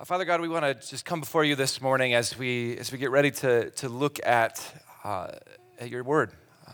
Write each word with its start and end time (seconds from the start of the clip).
Uh, 0.00 0.04
Father 0.04 0.24
God, 0.24 0.40
we 0.40 0.48
want 0.48 0.64
to 0.64 0.88
just 0.88 1.04
come 1.04 1.20
before 1.20 1.44
you 1.44 1.54
this 1.54 1.82
morning 1.82 2.14
as 2.14 2.38
we, 2.38 2.74
as 2.78 2.90
we 2.90 2.96
get 2.96 3.10
ready 3.10 3.30
to, 3.30 3.68
to 3.72 3.86
look 3.90 4.18
at, 4.26 4.64
uh, 5.04 5.32
at 5.78 5.90
your 5.90 6.02
word. 6.02 6.32
Uh, 6.66 6.72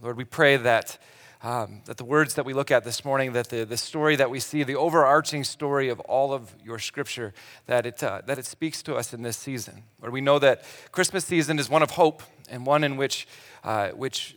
Lord, 0.00 0.16
we 0.16 0.24
pray 0.24 0.56
that, 0.56 0.96
um, 1.42 1.82
that 1.84 1.98
the 1.98 2.06
words 2.06 2.32
that 2.36 2.46
we 2.46 2.54
look 2.54 2.70
at 2.70 2.84
this 2.84 3.04
morning, 3.04 3.34
that 3.34 3.50
the, 3.50 3.66
the 3.66 3.76
story 3.76 4.16
that 4.16 4.30
we 4.30 4.40
see, 4.40 4.62
the 4.62 4.76
overarching 4.76 5.44
story 5.44 5.90
of 5.90 6.00
all 6.00 6.32
of 6.32 6.54
your 6.64 6.78
scripture, 6.78 7.34
that 7.66 7.84
it, 7.84 8.02
uh, 8.02 8.22
that 8.24 8.38
it 8.38 8.46
speaks 8.46 8.82
to 8.84 8.94
us 8.94 9.12
in 9.12 9.20
this 9.20 9.36
season. 9.36 9.82
Lord, 10.00 10.14
we 10.14 10.22
know 10.22 10.38
that 10.38 10.64
Christmas 10.90 11.26
season 11.26 11.58
is 11.58 11.68
one 11.68 11.82
of 11.82 11.90
hope 11.90 12.22
and 12.48 12.64
one 12.64 12.82
in 12.82 12.96
which, 12.96 13.28
uh, 13.62 13.88
which 13.88 14.36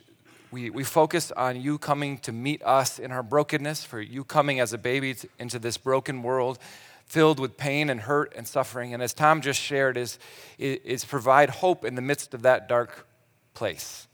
we, 0.52 0.70
we 0.70 0.84
focus 0.84 1.32
on 1.32 1.62
you 1.62 1.78
coming 1.78 2.18
to 2.18 2.34
meet 2.34 2.62
us 2.66 3.00
in 3.00 3.14
our 3.14 3.24
brokenness, 3.24 3.86
for 3.86 4.02
you 4.02 4.26
coming 4.26 4.60
as 4.60 4.74
a 4.74 4.78
baby 4.78 5.16
into 5.40 5.60
this 5.60 5.78
broken 5.78 6.24
world 6.24 6.60
filled 7.06 7.40
with 7.40 7.58
pain 7.58 7.90
and 7.90 8.02
hurt 8.02 8.34
and 8.36 8.48
suffering. 8.48 8.94
And 8.94 9.02
as 9.02 9.14
Tom 9.14 9.42
just 9.42 9.60
shared, 9.60 9.98
is, 9.98 10.20
is 10.58 11.06
provide 11.06 11.50
hope 11.50 11.86
in 11.86 11.96
the 11.96 12.02
midst 12.02 12.34
of 12.34 12.42
that 12.42 12.68
dark 12.68 13.08
place. 13.54 14.08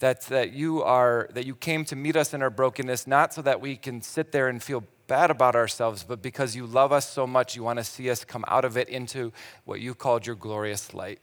That, 0.00 0.20
that 0.26 0.52
you 0.52 0.82
are 0.82 1.28
that 1.32 1.46
you 1.46 1.54
came 1.54 1.86
to 1.86 1.96
meet 1.96 2.16
us 2.16 2.34
in 2.34 2.42
our 2.42 2.50
brokenness, 2.50 3.06
not 3.06 3.32
so 3.32 3.40
that 3.40 3.62
we 3.62 3.76
can 3.76 4.02
sit 4.02 4.30
there 4.30 4.48
and 4.48 4.62
feel 4.62 4.84
bad 5.06 5.30
about 5.30 5.56
ourselves, 5.56 6.04
but 6.04 6.20
because 6.20 6.54
you 6.54 6.66
love 6.66 6.92
us 6.92 7.08
so 7.08 7.26
much, 7.26 7.56
you 7.56 7.62
want 7.62 7.78
to 7.78 7.84
see 7.84 8.10
us 8.10 8.24
come 8.24 8.44
out 8.48 8.64
of 8.64 8.76
it 8.76 8.88
into 8.88 9.32
what 9.64 9.80
you 9.80 9.94
called 9.94 10.26
your 10.26 10.36
glorious 10.36 10.92
light. 10.92 11.18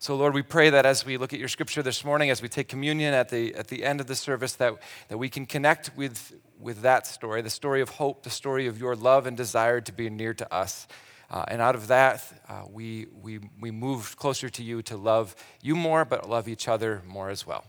So, 0.00 0.14
Lord, 0.14 0.32
we 0.32 0.42
pray 0.42 0.70
that 0.70 0.86
as 0.86 1.04
we 1.04 1.16
look 1.16 1.32
at 1.32 1.40
your 1.40 1.48
scripture 1.48 1.82
this 1.82 2.04
morning, 2.04 2.30
as 2.30 2.40
we 2.40 2.48
take 2.48 2.68
communion 2.68 3.14
at 3.14 3.30
the, 3.30 3.52
at 3.56 3.66
the 3.66 3.82
end 3.82 4.00
of 4.00 4.06
the 4.06 4.14
service, 4.14 4.52
that, 4.54 4.74
that 5.08 5.18
we 5.18 5.28
can 5.28 5.44
connect 5.44 5.90
with, 5.96 6.34
with 6.60 6.82
that 6.82 7.04
story, 7.04 7.42
the 7.42 7.50
story 7.50 7.80
of 7.80 7.88
hope, 7.88 8.22
the 8.22 8.30
story 8.30 8.68
of 8.68 8.78
your 8.78 8.94
love 8.94 9.26
and 9.26 9.36
desire 9.36 9.80
to 9.80 9.90
be 9.90 10.08
near 10.08 10.32
to 10.34 10.54
us. 10.54 10.86
Uh, 11.32 11.44
and 11.48 11.60
out 11.60 11.74
of 11.74 11.88
that, 11.88 12.22
uh, 12.48 12.62
we, 12.70 13.06
we, 13.20 13.40
we 13.60 13.72
move 13.72 14.16
closer 14.16 14.48
to 14.48 14.62
you 14.62 14.82
to 14.82 14.96
love 14.96 15.34
you 15.62 15.74
more, 15.74 16.04
but 16.04 16.30
love 16.30 16.46
each 16.46 16.68
other 16.68 17.02
more 17.04 17.28
as 17.28 17.44
well. 17.44 17.64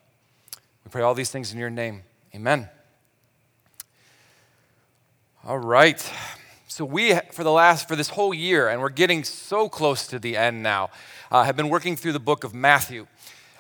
We 0.86 0.91
pray 0.91 1.02
all 1.02 1.16
these 1.16 1.31
things 1.31 1.52
in 1.52 1.58
your 1.58 1.71
name. 1.71 2.03
Amen. 2.36 2.69
All 5.43 5.58
right. 5.58 5.99
So 6.72 6.86
we, 6.86 7.20
for 7.31 7.44
the 7.44 7.52
last, 7.52 7.88
for 7.88 7.95
this 7.95 8.09
whole 8.09 8.31
year, 8.31 8.70
and 8.70 8.80
we're 8.80 8.89
getting 8.89 9.23
so 9.23 9.67
close 9.67 10.06
to 10.06 10.20
the 10.20 10.38
end 10.38 10.62
now, 10.62 10.92
uh, 11.31 11.44
have 11.44 11.56
been 11.56 11.67
working 11.67 11.95
through 11.95 12.11
the 12.11 12.20
book 12.20 12.44
of 12.44 12.53
Matthew. 12.53 13.08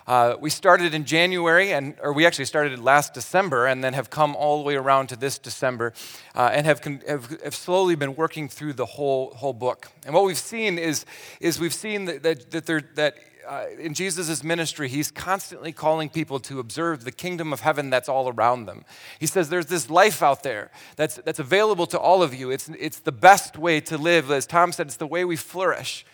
Uh, 0.05 0.35
we 0.39 0.51
started 0.51 0.93
in 0.93 1.05
January, 1.05 1.73
and, 1.73 1.95
or 2.03 2.13
we 2.13 2.27
actually 2.27 2.45
started 2.45 2.77
last 2.77 3.15
December, 3.15 3.65
and 3.65 3.83
then 3.83 3.93
have 3.93 4.11
come 4.11 4.35
all 4.35 4.59
the 4.59 4.63
way 4.63 4.75
around 4.75 5.07
to 5.07 5.15
this 5.15 5.39
December, 5.39 5.91
uh, 6.35 6.51
and 6.53 6.67
have, 6.67 6.83
have, 6.83 7.41
have, 7.41 7.55
slowly 7.55 7.95
been 7.95 8.15
working 8.15 8.47
through 8.47 8.73
the 8.73 8.85
whole, 8.85 9.31
whole 9.31 9.53
book. 9.53 9.87
And 10.05 10.13
what 10.13 10.23
we've 10.23 10.37
seen 10.37 10.77
is, 10.77 11.03
is 11.39 11.59
we've 11.59 11.73
seen 11.73 12.05
that, 12.05 12.21
that, 12.21 12.51
that, 12.51 12.67
there, 12.67 12.81
that 12.93 13.15
uh, 13.49 13.65
in 13.79 13.95
Jesus' 13.95 14.43
ministry, 14.43 14.87
he's 14.87 15.09
constantly 15.09 15.71
calling 15.71 16.07
people 16.07 16.39
to 16.41 16.59
observe 16.59 17.03
the 17.03 17.11
kingdom 17.11 17.51
of 17.51 17.61
heaven 17.61 17.89
that's 17.89 18.07
all 18.07 18.29
around 18.29 18.67
them. 18.67 18.85
He 19.19 19.25
says 19.25 19.49
there's 19.49 19.65
this 19.65 19.89
life 19.89 20.21
out 20.21 20.43
there 20.43 20.69
that's, 20.95 21.15
that's 21.15 21.39
available 21.39 21.87
to 21.87 21.99
all 21.99 22.21
of 22.21 22.35
you. 22.35 22.51
It's, 22.51 22.69
it's 22.79 22.99
the 22.99 23.11
best 23.11 23.57
way 23.57 23.81
to 23.81 23.97
live. 23.97 24.29
As 24.29 24.45
Tom 24.45 24.71
said, 24.71 24.85
it's 24.85 24.97
the 24.97 25.07
way 25.07 25.25
we 25.25 25.35
flourish. 25.35 26.05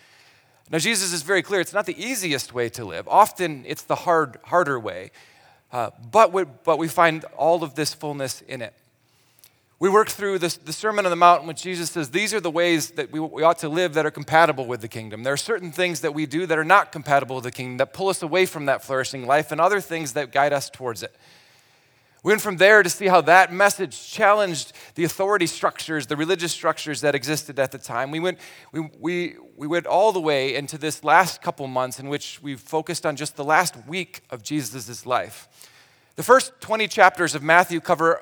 Now, 0.72 0.78
Jesus 0.78 1.12
is 1.12 1.24
very 1.24 1.44
clear 1.44 1.60
it's 1.60 1.74
not 1.74 1.86
the 1.86 2.02
easiest 2.02 2.54
way 2.54 2.70
to 2.70 2.86
live. 2.86 3.06
Often 3.10 3.66
it's 3.68 3.84
the 3.84 3.96
hard, 3.96 4.38
harder 4.46 4.80
way. 4.80 5.12
Uh, 5.74 5.90
but, 6.10 6.32
we, 6.32 6.46
but 6.64 6.80
we 6.80 6.88
find 6.88 7.26
all 7.38 7.64
of 7.64 7.76
this 7.76 7.94
fullness 7.94 8.42
in 8.42 8.62
it. 8.62 8.74
We 9.78 9.90
worked 9.90 10.12
through 10.12 10.40
this, 10.40 10.56
the 10.56 10.72
Sermon 10.72 11.06
on 11.06 11.10
the 11.10 11.18
Mount, 11.18 11.42
in 11.42 11.48
which 11.48 11.62
Jesus 11.62 11.92
says 11.92 12.10
these 12.10 12.34
are 12.34 12.40
the 12.40 12.52
ways 12.52 12.92
that 12.92 13.12
we, 13.12 13.20
we 13.20 13.44
ought 13.44 13.60
to 13.60 13.68
live 13.68 13.94
that 13.96 14.06
are 14.06 14.12
compatible 14.12 14.66
with 14.66 14.80
the 14.80 14.88
kingdom. 14.88 15.24
There 15.24 15.34
are 15.34 15.38
certain 15.38 15.74
things 15.74 16.00
that 16.00 16.14
we 16.14 16.26
do 16.26 16.46
that 16.46 16.58
are 16.58 16.64
not 16.64 16.94
compatible 16.94 17.36
with 17.36 17.44
the 17.44 17.52
kingdom, 17.52 17.78
that 17.78 17.92
pull 17.92 18.08
us 18.08 18.22
away 18.22 18.46
from 18.46 18.68
that 18.68 18.84
flourishing 18.84 19.28
life, 19.28 19.52
and 19.52 19.60
other 19.60 19.82
things 19.82 20.14
that 20.14 20.32
guide 20.32 20.54
us 20.54 20.70
towards 20.70 21.04
it. 21.04 21.14
We 22.24 22.32
went 22.32 22.42
from 22.42 22.56
there 22.56 22.84
to 22.84 22.90
see 22.90 23.08
how 23.08 23.20
that 23.22 23.52
message 23.52 24.12
challenged 24.12 24.72
the 24.96 25.04
authority 25.04 25.46
structures, 25.46 26.08
the 26.08 26.16
religious 26.16 26.54
structures 26.54 27.02
that 27.02 27.14
existed 27.14 27.60
at 27.60 27.72
the 27.72 27.78
time. 27.78 28.12
We 28.12 28.22
went, 28.22 28.40
we, 28.72 28.90
we, 28.98 29.36
we 29.58 29.68
went 29.68 29.86
all 29.86 30.14
the 30.14 30.22
way 30.22 30.56
into 30.56 30.78
this 30.78 31.04
last 31.04 31.42
couple 31.42 31.68
months 31.68 32.00
in 32.00 32.08
which 32.08 32.42
we 32.42 32.56
focused 32.56 33.06
on 33.06 33.18
just 33.18 33.36
the 33.36 33.44
last 33.44 33.76
week 33.88 34.22
of 34.30 34.42
Jesus' 34.42 35.06
life. 35.06 35.50
The 36.16 36.24
first 36.24 36.54
20 36.62 36.88
chapters 36.88 37.36
of 37.36 37.44
Matthew 37.44 37.82
cover 37.82 38.22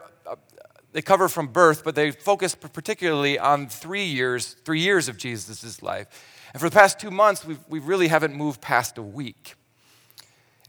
they 0.94 1.02
cover 1.02 1.28
from 1.28 1.48
birth, 1.48 1.84
but 1.84 1.96
they 1.96 2.12
focus 2.12 2.56
particularly 2.56 3.38
on 3.38 3.68
three 3.68 4.06
years, 4.06 4.56
three 4.64 4.80
years 4.80 5.09
of 5.09 5.18
Jesus' 5.18 5.81
life. 5.81 6.08
And 6.54 6.62
for 6.62 6.70
the 6.70 6.74
past 6.74 7.00
two 7.00 7.12
months, 7.12 7.44
we've, 7.44 7.59
we 7.68 7.80
really 7.80 8.08
haven't 8.08 8.36
moved 8.36 8.62
past 8.62 9.00
a 9.00 9.02
week. 9.02 9.56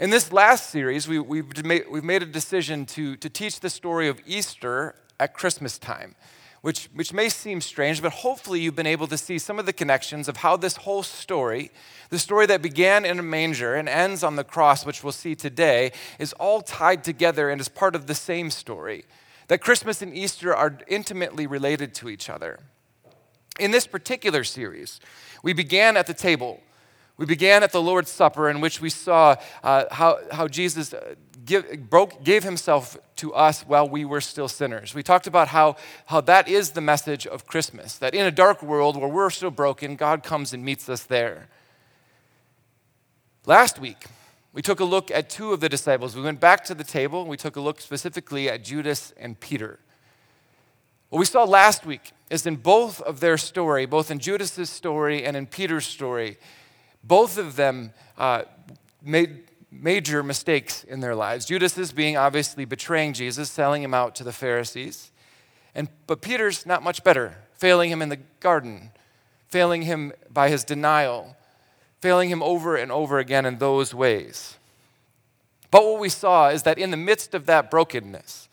In 0.01 0.09
this 0.11 0.33
last 0.33 0.71
series, 0.71 1.07
we, 1.07 1.19
we've, 1.19 1.65
made, 1.65 1.85
we've 1.91 2.03
made 2.03 2.23
a 2.23 2.27
decision 2.27 2.87
to, 2.87 3.17
to 3.17 3.29
teach 3.29 3.61
the 3.61 3.69
story 3.69 4.09
of 4.09 4.19
Easter 4.27 4.95
at 5.21 5.35
Christmas 5.35 5.79
time, 5.79 6.15
which, 6.63 6.89
which 6.95 7.13
may 7.13 7.29
seem 7.29 7.61
strange, 7.61 8.01
but 8.01 8.11
hopefully 8.11 8.61
you've 8.61 8.75
been 8.75 8.87
able 8.87 9.07
to 9.07 9.19
see 9.19 9.39
some 9.39 9.59
of 9.59 9.67
the 9.67 9.75
connections 9.75 10.27
of 10.27 10.39
how 10.39 10.57
this 10.57 10.77
whole 10.77 11.03
story, 11.03 11.71
the 12.09 12.19
story 12.19 12.47
that 12.47 12.63
began 12.63 13.05
in 13.05 13.19
a 13.19 13.23
manger 13.23 13.75
and 13.75 13.91
ends 13.91 14.25
on 14.25 14.37
the 14.37 14.43
cross, 14.43 14.87
which 14.87 15.05
we'll 15.05 15.13
see 15.13 15.35
today, 15.35 15.93
is 16.19 16.33
all 16.35 16.63
tied 16.63 17.05
together 17.05 17.51
and 17.51 17.61
is 17.61 17.69
part 17.69 17.95
of 17.95 18.07
the 18.07 18.15
same 18.15 18.51
story 18.51 19.05
that 19.55 19.61
Christmas 19.61 20.03
and 20.03 20.13
Easter 20.13 20.53
are 20.53 20.77
intimately 20.89 21.47
related 21.47 21.95
to 21.95 22.09
each 22.09 22.29
other. 22.29 22.59
In 23.61 23.71
this 23.71 23.87
particular 23.87 24.43
series, 24.43 24.99
we 25.45 25.53
began 25.53 25.97
at 25.97 26.09
the 26.09 26.13
table. 26.13 26.61
We 27.19 27.25
began 27.25 27.63
at 27.63 27.71
the 27.71 27.81
Lord's 27.81 28.11
Supper, 28.11 28.51
in 28.51 28.61
which 28.61 28.81
we 28.81 28.91
saw 28.91 29.37
uh, 29.63 29.85
how, 29.93 30.19
how 30.33 30.49
Jesus 30.49 30.93
uh, 30.93 31.15
give, 31.45 31.89
broke, 31.89 32.25
gave 32.25 32.43
himself 32.43 32.97
to 33.15 33.33
us 33.33 33.63
while 33.63 33.89
we 33.89 34.05
were 34.05 34.21
still 34.21 34.49
sinners. 34.49 34.93
We 34.93 35.05
talked 35.05 35.29
about 35.29 35.47
how, 35.47 35.77
how 36.07 36.21
that 36.23 36.49
is 36.49 36.73
the 36.73 36.81
message 36.81 37.25
of 37.25 37.47
Christmas 37.47 37.97
that 37.99 38.13
in 38.13 38.27
a 38.27 38.33
dark 38.33 38.61
world 38.61 38.97
where 38.97 39.07
we're 39.07 39.31
still 39.31 39.53
broken, 39.53 39.95
God 39.95 40.25
comes 40.25 40.53
and 40.53 40.65
meets 40.65 40.89
us 40.89 41.05
there. 41.05 41.47
Last 43.47 43.79
week, 43.79 44.07
we 44.55 44.63
took 44.63 44.79
a 44.79 44.85
look 44.85 45.11
at 45.11 45.29
two 45.29 45.53
of 45.53 45.59
the 45.59 45.69
disciples. 45.69 46.15
We 46.15 46.23
went 46.23 46.39
back 46.39 46.65
to 46.67 46.75
the 46.75 46.85
table 46.85 47.21
and 47.21 47.29
we 47.29 47.37
took 47.37 47.57
a 47.57 47.61
look 47.61 47.81
specifically 47.81 48.49
at 48.49 48.63
Judas 48.63 49.13
and 49.17 49.39
Peter. 49.39 49.81
What 51.11 51.19
we 51.19 51.25
saw 51.27 51.43
last 51.43 51.85
week 51.85 52.13
is 52.31 52.47
in 52.47 52.57
both 52.57 53.01
of 53.03 53.19
their 53.19 53.37
story, 53.37 53.85
both 53.85 54.13
in 54.13 54.21
Judas's 54.21 54.71
story 54.71 55.25
and 55.25 55.37
in 55.37 55.47
Peter's 55.47 55.87
story, 55.87 56.39
both 57.03 57.37
of 57.37 57.57
them 57.57 57.93
uh, 58.17 58.45
made 59.03 59.45
major 59.73 60.23
mistakes 60.23 60.85
in 60.85 61.01
their 61.01 61.17
lives. 61.17 61.47
Judas's 61.47 61.91
being 61.91 62.17
obviously 62.17 62.65
betraying 62.65 63.13
Jesus, 63.13 63.51
selling 63.51 63.83
him 63.83 63.93
out 63.93 64.15
to 64.15 64.25
the 64.25 64.33
Pharisees. 64.33 65.11
And, 65.75 65.89
but 66.07 66.23
Peter's 66.23 66.65
not 66.65 66.85
much 66.85 67.03
better, 67.03 67.39
failing 67.55 67.91
him 67.91 68.01
in 68.01 68.09
the 68.09 68.21
garden, 68.39 68.93
failing 69.49 69.83
him 69.83 70.13
by 70.31 70.49
his 70.49 70.63
denial, 70.63 71.37
failing 72.05 72.29
him 72.29 72.43
over 72.43 72.77
and 72.77 72.93
over 72.93 73.19
again 73.19 73.47
in 73.47 73.57
those 73.57 73.95
ways. 73.95 74.59
But 75.71 75.87
what 75.87 75.99
we 75.99 76.11
saw 76.11 76.51
is 76.51 76.65
that 76.65 76.77
in 76.77 76.91
the 76.91 76.99
midst 76.99 77.33
of 77.33 77.47
that 77.47 77.71
brokenness, 77.71 78.51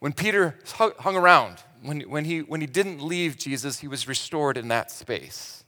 when 0.00 0.12
Peter 0.12 0.58
hung 0.76 1.16
around, 1.16 1.62
when, 1.80 2.02
when, 2.02 2.26
he, 2.26 2.40
when 2.40 2.60
he 2.60 2.66
didn't 2.66 3.02
leave 3.02 3.38
Jesus, 3.38 3.78
he 3.78 3.88
was 3.88 4.06
restored 4.06 4.58
in 4.58 4.68
that 4.68 4.90
space. 4.90 5.64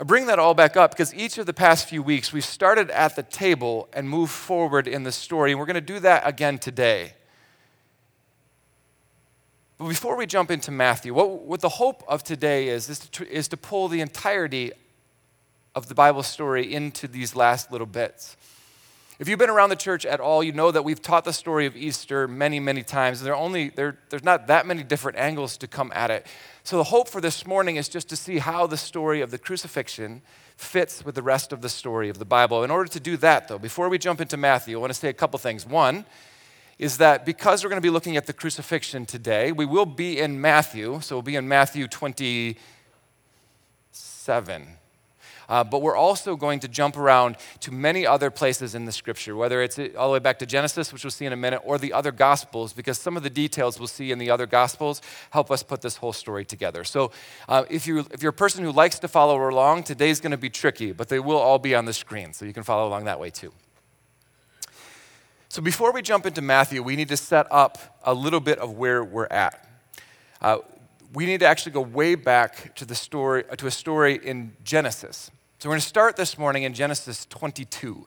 I 0.00 0.04
bring 0.04 0.24
that 0.28 0.38
all 0.38 0.54
back 0.54 0.78
up 0.78 0.92
because 0.92 1.12
each 1.12 1.36
of 1.36 1.44
the 1.44 1.52
past 1.52 1.86
few 1.86 2.02
weeks 2.02 2.32
we've 2.32 2.42
started 2.42 2.90
at 2.90 3.14
the 3.14 3.22
table 3.22 3.86
and 3.92 4.08
moved 4.08 4.32
forward 4.32 4.88
in 4.88 5.02
the 5.02 5.12
story, 5.12 5.50
and 5.50 5.60
we're 5.60 5.66
going 5.66 5.74
to 5.74 5.82
do 5.82 6.00
that 6.00 6.26
again 6.26 6.56
today. 6.56 7.12
But 9.82 9.88
before 9.88 10.14
we 10.14 10.26
jump 10.26 10.52
into 10.52 10.70
Matthew, 10.70 11.12
what, 11.12 11.40
what 11.40 11.60
the 11.60 11.68
hope 11.68 12.04
of 12.06 12.22
today 12.22 12.68
is, 12.68 12.88
is 12.88 13.00
to, 13.00 13.28
is 13.28 13.48
to 13.48 13.56
pull 13.56 13.88
the 13.88 14.00
entirety 14.00 14.70
of 15.74 15.88
the 15.88 15.94
Bible 15.96 16.22
story 16.22 16.72
into 16.72 17.08
these 17.08 17.34
last 17.34 17.72
little 17.72 17.88
bits. 17.88 18.36
If 19.18 19.28
you've 19.28 19.40
been 19.40 19.50
around 19.50 19.70
the 19.70 19.76
church 19.76 20.06
at 20.06 20.20
all, 20.20 20.44
you 20.44 20.52
know 20.52 20.70
that 20.70 20.84
we've 20.84 21.02
taught 21.02 21.24
the 21.24 21.32
story 21.32 21.66
of 21.66 21.76
Easter 21.76 22.28
many, 22.28 22.60
many 22.60 22.84
times. 22.84 23.18
And 23.18 23.26
there 23.26 23.34
only, 23.34 23.70
there, 23.70 23.98
there's 24.08 24.22
not 24.22 24.46
that 24.46 24.66
many 24.66 24.84
different 24.84 25.18
angles 25.18 25.56
to 25.56 25.66
come 25.66 25.90
at 25.96 26.12
it. 26.12 26.28
So 26.62 26.76
the 26.76 26.84
hope 26.84 27.08
for 27.08 27.20
this 27.20 27.44
morning 27.44 27.74
is 27.74 27.88
just 27.88 28.08
to 28.10 28.16
see 28.16 28.38
how 28.38 28.68
the 28.68 28.76
story 28.76 29.20
of 29.20 29.32
the 29.32 29.38
crucifixion 29.38 30.22
fits 30.56 31.04
with 31.04 31.16
the 31.16 31.22
rest 31.22 31.52
of 31.52 31.60
the 31.60 31.68
story 31.68 32.08
of 32.08 32.20
the 32.20 32.24
Bible. 32.24 32.62
In 32.62 32.70
order 32.70 32.88
to 32.88 33.00
do 33.00 33.16
that, 33.16 33.48
though, 33.48 33.58
before 33.58 33.88
we 33.88 33.98
jump 33.98 34.20
into 34.20 34.36
Matthew, 34.36 34.78
I 34.78 34.80
want 34.80 34.92
to 34.92 34.98
say 34.98 35.08
a 35.08 35.12
couple 35.12 35.40
things. 35.40 35.66
One, 35.66 36.04
is 36.78 36.98
that 36.98 37.24
because 37.24 37.62
we're 37.62 37.70
going 37.70 37.80
to 37.80 37.86
be 37.86 37.90
looking 37.90 38.16
at 38.16 38.26
the 38.26 38.32
crucifixion 38.32 39.06
today, 39.06 39.52
we 39.52 39.66
will 39.66 39.86
be 39.86 40.18
in 40.18 40.40
Matthew, 40.40 41.00
so 41.00 41.16
we'll 41.16 41.22
be 41.22 41.36
in 41.36 41.48
Matthew 41.48 41.86
27. 41.86 42.56
Uh, 45.48 45.62
but 45.62 45.82
we're 45.82 45.96
also 45.96 46.34
going 46.36 46.60
to 46.60 46.68
jump 46.68 46.96
around 46.96 47.36
to 47.60 47.70
many 47.70 48.06
other 48.06 48.30
places 48.30 48.74
in 48.74 48.86
the 48.86 48.92
scripture, 48.92 49.36
whether 49.36 49.60
it's 49.60 49.78
all 49.98 50.08
the 50.08 50.14
way 50.14 50.18
back 50.18 50.38
to 50.38 50.46
Genesis, 50.46 50.92
which 50.92 51.04
we'll 51.04 51.10
see 51.10 51.26
in 51.26 51.32
a 51.32 51.36
minute, 51.36 51.60
or 51.64 51.76
the 51.76 51.92
other 51.92 52.10
gospels, 52.10 52.72
because 52.72 52.98
some 52.98 53.16
of 53.16 53.22
the 53.22 53.30
details 53.30 53.78
we'll 53.78 53.86
see 53.88 54.12
in 54.12 54.18
the 54.18 54.30
other 54.30 54.46
gospels 54.46 55.02
help 55.30 55.50
us 55.50 55.62
put 55.62 55.82
this 55.82 55.96
whole 55.96 56.12
story 56.12 56.44
together. 56.44 56.84
So 56.84 57.12
uh, 57.48 57.64
if, 57.68 57.86
you, 57.86 58.06
if 58.12 58.22
you're 58.22 58.30
a 58.30 58.32
person 58.32 58.64
who 58.64 58.72
likes 58.72 58.98
to 59.00 59.08
follow 59.08 59.48
along, 59.48 59.82
today's 59.82 60.20
going 60.20 60.30
to 60.30 60.38
be 60.38 60.50
tricky, 60.50 60.92
but 60.92 61.08
they 61.08 61.20
will 61.20 61.36
all 61.38 61.58
be 61.58 61.74
on 61.74 61.84
the 61.84 61.92
screen, 61.92 62.32
so 62.32 62.44
you 62.44 62.54
can 62.54 62.62
follow 62.62 62.88
along 62.88 63.04
that 63.04 63.20
way 63.20 63.30
too. 63.30 63.52
So 65.52 65.60
before 65.60 65.92
we 65.92 66.00
jump 66.00 66.24
into 66.24 66.40
Matthew, 66.40 66.82
we 66.82 66.96
need 66.96 67.10
to 67.10 67.16
set 67.18 67.46
up 67.50 67.76
a 68.04 68.14
little 68.14 68.40
bit 68.40 68.58
of 68.58 68.78
where 68.78 69.04
we're 69.04 69.26
at. 69.26 69.68
Uh, 70.40 70.60
we 71.12 71.26
need 71.26 71.40
to 71.40 71.46
actually 71.46 71.72
go 71.72 71.82
way 71.82 72.14
back 72.14 72.74
to 72.76 72.86
the 72.86 72.94
story 72.94 73.44
to 73.58 73.66
a 73.66 73.70
story 73.70 74.18
in 74.24 74.56
Genesis. 74.64 75.30
So 75.58 75.68
we're 75.68 75.72
going 75.72 75.82
to 75.82 75.86
start 75.86 76.16
this 76.16 76.38
morning 76.38 76.62
in 76.62 76.72
Genesis 76.72 77.26
22, 77.26 78.06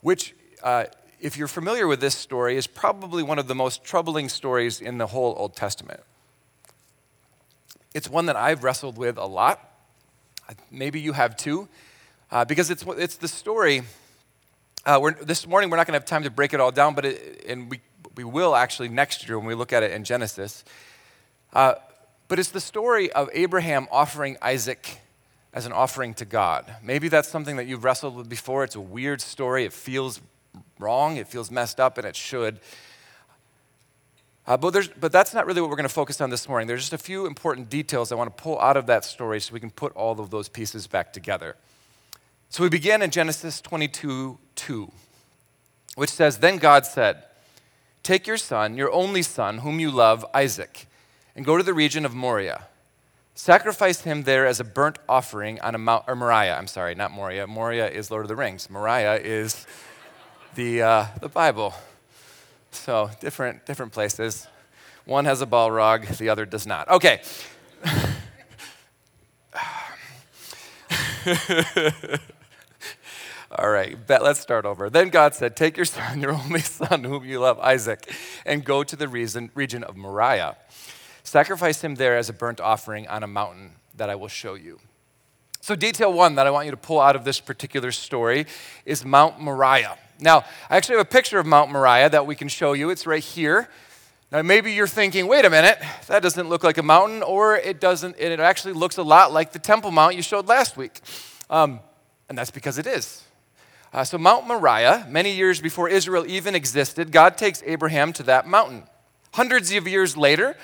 which, 0.00 0.34
uh, 0.62 0.84
if 1.20 1.36
you're 1.36 1.46
familiar 1.46 1.86
with 1.86 2.00
this 2.00 2.14
story, 2.14 2.56
is 2.56 2.66
probably 2.66 3.22
one 3.22 3.38
of 3.38 3.48
the 3.48 3.54
most 3.54 3.84
troubling 3.84 4.30
stories 4.30 4.80
in 4.80 4.96
the 4.96 5.08
whole 5.08 5.34
Old 5.36 5.56
Testament. 5.56 6.00
It's 7.92 8.08
one 8.08 8.24
that 8.24 8.36
I've 8.36 8.64
wrestled 8.64 8.96
with 8.96 9.18
a 9.18 9.26
lot. 9.26 9.60
Maybe 10.70 11.00
you 11.00 11.12
have 11.12 11.36
too, 11.36 11.68
uh, 12.30 12.46
because 12.46 12.70
it's, 12.70 12.82
it's 12.96 13.16
the 13.16 13.28
story 13.28 13.82
uh, 14.86 15.10
this 15.20 15.46
morning, 15.48 15.68
we're 15.68 15.76
not 15.76 15.86
going 15.86 15.94
to 15.94 15.98
have 15.98 16.06
time 16.06 16.22
to 16.22 16.30
break 16.30 16.54
it 16.54 16.60
all 16.60 16.70
down, 16.70 16.94
but 16.94 17.04
it, 17.04 17.44
and 17.48 17.68
we, 17.68 17.80
we 18.14 18.22
will 18.22 18.54
actually 18.54 18.88
next 18.88 19.26
year 19.26 19.36
when 19.36 19.48
we 19.48 19.54
look 19.54 19.72
at 19.72 19.82
it 19.82 19.90
in 19.90 20.04
Genesis. 20.04 20.64
Uh, 21.52 21.74
but 22.28 22.38
it's 22.38 22.50
the 22.50 22.60
story 22.60 23.10
of 23.12 23.28
Abraham 23.32 23.88
offering 23.90 24.36
Isaac 24.40 25.00
as 25.52 25.66
an 25.66 25.72
offering 25.72 26.14
to 26.14 26.24
God. 26.24 26.72
Maybe 26.82 27.08
that's 27.08 27.28
something 27.28 27.56
that 27.56 27.66
you've 27.66 27.82
wrestled 27.82 28.14
with 28.14 28.28
before. 28.28 28.62
It's 28.62 28.76
a 28.76 28.80
weird 28.80 29.20
story. 29.20 29.64
It 29.64 29.72
feels 29.72 30.20
wrong, 30.78 31.16
it 31.16 31.26
feels 31.26 31.50
messed 31.50 31.80
up, 31.80 31.98
and 31.98 32.06
it 32.06 32.14
should. 32.14 32.60
Uh, 34.46 34.56
but, 34.56 34.88
but 35.00 35.10
that's 35.10 35.34
not 35.34 35.46
really 35.46 35.60
what 35.60 35.68
we're 35.68 35.76
going 35.76 35.88
to 35.88 35.94
focus 35.94 36.20
on 36.20 36.30
this 36.30 36.48
morning. 36.48 36.68
There's 36.68 36.82
just 36.82 36.92
a 36.92 36.98
few 36.98 37.26
important 37.26 37.68
details 37.68 38.12
I 38.12 38.14
want 38.14 38.36
to 38.36 38.40
pull 38.42 38.60
out 38.60 38.76
of 38.76 38.86
that 38.86 39.04
story 39.04 39.40
so 39.40 39.52
we 39.52 39.58
can 39.58 39.70
put 39.70 39.92
all 39.96 40.20
of 40.20 40.30
those 40.30 40.48
pieces 40.48 40.86
back 40.86 41.12
together. 41.12 41.56
So 42.48 42.62
we 42.62 42.68
begin 42.68 43.02
in 43.02 43.10
Genesis 43.10 43.60
22 43.60 44.38
2, 44.54 44.92
which 45.94 46.10
says, 46.10 46.38
Then 46.38 46.58
God 46.58 46.86
said, 46.86 47.22
Take 48.02 48.26
your 48.26 48.36
son, 48.36 48.76
your 48.76 48.92
only 48.92 49.22
son, 49.22 49.58
whom 49.58 49.80
you 49.80 49.90
love, 49.90 50.24
Isaac, 50.32 50.86
and 51.34 51.44
go 51.44 51.56
to 51.56 51.62
the 51.62 51.74
region 51.74 52.04
of 52.04 52.14
Moriah. 52.14 52.66
Sacrifice 53.34 54.00
him 54.00 54.22
there 54.22 54.46
as 54.46 54.60
a 54.60 54.64
burnt 54.64 54.98
offering 55.08 55.60
on 55.60 55.74
a 55.74 55.78
mount, 55.78 56.04
or 56.08 56.16
Moriah, 56.16 56.56
I'm 56.56 56.68
sorry, 56.68 56.94
not 56.94 57.10
Moria. 57.10 57.46
Moria 57.46 57.90
is 57.90 58.10
Lord 58.10 58.24
of 58.24 58.28
the 58.28 58.36
Rings. 58.36 58.70
Moriah 58.70 59.16
is 59.16 59.66
the, 60.54 60.82
uh, 60.82 61.06
the 61.20 61.28
Bible. 61.28 61.74
So 62.70 63.10
different, 63.20 63.66
different 63.66 63.92
places. 63.92 64.46
One 65.04 65.26
has 65.26 65.42
a 65.42 65.46
Balrog, 65.46 66.16
the 66.16 66.30
other 66.30 66.46
does 66.46 66.66
not. 66.66 66.88
Okay. 66.88 67.20
All 73.58 73.70
right, 73.70 73.96
let's 74.06 74.40
start 74.40 74.66
over. 74.66 74.90
Then 74.90 75.08
God 75.08 75.34
said, 75.34 75.56
Take 75.56 75.78
your 75.78 75.86
son, 75.86 76.20
your 76.20 76.32
only 76.32 76.60
son, 76.60 77.04
whom 77.04 77.24
you 77.24 77.40
love, 77.40 77.58
Isaac, 77.60 78.12
and 78.44 78.62
go 78.62 78.84
to 78.84 78.94
the 78.96 79.08
region 79.08 79.82
of 79.82 79.96
Moriah. 79.96 80.56
Sacrifice 81.22 81.82
him 81.82 81.94
there 81.94 82.18
as 82.18 82.28
a 82.28 82.34
burnt 82.34 82.60
offering 82.60 83.08
on 83.08 83.22
a 83.22 83.26
mountain 83.26 83.72
that 83.96 84.10
I 84.10 84.14
will 84.14 84.28
show 84.28 84.54
you. 84.54 84.78
So, 85.62 85.74
detail 85.74 86.12
one 86.12 86.34
that 86.34 86.46
I 86.46 86.50
want 86.50 86.66
you 86.66 86.70
to 86.70 86.76
pull 86.76 87.00
out 87.00 87.16
of 87.16 87.24
this 87.24 87.40
particular 87.40 87.92
story 87.92 88.46
is 88.84 89.06
Mount 89.06 89.40
Moriah. 89.40 89.96
Now, 90.20 90.44
I 90.68 90.76
actually 90.76 90.98
have 90.98 91.06
a 91.06 91.10
picture 91.10 91.38
of 91.38 91.46
Mount 91.46 91.72
Moriah 91.72 92.10
that 92.10 92.26
we 92.26 92.34
can 92.34 92.48
show 92.48 92.74
you. 92.74 92.90
It's 92.90 93.06
right 93.06 93.24
here. 93.24 93.68
Now, 94.30 94.42
maybe 94.42 94.72
you're 94.72 94.86
thinking, 94.86 95.28
wait 95.28 95.46
a 95.46 95.50
minute, 95.50 95.78
that 96.08 96.22
doesn't 96.22 96.48
look 96.50 96.62
like 96.62 96.76
a 96.76 96.82
mountain, 96.82 97.22
or 97.22 97.56
it 97.56 97.80
doesn't, 97.80 98.16
it 98.18 98.38
actually 98.38 98.74
looks 98.74 98.98
a 98.98 99.02
lot 99.02 99.32
like 99.32 99.52
the 99.52 99.58
Temple 99.58 99.90
Mount 99.90 100.14
you 100.14 100.22
showed 100.22 100.46
last 100.46 100.76
week. 100.76 101.00
Um, 101.48 101.80
and 102.28 102.36
that's 102.36 102.50
because 102.50 102.76
it 102.76 102.86
is. 102.86 103.25
Uh, 103.96 104.04
so, 104.04 104.18
Mount 104.18 104.46
Moriah, 104.46 105.06
many 105.08 105.34
years 105.34 105.58
before 105.58 105.88
Israel 105.88 106.26
even 106.28 106.54
existed, 106.54 107.10
God 107.10 107.38
takes 107.38 107.62
Abraham 107.64 108.12
to 108.12 108.22
that 108.24 108.46
mountain. 108.46 108.82
Hundreds 109.32 109.72
of 109.72 109.88
years 109.88 110.18
later, 110.18 110.54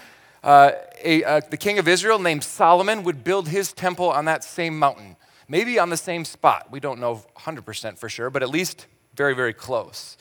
uh, 0.44 0.72
a, 1.02 1.24
uh, 1.24 1.40
the 1.48 1.56
king 1.56 1.78
of 1.78 1.88
Israel 1.88 2.18
named 2.18 2.44
Solomon 2.44 3.04
would 3.04 3.24
build 3.24 3.48
his 3.48 3.72
temple 3.72 4.10
on 4.10 4.26
that 4.26 4.44
same 4.44 4.78
mountain, 4.78 5.16
maybe 5.48 5.78
on 5.78 5.88
the 5.88 5.96
same 5.96 6.26
spot. 6.26 6.70
We 6.70 6.78
don't 6.78 7.00
know 7.00 7.24
100% 7.38 7.96
for 7.96 8.10
sure, 8.10 8.28
but 8.28 8.42
at 8.42 8.50
least 8.50 8.86
very, 9.14 9.34
very 9.34 9.54
close. 9.54 10.18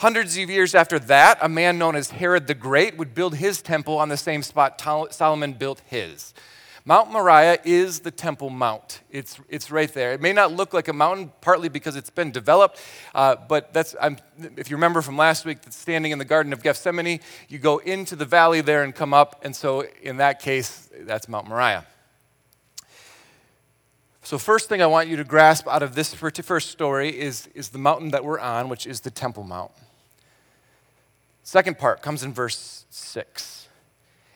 Hundreds 0.00 0.36
of 0.36 0.50
years 0.50 0.74
after 0.74 0.98
that, 0.98 1.38
a 1.40 1.48
man 1.48 1.78
known 1.78 1.94
as 1.94 2.10
Herod 2.10 2.48
the 2.48 2.54
Great 2.54 2.98
would 2.98 3.14
build 3.14 3.36
his 3.36 3.62
temple 3.62 3.98
on 3.98 4.08
the 4.08 4.16
same 4.16 4.42
spot 4.42 4.80
Solomon 5.12 5.52
built 5.52 5.80
his. 5.86 6.34
Mount 6.84 7.12
Moriah 7.12 7.58
is 7.64 8.00
the 8.00 8.10
Temple 8.10 8.50
Mount. 8.50 9.02
It's, 9.08 9.38
it's 9.48 9.70
right 9.70 9.92
there. 9.94 10.12
It 10.12 10.20
may 10.20 10.32
not 10.32 10.52
look 10.52 10.74
like 10.74 10.88
a 10.88 10.92
mountain, 10.92 11.30
partly 11.40 11.68
because 11.68 11.94
it's 11.94 12.10
been 12.10 12.32
developed, 12.32 12.80
uh, 13.14 13.36
but 13.36 13.72
that's, 13.72 13.94
I'm, 14.00 14.18
if 14.56 14.68
you 14.68 14.76
remember 14.76 15.00
from 15.00 15.16
last 15.16 15.44
week, 15.44 15.58
standing 15.70 16.10
in 16.10 16.18
the 16.18 16.24
Garden 16.24 16.52
of 16.52 16.60
Gethsemane, 16.60 17.20
you 17.48 17.58
go 17.58 17.78
into 17.78 18.16
the 18.16 18.24
valley 18.24 18.62
there 18.62 18.82
and 18.82 18.92
come 18.92 19.14
up, 19.14 19.44
and 19.44 19.54
so 19.54 19.84
in 20.02 20.16
that 20.16 20.40
case, 20.40 20.90
that's 21.02 21.28
Mount 21.28 21.48
Moriah. 21.48 21.86
So, 24.24 24.38
first 24.38 24.68
thing 24.68 24.80
I 24.80 24.86
want 24.86 25.08
you 25.08 25.16
to 25.16 25.24
grasp 25.24 25.66
out 25.66 25.82
of 25.82 25.96
this 25.96 26.14
first 26.14 26.70
story 26.70 27.08
is, 27.08 27.48
is 27.54 27.70
the 27.70 27.78
mountain 27.78 28.10
that 28.10 28.24
we're 28.24 28.38
on, 28.38 28.68
which 28.68 28.86
is 28.86 29.00
the 29.00 29.10
Temple 29.10 29.42
Mount. 29.42 29.72
Second 31.42 31.78
part 31.78 32.02
comes 32.02 32.22
in 32.22 32.32
verse 32.32 32.86
6. 32.90 33.61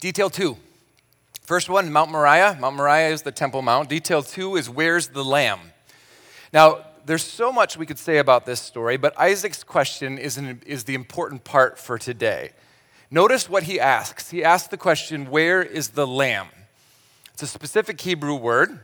Detail 0.00 0.30
two. 0.30 0.56
First 1.42 1.68
one, 1.68 1.92
Mount 1.92 2.10
Moriah. 2.10 2.56
Mount 2.58 2.74
Moriah 2.74 3.10
is 3.10 3.20
the 3.20 3.32
Temple 3.32 3.60
Mount. 3.60 3.90
Detail 3.90 4.22
two 4.22 4.56
is 4.56 4.70
where's 4.70 5.08
the 5.08 5.22
lamb? 5.22 5.60
Now, 6.54 6.86
there's 7.04 7.22
so 7.22 7.52
much 7.52 7.76
we 7.76 7.84
could 7.84 7.98
say 7.98 8.16
about 8.16 8.46
this 8.46 8.60
story, 8.60 8.96
but 8.96 9.18
Isaac's 9.20 9.62
question 9.62 10.16
is, 10.16 10.38
an, 10.38 10.62
is 10.64 10.84
the 10.84 10.94
important 10.94 11.44
part 11.44 11.78
for 11.78 11.98
today. 11.98 12.52
Notice 13.10 13.50
what 13.50 13.64
he 13.64 13.78
asks. 13.78 14.30
He 14.30 14.42
asks 14.42 14.68
the 14.68 14.78
question, 14.78 15.28
Where 15.28 15.62
is 15.62 15.90
the 15.90 16.06
lamb? 16.06 16.48
It's 17.34 17.42
a 17.42 17.46
specific 17.46 18.00
Hebrew 18.00 18.36
word 18.36 18.80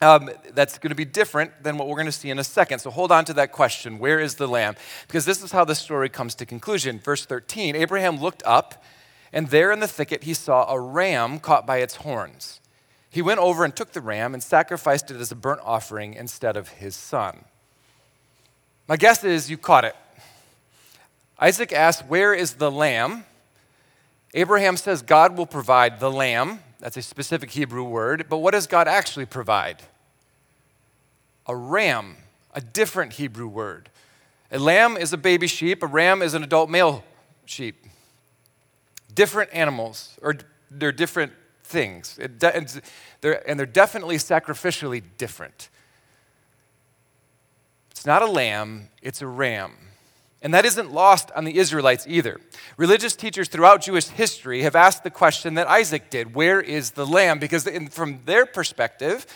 um, 0.00 0.30
that's 0.54 0.78
going 0.78 0.90
to 0.90 0.96
be 0.96 1.04
different 1.04 1.62
than 1.62 1.76
what 1.76 1.86
we're 1.86 1.96
going 1.96 2.06
to 2.06 2.12
see 2.12 2.30
in 2.30 2.38
a 2.38 2.44
second. 2.44 2.78
So 2.78 2.90
hold 2.90 3.12
on 3.12 3.26
to 3.26 3.34
that 3.34 3.52
question 3.52 3.98
Where 3.98 4.18
is 4.18 4.36
the 4.36 4.48
lamb? 4.48 4.76
Because 5.06 5.26
this 5.26 5.42
is 5.42 5.52
how 5.52 5.66
the 5.66 5.74
story 5.74 6.08
comes 6.08 6.34
to 6.36 6.46
conclusion. 6.46 6.98
Verse 6.98 7.26
13 7.26 7.76
Abraham 7.76 8.18
looked 8.18 8.42
up 8.46 8.82
and 9.32 9.48
there 9.48 9.70
in 9.70 9.80
the 9.80 9.88
thicket 9.88 10.24
he 10.24 10.34
saw 10.34 10.70
a 10.70 10.80
ram 10.80 11.38
caught 11.38 11.66
by 11.66 11.78
its 11.78 11.96
horns. 11.96 12.60
He 13.08 13.22
went 13.22 13.40
over 13.40 13.64
and 13.64 13.74
took 13.74 13.92
the 13.92 14.00
ram 14.00 14.34
and 14.34 14.42
sacrificed 14.42 15.10
it 15.10 15.20
as 15.20 15.32
a 15.32 15.36
burnt 15.36 15.60
offering 15.64 16.14
instead 16.14 16.56
of 16.56 16.68
his 16.68 16.94
son. 16.94 17.44
My 18.88 18.96
guess 18.96 19.24
is 19.24 19.50
you 19.50 19.56
caught 19.56 19.84
it. 19.84 19.96
Isaac 21.38 21.72
asks, 21.72 22.02
Where 22.08 22.34
is 22.34 22.54
the 22.54 22.70
lamb? 22.70 23.24
Abraham 24.34 24.76
says, 24.76 25.02
God 25.02 25.36
will 25.36 25.46
provide 25.46 25.98
the 25.98 26.10
lamb. 26.10 26.60
That's 26.78 26.96
a 26.96 27.02
specific 27.02 27.50
Hebrew 27.50 27.84
word. 27.84 28.26
But 28.28 28.38
what 28.38 28.52
does 28.52 28.66
God 28.66 28.86
actually 28.86 29.26
provide? 29.26 29.82
A 31.46 31.56
ram, 31.56 32.16
a 32.54 32.60
different 32.60 33.14
Hebrew 33.14 33.48
word. 33.48 33.90
A 34.52 34.58
lamb 34.58 34.96
is 34.96 35.12
a 35.12 35.16
baby 35.16 35.46
sheep, 35.46 35.82
a 35.82 35.86
ram 35.86 36.22
is 36.22 36.34
an 36.34 36.42
adult 36.44 36.70
male 36.70 37.04
sheep 37.44 37.89
different 39.20 39.52
animals, 39.52 40.16
or 40.22 40.34
they're 40.70 40.92
different 40.92 41.30
things. 41.62 42.18
De- 42.38 42.56
and, 42.56 42.80
they're, 43.20 43.46
and 43.46 43.58
they're 43.58 43.66
definitely 43.66 44.16
sacrificially 44.16 45.02
different. 45.18 45.68
It's 47.90 48.06
not 48.06 48.22
a 48.22 48.26
lamb, 48.26 48.88
it's 49.02 49.20
a 49.20 49.26
ram. 49.26 49.72
And 50.40 50.54
that 50.54 50.64
isn't 50.64 50.90
lost 50.90 51.30
on 51.32 51.44
the 51.44 51.58
Israelites 51.58 52.06
either. 52.08 52.40
Religious 52.78 53.14
teachers 53.14 53.50
throughout 53.50 53.82
Jewish 53.82 54.08
history 54.08 54.62
have 54.62 54.74
asked 54.74 55.04
the 55.04 55.10
question 55.10 55.52
that 55.56 55.66
Isaac 55.66 56.08
did 56.08 56.34
Where 56.34 56.62
is 56.62 56.92
the 56.92 57.04
lamb? 57.04 57.38
Because, 57.38 57.66
in, 57.66 57.88
from 57.88 58.20
their 58.24 58.46
perspective, 58.46 59.26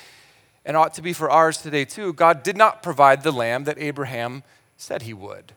and 0.65 0.79
ought 0.79 0.95
to 0.95 1.03
be 1.03 1.13
for 1.13 1.29
ours 1.29 1.59
today 1.59 1.85
too, 1.85 2.15
God 2.15 2.43
did 2.43 2.57
not 2.57 2.83
provide 2.83 3.23
the 3.23 3.33
lamb 3.33 3.65
that 3.65 3.79
Abraham 3.79 4.45
said 4.79 5.03
he 5.03 5.13
would. 5.13 5.53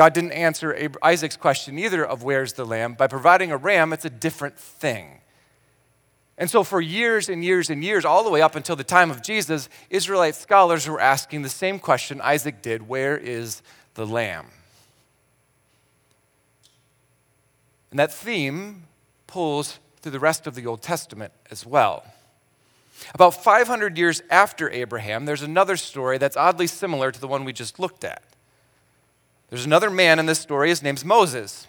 God 0.00 0.14
didn't 0.14 0.32
answer 0.32 0.90
Isaac's 1.02 1.36
question 1.36 1.78
either 1.78 2.02
of 2.02 2.22
where's 2.22 2.54
the 2.54 2.64
lamb. 2.64 2.94
By 2.94 3.06
providing 3.06 3.52
a 3.52 3.58
ram, 3.58 3.92
it's 3.92 4.06
a 4.06 4.08
different 4.08 4.58
thing. 4.58 5.20
And 6.38 6.48
so, 6.48 6.64
for 6.64 6.80
years 6.80 7.28
and 7.28 7.44
years 7.44 7.68
and 7.68 7.84
years, 7.84 8.06
all 8.06 8.24
the 8.24 8.30
way 8.30 8.40
up 8.40 8.56
until 8.56 8.76
the 8.76 8.82
time 8.82 9.10
of 9.10 9.20
Jesus, 9.20 9.68
Israelite 9.90 10.36
scholars 10.36 10.88
were 10.88 10.98
asking 10.98 11.42
the 11.42 11.50
same 11.50 11.78
question 11.78 12.18
Isaac 12.22 12.62
did 12.62 12.88
Where 12.88 13.14
is 13.14 13.60
the 13.92 14.06
lamb? 14.06 14.46
And 17.90 18.00
that 18.00 18.10
theme 18.10 18.84
pulls 19.26 19.80
through 20.00 20.12
the 20.12 20.18
rest 20.18 20.46
of 20.46 20.54
the 20.54 20.66
Old 20.66 20.80
Testament 20.80 21.34
as 21.50 21.66
well. 21.66 22.06
About 23.12 23.34
500 23.44 23.98
years 23.98 24.22
after 24.30 24.70
Abraham, 24.70 25.26
there's 25.26 25.42
another 25.42 25.76
story 25.76 26.16
that's 26.16 26.38
oddly 26.38 26.68
similar 26.68 27.12
to 27.12 27.20
the 27.20 27.28
one 27.28 27.44
we 27.44 27.52
just 27.52 27.78
looked 27.78 28.02
at. 28.02 28.22
There's 29.50 29.66
another 29.66 29.90
man 29.90 30.18
in 30.18 30.26
this 30.26 30.38
story, 30.38 30.68
his 30.68 30.82
name's 30.82 31.04
Moses. 31.04 31.66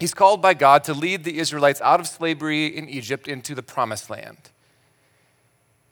He's 0.00 0.14
called 0.14 0.40
by 0.40 0.54
God 0.54 0.84
to 0.84 0.94
lead 0.94 1.22
the 1.22 1.38
Israelites 1.38 1.80
out 1.82 2.00
of 2.00 2.08
slavery 2.08 2.66
in 2.66 2.88
Egypt 2.88 3.28
into 3.28 3.54
the 3.54 3.62
promised 3.62 4.08
land. 4.08 4.38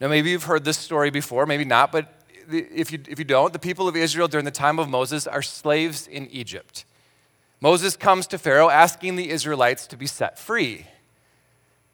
Now, 0.00 0.08
maybe 0.08 0.30
you've 0.30 0.44
heard 0.44 0.64
this 0.64 0.78
story 0.78 1.10
before, 1.10 1.44
maybe 1.46 1.64
not, 1.64 1.92
but 1.92 2.12
if 2.48 2.92
you, 2.92 3.00
if 3.08 3.18
you 3.18 3.24
don't, 3.24 3.52
the 3.52 3.58
people 3.58 3.88
of 3.88 3.96
Israel 3.96 4.28
during 4.28 4.44
the 4.44 4.50
time 4.50 4.78
of 4.78 4.88
Moses 4.88 5.26
are 5.26 5.42
slaves 5.42 6.06
in 6.06 6.28
Egypt. 6.28 6.84
Moses 7.60 7.96
comes 7.96 8.26
to 8.28 8.38
Pharaoh 8.38 8.70
asking 8.70 9.16
the 9.16 9.30
Israelites 9.30 9.86
to 9.88 9.96
be 9.96 10.06
set 10.06 10.38
free. 10.38 10.86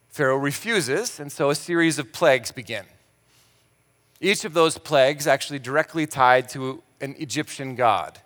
Pharaoh 0.09 0.37
refuses, 0.37 1.19
and 1.19 1.31
so 1.31 1.49
a 1.49 1.55
series 1.55 1.97
of 1.97 2.13
plagues 2.13 2.51
begin. 2.51 2.85
Each 4.21 4.45
of 4.45 4.53
those 4.53 4.77
plagues 4.77 5.25
actually 5.25 5.59
directly 5.59 6.05
tied 6.05 6.47
to 6.49 6.83
an 7.01 7.15
Egyptian 7.17 7.75
god. 7.75 8.19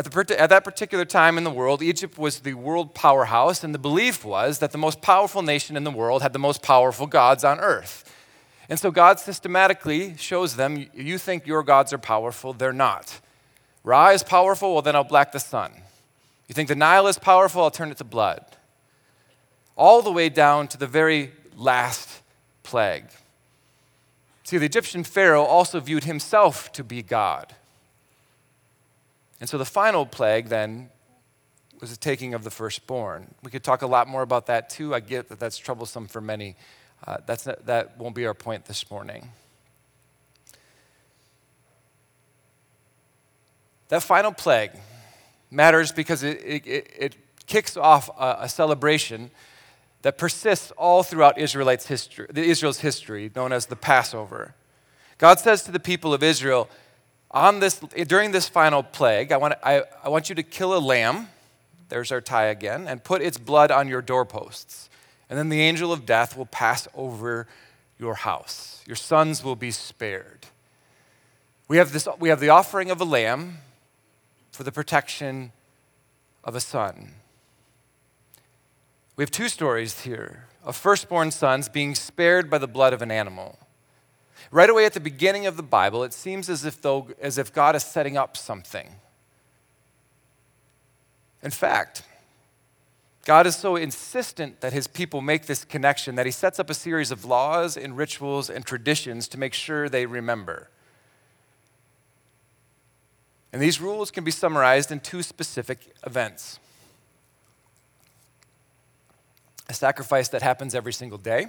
At, 0.00 0.10
the, 0.10 0.40
at, 0.40 0.48
that 0.48 0.64
particular 0.64 1.04
time 1.04 1.36
in 1.36 1.44
the 1.44 1.50
world, 1.50 1.82
Egypt 1.82 2.16
was 2.16 2.40
the 2.40 2.54
world 2.54 2.94
powerhouse, 2.94 3.62
and 3.62 3.74
the 3.74 3.78
belief 3.78 4.24
was 4.24 4.58
that 4.60 4.72
the 4.72 4.78
most 4.78 5.02
powerful 5.02 5.42
nation 5.42 5.76
in 5.76 5.84
the 5.84 5.90
world 5.90 6.22
had 6.22 6.32
the 6.32 6.38
most 6.38 6.62
powerful 6.62 7.06
gods 7.06 7.44
on 7.44 7.60
earth. 7.60 8.10
And 8.70 8.78
so 8.78 8.90
God 8.90 9.20
systematically 9.20 10.16
shows 10.16 10.56
them 10.56 10.88
you 10.94 11.18
think 11.18 11.46
your 11.46 11.62
gods 11.62 11.92
are 11.92 11.98
powerful, 11.98 12.54
they're 12.54 12.72
not. 12.72 13.20
Ra 13.84 14.08
is 14.08 14.22
powerful, 14.22 14.72
well, 14.72 14.80
then 14.80 14.96
I'll 14.96 15.04
black 15.04 15.32
the 15.32 15.38
sun. 15.38 15.70
You 16.48 16.54
think 16.54 16.70
the 16.70 16.74
Nile 16.74 17.06
is 17.06 17.18
powerful, 17.18 17.62
I'll 17.62 17.70
turn 17.70 17.90
it 17.90 17.98
to 17.98 18.04
blood. 18.04 18.42
All 19.76 20.00
the 20.00 20.12
way 20.12 20.30
down 20.30 20.66
to 20.68 20.78
the 20.78 20.86
very 20.86 21.32
last 21.58 22.22
plague. 22.62 23.04
See, 24.44 24.56
the 24.56 24.64
Egyptian 24.64 25.04
Pharaoh 25.04 25.44
also 25.44 25.78
viewed 25.78 26.04
himself 26.04 26.72
to 26.72 26.82
be 26.82 27.02
God. 27.02 27.54
And 29.40 29.48
so 29.48 29.56
the 29.58 29.64
final 29.64 30.04
plague 30.04 30.48
then 30.48 30.90
was 31.80 31.90
the 31.90 31.96
taking 31.96 32.34
of 32.34 32.44
the 32.44 32.50
firstborn. 32.50 33.34
We 33.42 33.50
could 33.50 33.64
talk 33.64 33.82
a 33.82 33.86
lot 33.86 34.06
more 34.06 34.22
about 34.22 34.46
that 34.46 34.68
too. 34.68 34.94
I 34.94 35.00
get 35.00 35.28
that 35.30 35.40
that's 35.40 35.56
troublesome 35.56 36.08
for 36.08 36.20
many. 36.20 36.56
Uh, 37.06 37.18
that's 37.24 37.46
not, 37.46 37.64
that 37.66 37.96
won't 37.98 38.14
be 38.14 38.26
our 38.26 38.34
point 38.34 38.66
this 38.66 38.90
morning. 38.90 39.30
That 43.88 44.02
final 44.02 44.30
plague 44.30 44.72
matters 45.50 45.90
because 45.90 46.22
it, 46.22 46.40
it, 46.44 46.66
it 46.96 47.16
kicks 47.46 47.76
off 47.76 48.08
a, 48.18 48.38
a, 48.42 48.48
celebration 48.48 49.30
that 50.02 50.16
persists 50.16 50.70
all 50.72 51.02
throughout 51.02 51.38
Israelites 51.38 51.86
history, 51.86 52.26
Israel's 52.34 52.80
history, 52.80 53.30
known 53.34 53.52
as 53.52 53.66
the 53.66 53.74
Passover. 53.74 54.54
God 55.18 55.40
says 55.40 55.64
to 55.64 55.72
the 55.72 55.80
people 55.80 56.14
of 56.14 56.22
Israel, 56.22 56.68
on 57.30 57.60
this, 57.60 57.78
during 57.78 58.32
this 58.32 58.48
final 58.48 58.82
plague, 58.82 59.32
I 59.32 59.36
want, 59.36 59.54
I, 59.62 59.84
I 60.02 60.08
want 60.08 60.28
you 60.28 60.34
to 60.34 60.42
kill 60.42 60.76
a 60.76 60.80
lamb, 60.80 61.28
there's 61.88 62.10
our 62.10 62.20
tie 62.20 62.46
again, 62.46 62.88
and 62.88 63.02
put 63.04 63.22
its 63.22 63.38
blood 63.38 63.70
on 63.70 63.88
your 63.88 64.02
doorposts. 64.02 64.90
And 65.28 65.38
then 65.38 65.48
the 65.48 65.60
angel 65.60 65.92
of 65.92 66.04
death 66.06 66.36
will 66.36 66.46
pass 66.46 66.88
over 66.94 67.46
your 67.98 68.14
house. 68.14 68.82
Your 68.86 68.96
sons 68.96 69.44
will 69.44 69.54
be 69.54 69.70
spared. 69.70 70.46
We 71.68 71.76
have, 71.76 71.92
this, 71.92 72.08
we 72.18 72.30
have 72.30 72.40
the 72.40 72.48
offering 72.48 72.90
of 72.90 73.00
a 73.00 73.04
lamb 73.04 73.58
for 74.50 74.64
the 74.64 74.72
protection 74.72 75.52
of 76.42 76.56
a 76.56 76.60
son. 76.60 77.12
We 79.14 79.22
have 79.22 79.30
two 79.30 79.48
stories 79.48 80.00
here 80.00 80.46
of 80.64 80.74
firstborn 80.76 81.30
sons 81.30 81.68
being 81.68 81.94
spared 81.94 82.50
by 82.50 82.58
the 82.58 82.66
blood 82.66 82.92
of 82.92 83.02
an 83.02 83.10
animal. 83.10 83.58
Right 84.50 84.68
away 84.68 84.84
at 84.84 84.94
the 84.94 85.00
beginning 85.00 85.46
of 85.46 85.56
the 85.56 85.62
Bible, 85.62 86.02
it 86.02 86.12
seems 86.12 86.48
as 86.48 86.64
if, 86.64 86.82
though, 86.82 87.08
as 87.20 87.38
if 87.38 87.52
God 87.52 87.76
is 87.76 87.84
setting 87.84 88.16
up 88.16 88.36
something. 88.36 88.88
In 91.42 91.50
fact, 91.50 92.02
God 93.24 93.46
is 93.46 93.54
so 93.54 93.76
insistent 93.76 94.60
that 94.60 94.72
his 94.72 94.86
people 94.86 95.20
make 95.20 95.46
this 95.46 95.64
connection 95.64 96.16
that 96.16 96.26
he 96.26 96.32
sets 96.32 96.58
up 96.58 96.68
a 96.68 96.74
series 96.74 97.10
of 97.10 97.24
laws 97.24 97.76
and 97.76 97.96
rituals 97.96 98.50
and 98.50 98.64
traditions 98.64 99.28
to 99.28 99.38
make 99.38 99.54
sure 99.54 99.88
they 99.88 100.06
remember. 100.06 100.68
And 103.52 103.62
these 103.62 103.80
rules 103.80 104.10
can 104.10 104.24
be 104.24 104.30
summarized 104.30 104.90
in 104.90 105.00
two 105.00 105.22
specific 105.22 105.78
events 106.04 106.58
a 109.68 109.72
sacrifice 109.72 110.28
that 110.30 110.42
happens 110.42 110.74
every 110.74 110.92
single 110.92 111.18
day 111.18 111.46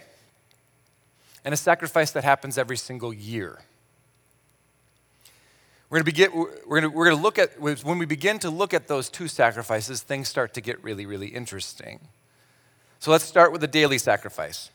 and 1.44 1.54
a 1.54 1.58
sacrifice 1.58 2.12
that 2.12 2.24
happens 2.24 2.58
every 2.58 2.78
single 2.78 3.14
year. 3.14 3.60
We're 5.90 6.00
going 6.00 6.06
to 6.06 6.12
begin, 6.12 6.32
we're 6.34 6.80
going 6.80 6.84
to, 6.84 6.90
we're 6.90 7.06
going 7.06 7.18
to 7.18 7.22
look 7.22 7.38
at, 7.38 7.60
when 7.60 7.98
we 7.98 8.06
begin 8.06 8.40
to 8.40 8.50
look 8.50 8.74
at 8.74 8.88
those 8.88 9.10
two 9.10 9.28
sacrifices, 9.28 10.02
things 10.02 10.30
start 10.30 10.54
to 10.54 10.62
get 10.62 10.82
really, 10.84 11.06
really 11.06 11.28
interesting. 11.28 12.00
So 13.00 13.12
let's 13.12 13.26
start 13.26 13.52
with 13.52 13.62
the 13.62 13.68
daily 13.68 13.98
sacrifice. 13.98 14.70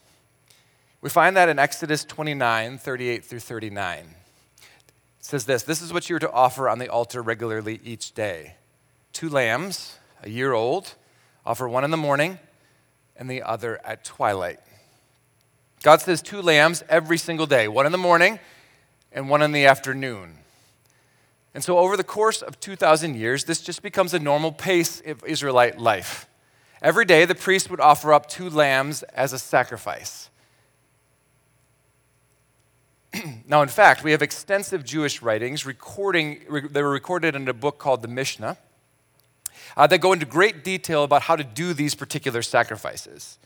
We 1.00 1.08
find 1.08 1.36
that 1.36 1.48
in 1.48 1.58
Exodus 1.58 2.04
29, 2.04 2.78
38 2.78 3.24
through 3.24 3.40
39. 3.40 3.98
It 3.98 4.64
says 5.20 5.44
this 5.46 5.62
This 5.62 5.80
is 5.80 5.92
what 5.92 6.10
you're 6.10 6.18
to 6.18 6.30
offer 6.30 6.68
on 6.68 6.78
the 6.78 6.88
altar 6.88 7.22
regularly 7.22 7.80
each 7.84 8.12
day 8.12 8.56
two 9.16 9.30
lambs, 9.30 9.96
a 10.22 10.28
year 10.28 10.52
old, 10.52 10.94
offer 11.46 11.66
one 11.66 11.84
in 11.84 11.90
the 11.90 11.96
morning 11.96 12.38
and 13.16 13.30
the 13.30 13.42
other 13.42 13.80
at 13.82 14.04
twilight. 14.04 14.60
God 15.86 16.00
says 16.00 16.20
two 16.20 16.42
lambs 16.42 16.82
every 16.88 17.16
single 17.16 17.46
day, 17.46 17.68
one 17.68 17.86
in 17.86 17.92
the 17.92 17.96
morning 17.96 18.40
and 19.12 19.30
one 19.30 19.40
in 19.40 19.52
the 19.52 19.66
afternoon. 19.66 20.38
And 21.54 21.62
so, 21.62 21.78
over 21.78 21.96
the 21.96 22.02
course 22.02 22.42
of 22.42 22.58
2,000 22.58 23.14
years, 23.14 23.44
this 23.44 23.60
just 23.60 23.82
becomes 23.82 24.12
a 24.12 24.18
normal 24.18 24.50
pace 24.50 25.00
of 25.06 25.22
Israelite 25.24 25.78
life. 25.78 26.26
Every 26.82 27.04
day, 27.04 27.24
the 27.24 27.36
priest 27.36 27.70
would 27.70 27.78
offer 27.78 28.12
up 28.12 28.28
two 28.28 28.50
lambs 28.50 29.04
as 29.04 29.32
a 29.32 29.38
sacrifice. 29.38 30.28
now, 33.46 33.62
in 33.62 33.68
fact, 33.68 34.02
we 34.02 34.10
have 34.10 34.22
extensive 34.22 34.82
Jewish 34.84 35.22
writings 35.22 35.64
recording, 35.64 36.40
they 36.68 36.82
were 36.82 36.90
recorded 36.90 37.36
in 37.36 37.46
a 37.46 37.54
book 37.54 37.78
called 37.78 38.02
the 38.02 38.08
Mishnah 38.08 38.58
uh, 39.76 39.86
that 39.86 39.98
go 39.98 40.12
into 40.12 40.26
great 40.26 40.64
detail 40.64 41.04
about 41.04 41.22
how 41.22 41.36
to 41.36 41.44
do 41.44 41.72
these 41.72 41.94
particular 41.94 42.42
sacrifices. 42.42 43.38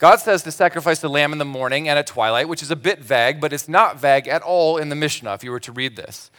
God 0.00 0.16
says 0.16 0.42
to 0.44 0.50
sacrifice 0.50 0.98
the 0.98 1.10
lamb 1.10 1.30
in 1.30 1.38
the 1.38 1.44
morning 1.44 1.86
and 1.86 1.98
at 1.98 2.06
twilight, 2.06 2.48
which 2.48 2.62
is 2.62 2.70
a 2.70 2.76
bit 2.76 3.00
vague, 3.00 3.38
but 3.38 3.52
it's 3.52 3.68
not 3.68 4.00
vague 4.00 4.26
at 4.26 4.40
all 4.40 4.78
in 4.78 4.88
the 4.88 4.96
Mishnah 4.96 5.34
if 5.34 5.44
you 5.44 5.50
were 5.50 5.60
to 5.60 5.72
read 5.72 5.94
this. 5.94 6.30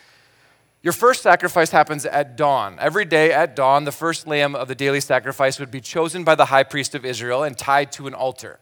Your 0.81 0.93
first 0.93 1.21
sacrifice 1.21 1.69
happens 1.69 2.03
at 2.07 2.35
dawn. 2.35 2.77
Every 2.79 3.05
day 3.05 3.31
at 3.31 3.55
dawn, 3.55 3.83
the 3.83 3.91
first 3.91 4.25
lamb 4.25 4.55
of 4.55 4.67
the 4.67 4.73
daily 4.73 4.99
sacrifice 4.99 5.59
would 5.59 5.69
be 5.69 5.79
chosen 5.79 6.23
by 6.23 6.33
the 6.33 6.45
high 6.45 6.63
priest 6.63 6.95
of 6.95 7.05
Israel 7.05 7.43
and 7.43 7.55
tied 7.55 7.91
to 7.91 8.07
an 8.07 8.15
altar. 8.15 8.59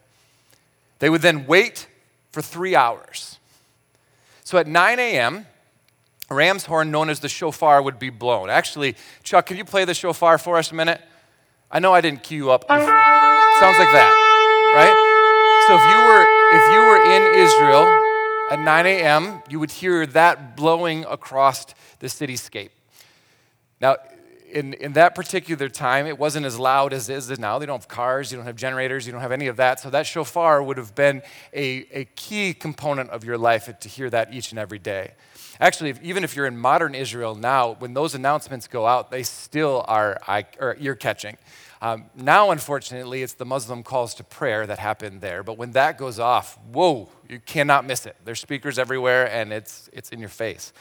They 0.98 1.08
would 1.08 1.22
then 1.22 1.46
wait 1.46 1.88
for 2.30 2.42
three 2.42 2.76
hours. 2.76 3.38
So 4.44 4.58
at 4.58 4.66
9 4.66 4.98
a.m., 4.98 5.46
a 6.28 6.34
ram's 6.34 6.66
horn 6.66 6.90
known 6.90 7.08
as 7.08 7.20
the 7.20 7.28
shofar 7.30 7.80
would 7.80 7.98
be 7.98 8.10
blown. 8.10 8.50
Actually, 8.50 8.96
Chuck, 9.22 9.46
can 9.46 9.56
you 9.56 9.64
play 9.64 9.86
the 9.86 9.94
shofar 9.94 10.36
for 10.36 10.58
us 10.58 10.70
a 10.72 10.74
minute? 10.74 11.00
I 11.70 11.78
know 11.78 11.94
I 11.94 12.02
didn't 12.02 12.22
cue 12.22 12.36
you 12.36 12.50
up. 12.50 12.66
Sounds 12.68 13.78
like 13.78 13.92
that 13.92 14.29
right? 14.74 14.94
So 15.66 15.76
if 15.76 15.84
you 15.90 15.98
were 15.98 16.40
if 16.52 16.72
you 16.72 16.80
were 16.80 17.00
in 17.04 17.22
Israel 17.38 17.86
at 18.50 18.58
9 18.58 18.86
a.m., 18.86 19.42
you 19.48 19.60
would 19.60 19.70
hear 19.70 20.06
that 20.06 20.56
blowing 20.56 21.04
across 21.04 21.66
the 22.00 22.08
cityscape. 22.08 22.70
Now, 23.80 23.96
in, 24.50 24.74
in 24.74 24.94
that 24.94 25.14
particular 25.14 25.68
time, 25.68 26.06
it 26.06 26.18
wasn't 26.18 26.44
as 26.44 26.58
loud 26.58 26.92
as 26.92 27.08
it 27.08 27.14
is 27.14 27.38
now. 27.38 27.58
They 27.58 27.66
don't 27.66 27.78
have 27.78 27.88
cars, 27.88 28.32
you 28.32 28.36
don't 28.36 28.46
have 28.46 28.56
generators, 28.56 29.06
you 29.06 29.12
don't 29.12 29.20
have 29.20 29.32
any 29.32 29.46
of 29.46 29.56
that. 29.56 29.80
So 29.80 29.90
that 29.90 30.06
shofar 30.06 30.62
would 30.62 30.76
have 30.76 30.94
been 30.94 31.22
a, 31.54 31.86
a 31.92 32.04
key 32.16 32.52
component 32.52 33.10
of 33.10 33.24
your 33.24 33.38
life 33.38 33.70
to 33.78 33.88
hear 33.88 34.10
that 34.10 34.34
each 34.34 34.50
and 34.50 34.58
every 34.58 34.78
day. 34.78 35.12
Actually, 35.60 35.90
if, 35.90 36.02
even 36.02 36.24
if 36.24 36.34
you're 36.34 36.46
in 36.46 36.56
modern 36.56 36.94
Israel 36.94 37.34
now, 37.34 37.74
when 37.78 37.92
those 37.92 38.14
announcements 38.14 38.66
go 38.66 38.86
out, 38.86 39.10
they 39.10 39.22
still 39.22 39.84
are 39.86 40.18
ear 40.80 40.94
catching. 40.94 41.36
Um, 41.82 42.04
now, 42.14 42.50
unfortunately, 42.50 43.22
it's 43.22 43.34
the 43.34 43.46
Muslim 43.46 43.82
calls 43.82 44.14
to 44.14 44.24
prayer 44.24 44.66
that 44.66 44.78
happen 44.78 45.20
there. 45.20 45.42
But 45.42 45.56
when 45.56 45.72
that 45.72 45.96
goes 45.96 46.18
off, 46.18 46.58
whoa, 46.72 47.08
you 47.28 47.40
cannot 47.40 47.86
miss 47.86 48.04
it. 48.04 48.16
There's 48.24 48.40
speakers 48.40 48.78
everywhere, 48.78 49.30
and 49.30 49.52
it's, 49.52 49.88
it's 49.92 50.10
in 50.10 50.20
your 50.20 50.28
face. 50.28 50.72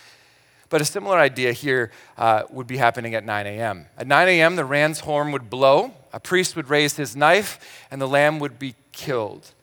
But 0.69 0.81
a 0.81 0.85
similar 0.85 1.17
idea 1.17 1.53
here 1.53 1.91
uh, 2.17 2.43
would 2.49 2.67
be 2.67 2.77
happening 2.77 3.15
at 3.15 3.23
9 3.23 3.47
a.m. 3.47 3.87
At 3.97 4.07
9 4.07 4.27
a.m., 4.27 4.55
the 4.55 4.65
ram's 4.65 4.99
horn 4.99 5.31
would 5.31 5.49
blow, 5.49 5.93
a 6.13 6.19
priest 6.19 6.55
would 6.55 6.69
raise 6.69 6.95
his 6.95 7.15
knife, 7.15 7.85
and 7.89 8.01
the 8.01 8.07
lamb 8.07 8.39
would 8.39 8.59
be 8.59 8.75
killed. 8.91 9.53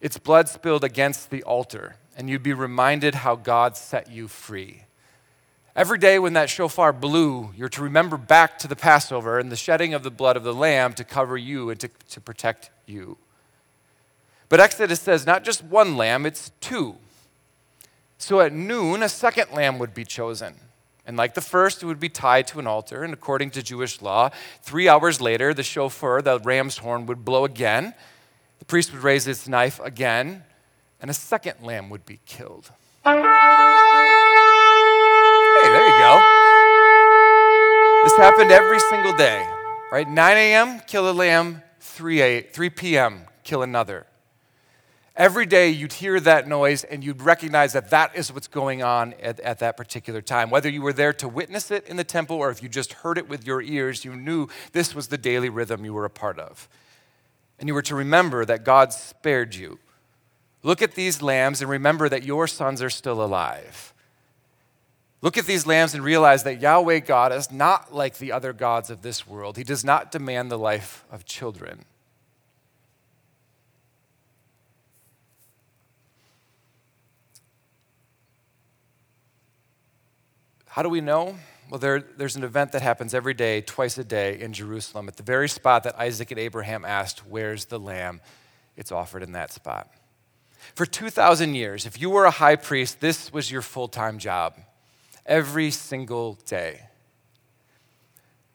Its 0.00 0.18
blood 0.18 0.48
spilled 0.48 0.84
against 0.84 1.30
the 1.30 1.42
altar, 1.42 1.96
and 2.20 2.28
you'd 2.28 2.42
be 2.42 2.52
reminded 2.52 3.14
how 3.14 3.34
God 3.34 3.78
set 3.78 4.10
you 4.10 4.28
free. 4.28 4.82
Every 5.74 5.96
day 5.96 6.18
when 6.18 6.34
that 6.34 6.50
shofar 6.50 6.92
blew, 6.92 7.50
you're 7.56 7.70
to 7.70 7.82
remember 7.82 8.18
back 8.18 8.58
to 8.58 8.68
the 8.68 8.76
Passover 8.76 9.38
and 9.38 9.50
the 9.50 9.56
shedding 9.56 9.94
of 9.94 10.02
the 10.02 10.10
blood 10.10 10.36
of 10.36 10.44
the 10.44 10.52
lamb 10.52 10.92
to 10.94 11.02
cover 11.02 11.38
you 11.38 11.70
and 11.70 11.80
to, 11.80 11.88
to 12.10 12.20
protect 12.20 12.68
you. 12.84 13.16
But 14.50 14.60
Exodus 14.60 15.00
says 15.00 15.24
not 15.24 15.44
just 15.44 15.64
one 15.64 15.96
lamb, 15.96 16.26
it's 16.26 16.52
two. 16.60 16.96
So 18.18 18.40
at 18.40 18.52
noon, 18.52 19.02
a 19.02 19.08
second 19.08 19.52
lamb 19.52 19.78
would 19.78 19.94
be 19.94 20.04
chosen. 20.04 20.56
And 21.06 21.16
like 21.16 21.32
the 21.32 21.40
first, 21.40 21.82
it 21.82 21.86
would 21.86 22.00
be 22.00 22.10
tied 22.10 22.48
to 22.48 22.58
an 22.58 22.66
altar. 22.66 23.02
And 23.02 23.14
according 23.14 23.52
to 23.52 23.62
Jewish 23.62 24.02
law, 24.02 24.28
three 24.62 24.90
hours 24.90 25.22
later, 25.22 25.54
the 25.54 25.62
shofar, 25.62 26.20
the 26.20 26.38
ram's 26.40 26.76
horn, 26.76 27.06
would 27.06 27.24
blow 27.24 27.46
again. 27.46 27.94
The 28.58 28.66
priest 28.66 28.92
would 28.92 29.02
raise 29.02 29.24
his 29.24 29.48
knife 29.48 29.80
again, 29.82 30.44
and 31.00 31.10
a 31.10 31.14
second 31.14 31.62
lamb 31.62 31.90
would 31.90 32.04
be 32.04 32.20
killed. 32.26 32.70
Hey, 33.04 33.12
there 35.62 35.86
you 35.86 35.98
go. 35.98 36.22
This 38.04 38.16
happened 38.16 38.50
every 38.50 38.80
single 38.80 39.12
day, 39.12 39.46
right? 39.92 40.08
9 40.08 40.36
a.m., 40.36 40.80
kill 40.86 41.10
a 41.10 41.12
lamb. 41.12 41.62
3, 41.80 42.20
a, 42.20 42.40
3 42.42 42.70
p.m., 42.70 43.24
kill 43.44 43.62
another. 43.62 44.06
Every 45.16 45.44
day 45.44 45.68
you'd 45.68 45.92
hear 45.92 46.18
that 46.20 46.48
noise 46.48 46.82
and 46.84 47.04
you'd 47.04 47.20
recognize 47.20 47.74
that 47.74 47.90
that 47.90 48.16
is 48.16 48.32
what's 48.32 48.46
going 48.46 48.82
on 48.82 49.12
at, 49.22 49.38
at, 49.40 49.58
that 49.58 49.76
particular 49.76 50.22
time. 50.22 50.48
Whether 50.48 50.70
you 50.70 50.80
were 50.80 50.94
there 50.94 51.12
to 51.14 51.28
witness 51.28 51.70
it 51.70 51.86
in 51.86 51.98
the 51.98 52.04
temple 52.04 52.36
or 52.36 52.50
if 52.50 52.62
you 52.62 52.70
just 52.70 52.94
heard 52.94 53.18
it 53.18 53.28
with 53.28 53.46
your 53.46 53.60
ears, 53.60 54.04
you 54.04 54.16
knew 54.16 54.48
this 54.72 54.94
was 54.94 55.08
the 55.08 55.18
daily 55.18 55.50
rhythm 55.50 55.84
you 55.84 55.92
were 55.92 56.06
a 56.06 56.10
part 56.10 56.38
of. 56.38 56.68
And 57.58 57.68
you 57.68 57.74
were 57.74 57.82
to 57.82 57.94
remember 57.94 58.46
that 58.46 58.64
God 58.64 58.94
spared 58.94 59.54
you. 59.54 59.78
Look 60.62 60.82
at 60.82 60.94
these 60.94 61.22
lambs 61.22 61.60
and 61.60 61.70
remember 61.70 62.08
that 62.08 62.22
your 62.22 62.46
sons 62.46 62.82
are 62.82 62.90
still 62.90 63.22
alive. 63.22 63.94
Look 65.22 65.36
at 65.36 65.46
these 65.46 65.66
lambs 65.66 65.94
and 65.94 66.02
realize 66.02 66.44
that 66.44 66.60
Yahweh 66.60 67.00
God 67.00 67.32
is 67.32 67.50
not 67.50 67.94
like 67.94 68.18
the 68.18 68.32
other 68.32 68.52
gods 68.52 68.88
of 68.88 69.02
this 69.02 69.26
world. 69.26 69.56
He 69.56 69.64
does 69.64 69.84
not 69.84 70.10
demand 70.10 70.50
the 70.50 70.58
life 70.58 71.04
of 71.10 71.26
children. 71.26 71.84
How 80.66 80.82
do 80.82 80.88
we 80.88 81.00
know? 81.00 81.36
Well, 81.68 81.78
there, 81.78 82.00
there's 82.00 82.36
an 82.36 82.44
event 82.44 82.72
that 82.72 82.80
happens 82.80 83.12
every 83.12 83.34
day, 83.34 83.60
twice 83.60 83.98
a 83.98 84.04
day 84.04 84.40
in 84.40 84.52
Jerusalem, 84.52 85.08
at 85.08 85.16
the 85.16 85.22
very 85.22 85.48
spot 85.48 85.84
that 85.84 85.98
Isaac 85.98 86.30
and 86.30 86.40
Abraham 86.40 86.84
asked, 86.84 87.26
Where's 87.26 87.66
the 87.66 87.78
lamb? 87.78 88.20
It's 88.76 88.90
offered 88.90 89.22
in 89.22 89.32
that 89.32 89.52
spot. 89.52 89.92
For 90.74 90.86
2,000 90.86 91.54
years, 91.54 91.86
if 91.86 92.00
you 92.00 92.10
were 92.10 92.24
a 92.24 92.30
high 92.30 92.56
priest, 92.56 93.00
this 93.00 93.32
was 93.32 93.50
your 93.50 93.62
full 93.62 93.88
time 93.88 94.18
job 94.18 94.54
every 95.26 95.70
single 95.70 96.34
day. 96.46 96.82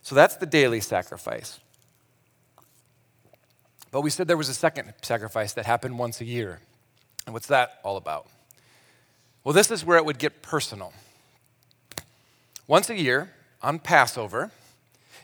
So 0.01 0.13
that's 0.15 0.35
the 0.35 0.45
daily 0.45 0.81
sacrifice. 0.81 1.59
But 3.91 4.01
we 4.01 4.09
said 4.09 4.27
there 4.27 4.37
was 4.37 4.49
a 4.49 4.53
second 4.53 4.93
sacrifice 5.01 5.53
that 5.53 5.65
happened 5.65 5.97
once 5.97 6.21
a 6.21 6.25
year. 6.25 6.59
And 7.25 7.33
what's 7.33 7.47
that 7.47 7.79
all 7.83 7.97
about? 7.97 8.27
Well, 9.43 9.53
this 9.53 9.71
is 9.71 9.85
where 9.85 9.97
it 9.97 10.05
would 10.05 10.19
get 10.19 10.41
personal. 10.41 10.93
Once 12.67 12.89
a 12.89 12.99
year, 12.99 13.31
on 13.61 13.79
Passover, 13.79 14.51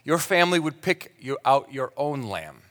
your 0.04 0.18
family 0.18 0.60
would 0.60 0.82
pick 0.82 1.14
you 1.20 1.38
out 1.46 1.74
your 1.74 1.92
own 1.98 2.24
lamb. 2.24 2.62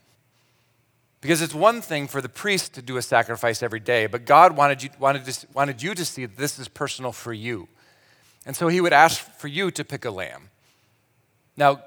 Because 1.21 1.43
it's 1.43 1.55
one 1.55 1.83
thing 1.83 2.09
for 2.09 2.23
the 2.23 2.29
priest 2.29 2.75
to 2.75 2.83
do 2.83 2.97
a 2.97 3.03
sacrifice 3.03 3.63
every 3.63 3.81
day, 3.81 4.07
but 4.07 4.25
God 4.25 4.57
wanted 4.57 4.83
you, 4.83 4.91
wanted, 4.99 5.25
to, 5.27 5.47
wanted 5.53 5.83
you 5.83 5.95
to 5.95 6.05
see 6.05 6.25
that 6.25 6.39
this 6.39 6.59
is 6.59 6.67
personal 6.69 7.13
for 7.13 7.33
you. 7.33 7.69
And 8.47 8.57
so 8.57 8.69
he 8.69 8.81
would 8.81 8.95
ask 8.95 9.21
for 9.37 9.49
you 9.49 9.71
to 9.71 9.85
pick 9.85 10.05
a 10.07 10.11
lamb. 10.11 10.49
Now, 11.57 11.83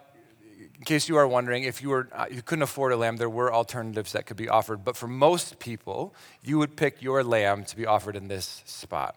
in 0.83 0.85
case 0.85 1.09
you 1.09 1.15
are 1.15 1.27
wondering, 1.27 1.63
if 1.63 1.81
you, 1.81 1.89
were, 1.89 2.09
uh, 2.11 2.25
you 2.29 2.41
couldn't 2.41 2.61
afford 2.61 2.91
a 2.91 2.97
lamb, 2.97 3.17
there 3.17 3.29
were 3.29 3.51
alternatives 3.51 4.11
that 4.11 4.25
could 4.25 4.37
be 4.37 4.49
offered. 4.49 4.83
But 4.83 4.97
for 4.97 5.07
most 5.07 5.57
people, 5.57 6.13
you 6.43 6.59
would 6.59 6.75
pick 6.75 7.01
your 7.01 7.23
lamb 7.23 7.63
to 7.65 7.75
be 7.75 7.85
offered 7.85 8.15
in 8.15 8.27
this 8.27 8.61
spot. 8.65 9.15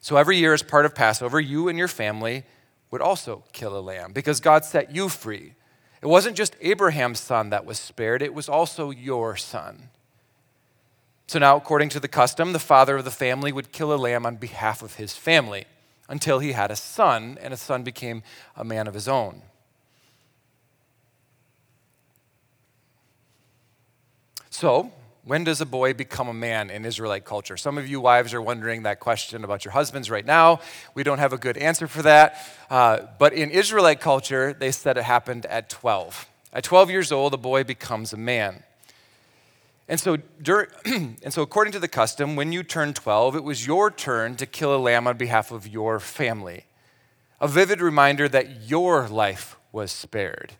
So 0.00 0.16
every 0.16 0.38
year, 0.38 0.54
as 0.54 0.62
part 0.62 0.86
of 0.86 0.94
Passover, 0.94 1.40
you 1.40 1.68
and 1.68 1.76
your 1.76 1.88
family 1.88 2.44
would 2.92 3.00
also 3.02 3.42
kill 3.52 3.76
a 3.76 3.80
lamb 3.80 4.12
because 4.12 4.38
God 4.38 4.64
set 4.64 4.94
you 4.94 5.08
free. 5.08 5.54
It 6.02 6.06
wasn't 6.06 6.36
just 6.36 6.56
Abraham's 6.60 7.20
son 7.20 7.50
that 7.50 7.64
was 7.64 7.78
spared, 7.78 8.22
it 8.22 8.34
was 8.34 8.48
also 8.48 8.90
your 8.90 9.36
son. 9.36 9.88
So 11.26 11.38
now, 11.38 11.56
according 11.56 11.88
to 11.90 12.00
the 12.00 12.08
custom, 12.08 12.52
the 12.52 12.58
father 12.58 12.96
of 12.98 13.04
the 13.04 13.10
family 13.10 13.50
would 13.50 13.72
kill 13.72 13.92
a 13.92 13.96
lamb 13.96 14.24
on 14.24 14.36
behalf 14.36 14.82
of 14.82 14.94
his 14.94 15.16
family 15.16 15.64
until 16.08 16.38
he 16.38 16.52
had 16.52 16.70
a 16.70 16.76
son, 16.76 17.36
and 17.40 17.52
a 17.52 17.56
son 17.56 17.82
became 17.82 18.22
a 18.54 18.64
man 18.64 18.86
of 18.86 18.94
his 18.94 19.08
own. 19.08 19.42
So, 24.50 24.92
when 25.26 25.42
does 25.42 25.60
a 25.60 25.66
boy 25.66 25.92
become 25.92 26.28
a 26.28 26.32
man 26.32 26.70
in 26.70 26.84
Israelite 26.84 27.24
culture? 27.24 27.56
Some 27.56 27.78
of 27.78 27.88
you 27.88 28.00
wives 28.00 28.32
are 28.32 28.40
wondering 28.40 28.84
that 28.84 29.00
question 29.00 29.42
about 29.42 29.64
your 29.64 29.72
husbands 29.72 30.08
right 30.08 30.24
now. 30.24 30.60
We 30.94 31.02
don't 31.02 31.18
have 31.18 31.32
a 31.32 31.36
good 31.36 31.56
answer 31.56 31.88
for 31.88 32.02
that. 32.02 32.40
Uh, 32.70 33.08
but 33.18 33.32
in 33.32 33.50
Israelite 33.50 34.00
culture, 34.00 34.52
they 34.52 34.70
said 34.70 34.96
it 34.96 35.02
happened 35.02 35.44
at 35.46 35.68
12. 35.68 36.28
At 36.52 36.62
12 36.62 36.90
years 36.90 37.10
old, 37.10 37.34
a 37.34 37.38
boy 37.38 37.64
becomes 37.64 38.12
a 38.12 38.16
man. 38.16 38.62
And 39.88 39.98
so, 39.98 40.18
during, 40.40 40.68
and 40.84 41.32
so, 41.32 41.42
according 41.42 41.72
to 41.72 41.80
the 41.80 41.88
custom, 41.88 42.36
when 42.36 42.52
you 42.52 42.62
turned 42.62 42.94
12, 42.94 43.34
it 43.34 43.42
was 43.42 43.66
your 43.66 43.90
turn 43.90 44.36
to 44.36 44.46
kill 44.46 44.76
a 44.76 44.78
lamb 44.78 45.08
on 45.08 45.16
behalf 45.16 45.50
of 45.50 45.66
your 45.66 45.98
family. 45.98 46.66
A 47.40 47.48
vivid 47.48 47.80
reminder 47.80 48.28
that 48.28 48.68
your 48.68 49.08
life 49.08 49.56
was 49.72 49.90
spared. 49.90 50.52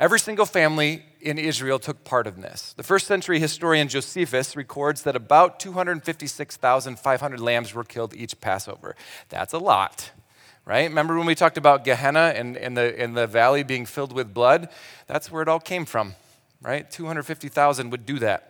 Every 0.00 0.18
single 0.18 0.46
family 0.46 1.04
in 1.20 1.38
Israel 1.38 1.78
took 1.78 2.04
part 2.04 2.26
in 2.26 2.40
this. 2.40 2.72
The 2.72 2.82
first 2.82 3.06
century 3.06 3.38
historian 3.38 3.86
Josephus 3.86 4.56
records 4.56 5.02
that 5.02 5.14
about 5.14 5.60
256,500 5.60 7.38
lambs 7.38 7.74
were 7.74 7.84
killed 7.84 8.14
each 8.14 8.40
Passover. 8.40 8.96
That's 9.28 9.52
a 9.52 9.58
lot, 9.58 10.10
right? 10.64 10.88
Remember 10.88 11.18
when 11.18 11.26
we 11.26 11.34
talked 11.34 11.58
about 11.58 11.84
Gehenna 11.84 12.32
and, 12.34 12.56
and, 12.56 12.78
the, 12.78 12.98
and 12.98 13.14
the 13.14 13.26
valley 13.26 13.62
being 13.62 13.84
filled 13.84 14.14
with 14.14 14.32
blood? 14.32 14.70
That's 15.06 15.30
where 15.30 15.42
it 15.42 15.48
all 15.48 15.60
came 15.60 15.84
from, 15.84 16.14
right? 16.62 16.90
250,000 16.90 17.90
would 17.90 18.06
do 18.06 18.18
that. 18.20 18.46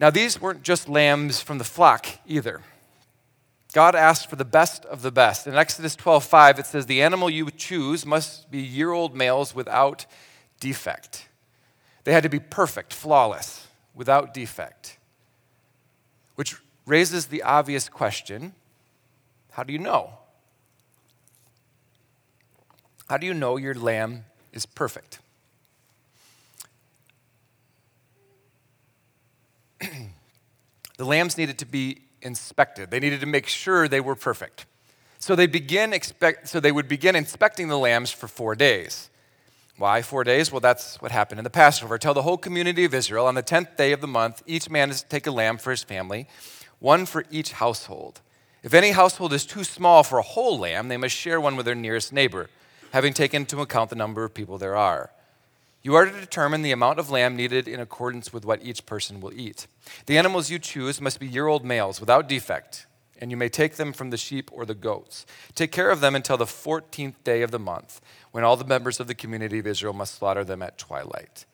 Now, 0.00 0.08
these 0.08 0.40
weren't 0.40 0.62
just 0.62 0.88
lambs 0.88 1.42
from 1.42 1.58
the 1.58 1.64
flock 1.64 2.06
either. 2.26 2.62
God 3.72 3.94
asked 3.94 4.30
for 4.30 4.36
the 4.36 4.44
best 4.44 4.84
of 4.86 5.02
the 5.02 5.12
best. 5.12 5.46
In 5.46 5.54
Exodus 5.54 5.94
12:5 5.94 6.58
it 6.58 6.66
says 6.66 6.86
the 6.86 7.02
animal 7.02 7.28
you 7.28 7.50
choose 7.50 8.06
must 8.06 8.50
be 8.50 8.60
year-old 8.60 9.14
males 9.14 9.54
without 9.54 10.06
defect. 10.60 11.28
They 12.04 12.12
had 12.12 12.22
to 12.22 12.28
be 12.28 12.40
perfect, 12.40 12.94
flawless, 12.94 13.66
without 13.94 14.32
defect. 14.32 14.96
Which 16.36 16.56
raises 16.86 17.26
the 17.26 17.42
obvious 17.42 17.88
question, 17.88 18.54
how 19.52 19.62
do 19.62 19.72
you 19.72 19.78
know? 19.78 20.12
How 23.08 23.16
do 23.18 23.26
you 23.26 23.34
know 23.34 23.56
your 23.56 23.74
lamb 23.74 24.24
is 24.52 24.64
perfect? 24.64 25.18
the 29.80 31.04
lambs 31.04 31.36
needed 31.36 31.58
to 31.58 31.66
be 31.66 32.07
inspected. 32.22 32.90
They 32.90 33.00
needed 33.00 33.20
to 33.20 33.26
make 33.26 33.46
sure 33.46 33.88
they 33.88 34.00
were 34.00 34.14
perfect. 34.14 34.66
So 35.18 35.34
they 35.34 35.46
begin 35.46 35.92
expect, 35.92 36.48
so 36.48 36.60
they 36.60 36.72
would 36.72 36.88
begin 36.88 37.16
inspecting 37.16 37.68
the 37.68 37.78
lambs 37.78 38.10
for 38.10 38.28
4 38.28 38.54
days. 38.54 39.10
Why 39.76 40.02
4 40.02 40.24
days? 40.24 40.50
Well, 40.50 40.60
that's 40.60 41.00
what 41.00 41.12
happened 41.12 41.38
in 41.38 41.44
the 41.44 41.50
Passover. 41.50 41.98
Tell 41.98 42.14
the 42.14 42.22
whole 42.22 42.38
community 42.38 42.84
of 42.84 42.94
Israel 42.94 43.26
on 43.26 43.34
the 43.34 43.42
10th 43.42 43.76
day 43.76 43.92
of 43.92 44.00
the 44.00 44.06
month, 44.06 44.42
each 44.46 44.70
man 44.70 44.90
is 44.90 45.02
to 45.02 45.08
take 45.08 45.26
a 45.26 45.30
lamb 45.30 45.58
for 45.58 45.70
his 45.70 45.82
family, 45.82 46.28
one 46.78 47.06
for 47.06 47.24
each 47.30 47.52
household. 47.52 48.20
If 48.62 48.74
any 48.74 48.90
household 48.90 49.32
is 49.32 49.46
too 49.46 49.64
small 49.64 50.02
for 50.02 50.18
a 50.18 50.22
whole 50.22 50.58
lamb, 50.58 50.88
they 50.88 50.96
must 50.96 51.14
share 51.14 51.40
one 51.40 51.56
with 51.56 51.66
their 51.66 51.74
nearest 51.76 52.12
neighbor, 52.12 52.50
having 52.92 53.12
taken 53.12 53.42
into 53.42 53.60
account 53.60 53.90
the 53.90 53.96
number 53.96 54.24
of 54.24 54.34
people 54.34 54.58
there 54.58 54.76
are. 54.76 55.10
You 55.82 55.94
are 55.94 56.04
to 56.04 56.20
determine 56.20 56.62
the 56.62 56.72
amount 56.72 56.98
of 56.98 57.10
lamb 57.10 57.36
needed 57.36 57.68
in 57.68 57.80
accordance 57.80 58.32
with 58.32 58.44
what 58.44 58.62
each 58.64 58.84
person 58.84 59.20
will 59.20 59.32
eat. 59.32 59.66
The 60.06 60.18
animals 60.18 60.50
you 60.50 60.58
choose 60.58 61.00
must 61.00 61.20
be 61.20 61.26
year 61.26 61.46
old 61.46 61.64
males 61.64 62.00
without 62.00 62.28
defect. 62.28 62.86
and 63.20 63.30
you 63.32 63.36
may 63.36 63.48
take 63.48 63.76
them 63.76 63.92
from 63.92 64.10
the 64.10 64.16
sheep 64.16 64.48
or 64.52 64.64
the 64.64 64.74
goats. 64.74 65.26
Take 65.56 65.72
care 65.72 65.90
of 65.90 66.00
them 66.00 66.14
until 66.14 66.36
the 66.36 66.44
14th 66.44 67.14
day 67.24 67.42
of 67.42 67.50
the 67.50 67.58
month, 67.58 68.00
when 68.30 68.44
all 68.44 68.56
the 68.56 68.64
members 68.64 69.00
of 69.00 69.08
the 69.08 69.14
community 69.14 69.58
of 69.58 69.66
Israel 69.66 69.92
must 69.92 70.14
slaughter 70.14 70.44
them 70.44 70.62
at 70.62 70.78
twilight. 70.78 71.44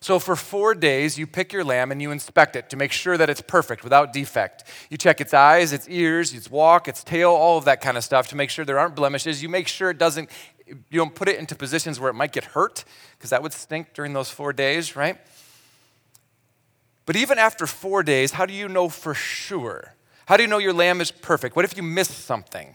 So, 0.00 0.18
for 0.18 0.36
four 0.36 0.74
days, 0.74 1.16
you 1.18 1.26
pick 1.26 1.52
your 1.52 1.64
lamb 1.64 1.90
and 1.90 2.02
you 2.02 2.10
inspect 2.10 2.54
it 2.54 2.68
to 2.70 2.76
make 2.76 2.92
sure 2.92 3.16
that 3.16 3.30
it's 3.30 3.40
perfect 3.40 3.82
without 3.82 4.12
defect. 4.12 4.64
You 4.90 4.98
check 4.98 5.20
its 5.20 5.32
eyes, 5.32 5.72
its 5.72 5.88
ears, 5.88 6.34
its 6.34 6.50
walk, 6.50 6.86
its 6.86 7.02
tail, 7.02 7.30
all 7.30 7.56
of 7.56 7.64
that 7.64 7.80
kind 7.80 7.96
of 7.96 8.04
stuff 8.04 8.28
to 8.28 8.36
make 8.36 8.50
sure 8.50 8.64
there 8.64 8.78
aren't 8.78 8.94
blemishes. 8.94 9.42
You 9.42 9.48
make 9.48 9.68
sure 9.68 9.90
it 9.90 9.98
doesn't, 9.98 10.28
you 10.66 10.98
don't 10.98 11.14
put 11.14 11.28
it 11.28 11.38
into 11.38 11.54
positions 11.54 12.00
where 12.00 12.10
it 12.10 12.14
might 12.14 12.32
get 12.32 12.44
hurt, 12.44 12.84
because 13.16 13.30
that 13.30 13.42
would 13.42 13.52
stink 13.52 13.94
during 13.94 14.12
those 14.12 14.30
four 14.30 14.52
days, 14.52 14.96
right? 14.96 15.18
But 17.04 17.16
even 17.16 17.38
after 17.38 17.66
four 17.66 18.02
days, 18.02 18.32
how 18.32 18.46
do 18.46 18.52
you 18.52 18.68
know 18.68 18.88
for 18.88 19.14
sure? 19.14 19.94
How 20.26 20.36
do 20.36 20.42
you 20.42 20.48
know 20.48 20.58
your 20.58 20.72
lamb 20.72 21.00
is 21.00 21.12
perfect? 21.12 21.54
What 21.54 21.64
if 21.64 21.76
you 21.76 21.82
miss 21.82 22.12
something? 22.12 22.74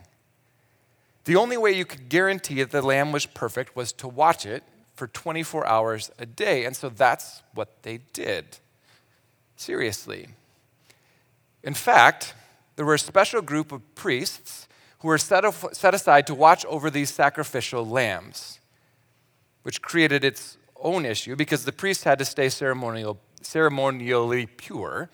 The 1.26 1.36
only 1.36 1.58
way 1.58 1.74
you 1.74 1.86
could 1.86 2.08
guarantee 2.10 2.64
that 2.64 2.72
the 2.72 2.82
lamb 2.82 3.12
was 3.12 3.26
perfect 3.26 3.76
was 3.76 3.92
to 3.94 4.08
watch 4.08 4.46
it 4.46 4.64
for 4.96 5.08
24 5.08 5.68
hours 5.68 6.12
a 6.18 6.26
day. 6.26 6.66
And 6.66 6.76
so 6.76 6.90
that's 6.90 7.44
what 7.54 7.84
they 7.84 8.00
did. 8.14 8.58
Seriously. 9.56 10.30
In 11.62 11.74
fact, 11.74 12.34
there 12.76 12.86
were 12.86 12.96
a 12.96 13.00
special 13.00 13.42
group 13.42 13.72
of 13.72 13.96
priests 13.96 14.68
who 15.02 15.08
were 15.08 15.18
set, 15.18 15.44
of, 15.44 15.68
set 15.74 15.94
aside 15.94 16.28
to 16.28 16.36
watch 16.36 16.64
over 16.66 16.90
these 16.90 17.12
sacrificial 17.12 17.86
lambs, 17.86 18.60
which 19.64 19.82
created 19.82 20.24
its 20.24 20.58
own 20.80 21.06
issue 21.06 21.36
because 21.36 21.66
the 21.66 21.72
priests 21.72 22.04
had 22.04 22.20
to 22.20 22.26
stay 22.26 22.50
ceremonial, 22.50 23.20
ceremonially 23.42 24.46
pure. 24.46 25.10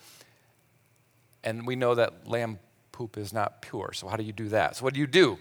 And 1.44 1.66
we 1.66 1.76
know 1.76 1.96
that 1.96 2.28
lamb 2.28 2.60
poop 2.92 3.18
is 3.18 3.32
not 3.32 3.62
pure. 3.62 3.92
So, 3.94 4.08
how 4.08 4.18
do 4.18 4.24
you 4.24 4.34
do 4.34 4.50
that? 4.50 4.76
So, 4.76 4.84
what 4.84 4.94
do 4.94 5.00
you 5.00 5.08
do? 5.08 5.38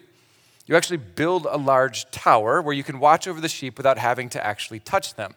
You 0.66 0.76
actually 0.76 0.98
build 0.98 1.46
a 1.48 1.56
large 1.56 2.08
tower 2.10 2.60
where 2.60 2.74
you 2.74 2.84
can 2.84 3.00
watch 3.00 3.26
over 3.26 3.40
the 3.40 3.48
sheep 3.48 3.76
without 3.76 3.98
having 3.98 4.28
to 4.30 4.44
actually 4.44 4.80
touch 4.80 5.14
them. 5.14 5.34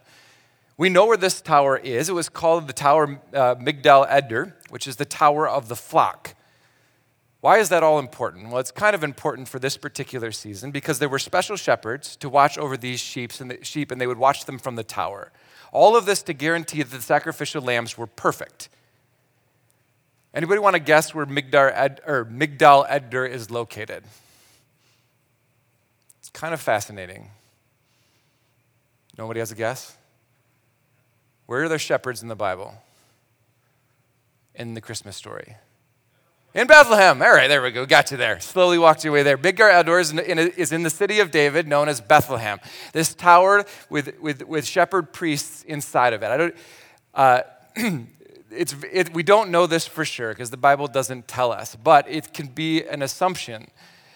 We 0.77 0.89
know 0.89 1.05
where 1.05 1.17
this 1.17 1.41
tower 1.41 1.77
is. 1.77 2.09
It 2.09 2.13
was 2.13 2.29
called 2.29 2.67
the 2.67 2.73
Tower 2.73 3.19
uh, 3.33 3.55
Migdal 3.55 4.07
Eder, 4.09 4.55
which 4.69 4.87
is 4.87 4.95
the 4.95 5.05
tower 5.05 5.47
of 5.47 5.67
the 5.67 5.75
flock. 5.75 6.35
Why 7.41 7.59
is 7.59 7.69
that 7.69 7.83
all 7.83 7.99
important? 7.99 8.49
Well, 8.49 8.59
it's 8.59 8.71
kind 8.71 8.93
of 8.93 9.03
important 9.03 9.47
for 9.47 9.59
this 9.59 9.77
particular 9.77 10.31
season 10.31 10.71
because 10.71 10.99
there 10.99 11.07
were 11.07 11.19
special 11.19 11.55
shepherds 11.55 12.17
to 12.17 12.27
watch 12.27 12.57
over 12.57 12.75
these 12.75 12.99
sheep 12.99 13.31
and, 13.39 14.01
they 14.01 14.07
would 14.07 14.17
watch 14.17 14.45
them 14.45 14.59
from 14.59 14.75
the 14.75 14.83
tower. 14.83 15.31
All 15.71 15.95
of 15.95 16.05
this 16.05 16.21
to 16.23 16.33
guarantee 16.33 16.83
that 16.83 16.91
the 16.91 17.01
sacrificial 17.01 17.61
lambs 17.61 17.97
were 17.97 18.07
perfect. 18.07 18.67
Anybody 20.33 20.59
want 20.59 20.75
to 20.75 20.81
guess 20.81 21.15
where 21.15 21.25
Migdal, 21.25 21.71
Ed, 21.73 22.01
Eder 22.05 23.25
is 23.25 23.49
located? 23.49 24.03
It's 26.19 26.29
kind 26.29 26.53
of 26.53 26.59
fascinating. 26.59 27.29
Nobody 29.17 29.39
has 29.39 29.51
a 29.51 29.55
guess? 29.55 29.95
Where 31.45 31.63
are 31.63 31.69
there 31.69 31.79
shepherds 31.79 32.21
in 32.21 32.27
the 32.27 32.35
Bible? 32.35 32.75
In 34.55 34.73
the 34.73 34.81
Christmas 34.81 35.15
story? 35.15 35.55
In 36.55 36.65
Bethlehem. 36.65 37.21
All 37.21 37.31
right, 37.31 37.47
there 37.47 37.61
we 37.61 37.69
go. 37.69 37.85
Got 37.85 38.09
you 38.09 38.17
there. 38.17 38.39
Slowly 38.39 38.79
walked 38.79 39.03
your 39.03 39.13
way 39.13 39.21
there. 39.21 39.37
In, 39.37 40.19
in, 40.19 40.39
is 40.39 40.71
in 40.71 40.81
the 40.81 40.89
city 40.89 41.19
of 41.19 41.29
David, 41.29 41.67
known 41.67 41.87
as 41.87 42.01
Bethlehem. 42.01 42.59
This 42.91 43.13
tower 43.13 43.65
with, 43.87 44.19
with, 44.19 44.47
with 44.47 44.65
shepherd 44.65 45.13
priests 45.13 45.61
inside 45.63 46.13
of 46.13 46.23
it. 46.23 46.25
I 46.25 46.37
don't, 46.37 46.55
uh, 47.13 47.41
it's, 48.51 48.75
it, 48.91 49.13
we 49.13 49.21
don't 49.21 49.51
know 49.51 49.67
this 49.67 49.85
for 49.85 50.03
sure 50.03 50.29
because 50.29 50.49
the 50.49 50.57
Bible 50.57 50.87
doesn't 50.87 51.27
tell 51.27 51.51
us, 51.51 51.75
but 51.75 52.09
it 52.09 52.33
can 52.33 52.47
be 52.47 52.83
an 52.83 53.03
assumption 53.03 53.67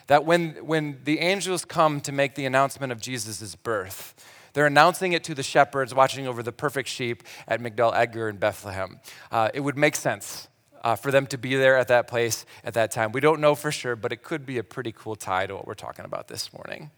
that 0.07 0.25
when, 0.25 0.53
when 0.65 0.97
the 1.03 1.19
angels 1.19 1.63
come 1.63 2.01
to 2.01 2.11
make 2.11 2.33
the 2.33 2.45
announcement 2.45 2.91
of 2.91 2.99
Jesus' 2.99 3.55
birth, 3.55 4.15
they're 4.53 4.65
announcing 4.65 5.13
it 5.13 5.23
to 5.25 5.35
the 5.35 5.43
shepherds 5.43 5.93
watching 5.93 6.27
over 6.27 6.41
the 6.41 6.51
perfect 6.51 6.89
sheep 6.89 7.21
at 7.47 7.61
Migdal 7.61 7.95
Eder 7.95 8.27
in 8.27 8.37
Bethlehem. 8.37 8.99
Uh, 9.31 9.49
it 9.53 9.59
would 9.59 9.77
make 9.77 9.95
sense 9.95 10.47
uh, 10.83 10.95
for 10.95 11.11
them 11.11 11.27
to 11.27 11.37
be 11.37 11.55
there 11.55 11.77
at 11.77 11.87
that 11.87 12.07
place 12.07 12.45
at 12.63 12.73
that 12.73 12.91
time. 12.91 13.11
We 13.11 13.21
don't 13.21 13.39
know 13.39 13.55
for 13.55 13.71
sure, 13.71 13.95
but 13.95 14.11
it 14.11 14.23
could 14.23 14.45
be 14.45 14.57
a 14.57 14.63
pretty 14.63 14.91
cool 14.91 15.15
tie 15.15 15.47
to 15.47 15.55
what 15.55 15.65
we're 15.65 15.73
talking 15.73 16.05
about 16.05 16.27
this 16.27 16.51
morning. 16.53 16.91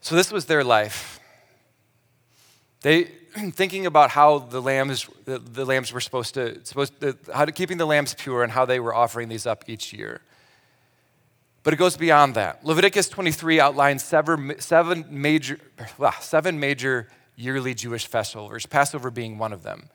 so, 0.00 0.14
this 0.14 0.32
was 0.32 0.46
their 0.46 0.64
life. 0.64 1.20
They, 2.82 3.04
thinking 3.52 3.86
about 3.86 4.10
how 4.10 4.38
the 4.38 4.60
lambs, 4.60 5.08
the, 5.24 5.38
the, 5.38 5.64
lambs 5.64 5.92
were 5.92 6.00
supposed 6.00 6.34
to, 6.34 6.64
supposed 6.64 7.00
to, 7.00 7.16
how 7.32 7.44
to, 7.44 7.52
keeping 7.52 7.78
the 7.78 7.86
lambs 7.86 8.14
pure 8.14 8.42
and 8.42 8.50
how 8.52 8.64
they 8.64 8.80
were 8.80 8.94
offering 8.94 9.28
these 9.28 9.46
up 9.46 9.64
each 9.68 9.92
year. 9.92 10.22
But 11.62 11.74
it 11.74 11.76
goes 11.76 11.96
beyond 11.96 12.34
that. 12.36 12.64
Leviticus 12.64 13.08
23 13.08 13.60
outlines 13.60 14.02
seven, 14.02 14.54
seven, 14.58 15.04
major, 15.10 15.58
seven 16.20 16.58
major 16.58 17.08
yearly 17.36 17.74
Jewish 17.74 18.06
festivals, 18.06 18.66
Passover 18.66 19.10
being 19.10 19.38
one 19.38 19.52
of 19.52 19.62
them. 19.62 19.90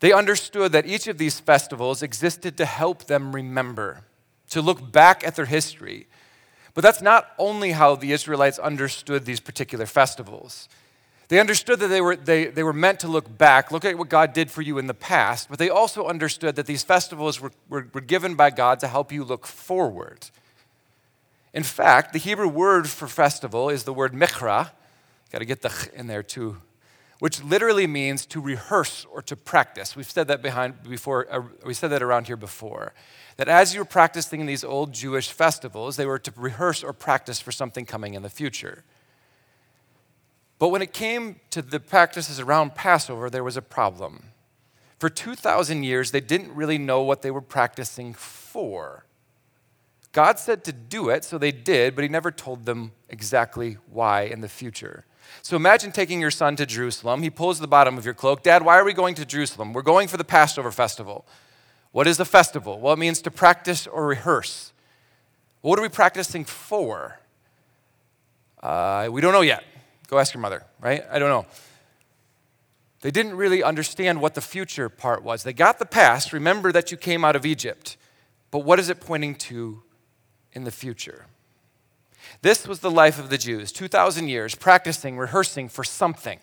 They 0.00 0.12
understood 0.12 0.72
that 0.72 0.86
each 0.86 1.06
of 1.06 1.18
these 1.18 1.40
festivals 1.40 2.02
existed 2.02 2.56
to 2.56 2.64
help 2.64 3.04
them 3.04 3.34
remember, 3.34 4.04
to 4.48 4.62
look 4.62 4.90
back 4.90 5.26
at 5.26 5.36
their 5.36 5.44
history. 5.44 6.06
But 6.72 6.82
that's 6.82 7.02
not 7.02 7.28
only 7.38 7.72
how 7.72 7.96
the 7.96 8.12
Israelites 8.12 8.58
understood 8.58 9.26
these 9.26 9.40
particular 9.40 9.86
festivals. 9.86 10.68
They 11.30 11.38
understood 11.38 11.78
that 11.78 11.86
they 11.86 12.00
were, 12.00 12.16
they, 12.16 12.46
they 12.46 12.64
were 12.64 12.72
meant 12.72 12.98
to 13.00 13.08
look 13.08 13.38
back, 13.38 13.70
look 13.70 13.84
at 13.84 13.96
what 13.96 14.08
God 14.08 14.32
did 14.32 14.50
for 14.50 14.62
you 14.62 14.78
in 14.78 14.88
the 14.88 14.94
past, 14.94 15.48
but 15.48 15.60
they 15.60 15.70
also 15.70 16.08
understood 16.08 16.56
that 16.56 16.66
these 16.66 16.82
festivals 16.82 17.40
were, 17.40 17.52
were, 17.68 17.86
were 17.94 18.00
given 18.00 18.34
by 18.34 18.50
God 18.50 18.80
to 18.80 18.88
help 18.88 19.12
you 19.12 19.22
look 19.22 19.46
forward. 19.46 20.26
In 21.54 21.62
fact, 21.62 22.12
the 22.12 22.18
Hebrew 22.18 22.48
word 22.48 22.88
for 22.88 23.06
festival 23.06 23.70
is 23.70 23.84
the 23.84 23.92
word 23.92 24.12
mikra. 24.12 24.72
Got 25.30 25.38
to 25.38 25.44
get 25.44 25.62
the 25.62 25.68
ch 25.68 25.86
in 25.94 26.08
there 26.08 26.24
too, 26.24 26.56
which 27.20 27.40
literally 27.44 27.86
means 27.86 28.26
to 28.26 28.40
rehearse 28.40 29.06
or 29.12 29.22
to 29.22 29.36
practice. 29.36 29.94
We've 29.94 30.10
said 30.10 30.26
that 30.26 30.42
behind 30.42 30.82
before. 30.82 31.28
Uh, 31.30 31.42
we 31.64 31.74
said 31.74 31.90
that 31.90 32.02
around 32.02 32.26
here 32.26 32.36
before. 32.36 32.92
That 33.36 33.46
as 33.46 33.72
you 33.72 33.82
were 33.82 33.84
practicing 33.84 34.46
these 34.46 34.64
old 34.64 34.92
Jewish 34.92 35.30
festivals, 35.30 35.94
they 35.94 36.06
were 36.06 36.18
to 36.18 36.32
rehearse 36.36 36.82
or 36.82 36.92
practice 36.92 37.38
for 37.38 37.52
something 37.52 37.86
coming 37.86 38.14
in 38.14 38.22
the 38.22 38.30
future. 38.30 38.82
But 40.60 40.68
when 40.68 40.82
it 40.82 40.92
came 40.92 41.40
to 41.50 41.62
the 41.62 41.80
practices 41.80 42.38
around 42.38 42.74
Passover, 42.74 43.30
there 43.30 43.42
was 43.42 43.56
a 43.56 43.62
problem. 43.62 44.24
For 44.98 45.08
2,000 45.08 45.82
years, 45.82 46.10
they 46.10 46.20
didn't 46.20 46.54
really 46.54 46.76
know 46.76 47.00
what 47.00 47.22
they 47.22 47.30
were 47.30 47.40
practicing 47.40 48.12
for. 48.12 49.06
God 50.12 50.38
said 50.38 50.62
to 50.64 50.72
do 50.72 51.08
it, 51.08 51.24
so 51.24 51.38
they 51.38 51.50
did, 51.50 51.94
but 51.94 52.02
He 52.02 52.08
never 52.08 52.30
told 52.30 52.66
them 52.66 52.92
exactly 53.08 53.78
why 53.90 54.22
in 54.22 54.42
the 54.42 54.50
future. 54.50 55.06
So 55.40 55.56
imagine 55.56 55.92
taking 55.92 56.20
your 56.20 56.30
son 56.30 56.56
to 56.56 56.66
Jerusalem. 56.66 57.22
He 57.22 57.30
pulls 57.30 57.58
the 57.58 57.66
bottom 57.66 57.96
of 57.96 58.04
your 58.04 58.12
cloak. 58.12 58.42
Dad, 58.42 58.62
why 58.62 58.78
are 58.78 58.84
we 58.84 58.92
going 58.92 59.14
to 59.14 59.24
Jerusalem? 59.24 59.72
We're 59.72 59.80
going 59.80 60.08
for 60.08 60.18
the 60.18 60.24
Passover 60.24 60.70
festival. 60.70 61.24
What 61.92 62.06
is 62.06 62.20
a 62.20 62.26
festival? 62.26 62.78
Well, 62.78 62.92
it 62.92 62.98
means 62.98 63.22
to 63.22 63.30
practice 63.30 63.86
or 63.86 64.06
rehearse. 64.06 64.74
What 65.62 65.78
are 65.78 65.82
we 65.82 65.88
practicing 65.88 66.44
for? 66.44 67.18
Uh, 68.62 69.08
we 69.10 69.22
don't 69.22 69.32
know 69.32 69.40
yet. 69.40 69.64
Go 70.10 70.18
ask 70.18 70.34
your 70.34 70.40
mother, 70.40 70.64
right? 70.80 71.04
I 71.08 71.20
don't 71.20 71.28
know. 71.28 71.46
They 73.00 73.12
didn't 73.12 73.36
really 73.36 73.62
understand 73.62 74.20
what 74.20 74.34
the 74.34 74.40
future 74.40 74.88
part 74.88 75.22
was. 75.22 75.44
They 75.44 75.52
got 75.52 75.78
the 75.78 75.86
past. 75.86 76.32
Remember 76.32 76.72
that 76.72 76.90
you 76.90 76.96
came 76.96 77.24
out 77.24 77.36
of 77.36 77.46
Egypt. 77.46 77.96
But 78.50 78.60
what 78.60 78.80
is 78.80 78.88
it 78.88 79.00
pointing 79.00 79.36
to 79.36 79.82
in 80.52 80.64
the 80.64 80.72
future? 80.72 81.26
This 82.42 82.66
was 82.66 82.80
the 82.80 82.90
life 82.90 83.20
of 83.20 83.30
the 83.30 83.38
Jews 83.38 83.70
2,000 83.70 84.26
years 84.26 84.56
practicing, 84.56 85.16
rehearsing 85.16 85.68
for 85.68 85.84
something. 85.84 86.40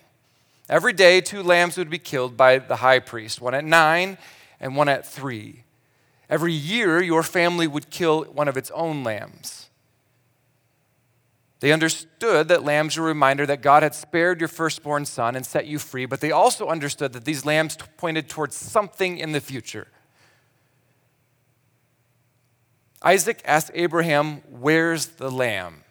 Every 0.69 0.93
day, 0.93 1.19
two 1.19 1.43
lambs 1.43 1.77
would 1.77 1.89
be 1.89 1.99
killed 1.99 2.37
by 2.37 2.59
the 2.59 2.77
high 2.77 2.99
priest, 2.99 3.41
one 3.41 3.53
at 3.53 3.65
nine 3.65 4.17
and 4.61 4.77
one 4.77 4.87
at 4.87 5.05
three. 5.05 5.63
Every 6.29 6.53
year, 6.53 7.01
your 7.01 7.23
family 7.23 7.67
would 7.67 7.89
kill 7.89 8.23
one 8.23 8.47
of 8.47 8.55
its 8.55 8.71
own 8.71 9.03
lambs. 9.03 9.69
They 11.59 11.71
understood 11.71 12.49
that 12.49 12.63
lambs 12.63 12.97
were 12.97 13.05
a 13.05 13.07
reminder 13.07 13.45
that 13.47 13.61
God 13.61 13.81
had 13.81 13.95
spared 13.95 14.39
your 14.39 14.47
firstborn 14.47 15.05
son 15.05 15.35
and 15.35 15.45
set 15.45 15.65
you 15.65 15.79
free, 15.79 16.05
but 16.05 16.21
they 16.21 16.31
also 16.31 16.67
understood 16.67 17.13
that 17.13 17.25
these 17.25 17.45
lambs 17.45 17.77
pointed 17.97 18.29
towards 18.29 18.55
something 18.55 19.17
in 19.17 19.31
the 19.31 19.41
future. 19.41 19.87
Isaac 23.01 23.41
asked 23.45 23.71
Abraham, 23.73 24.41
Where's 24.49 25.07
the 25.07 25.31
lamb? 25.31 25.83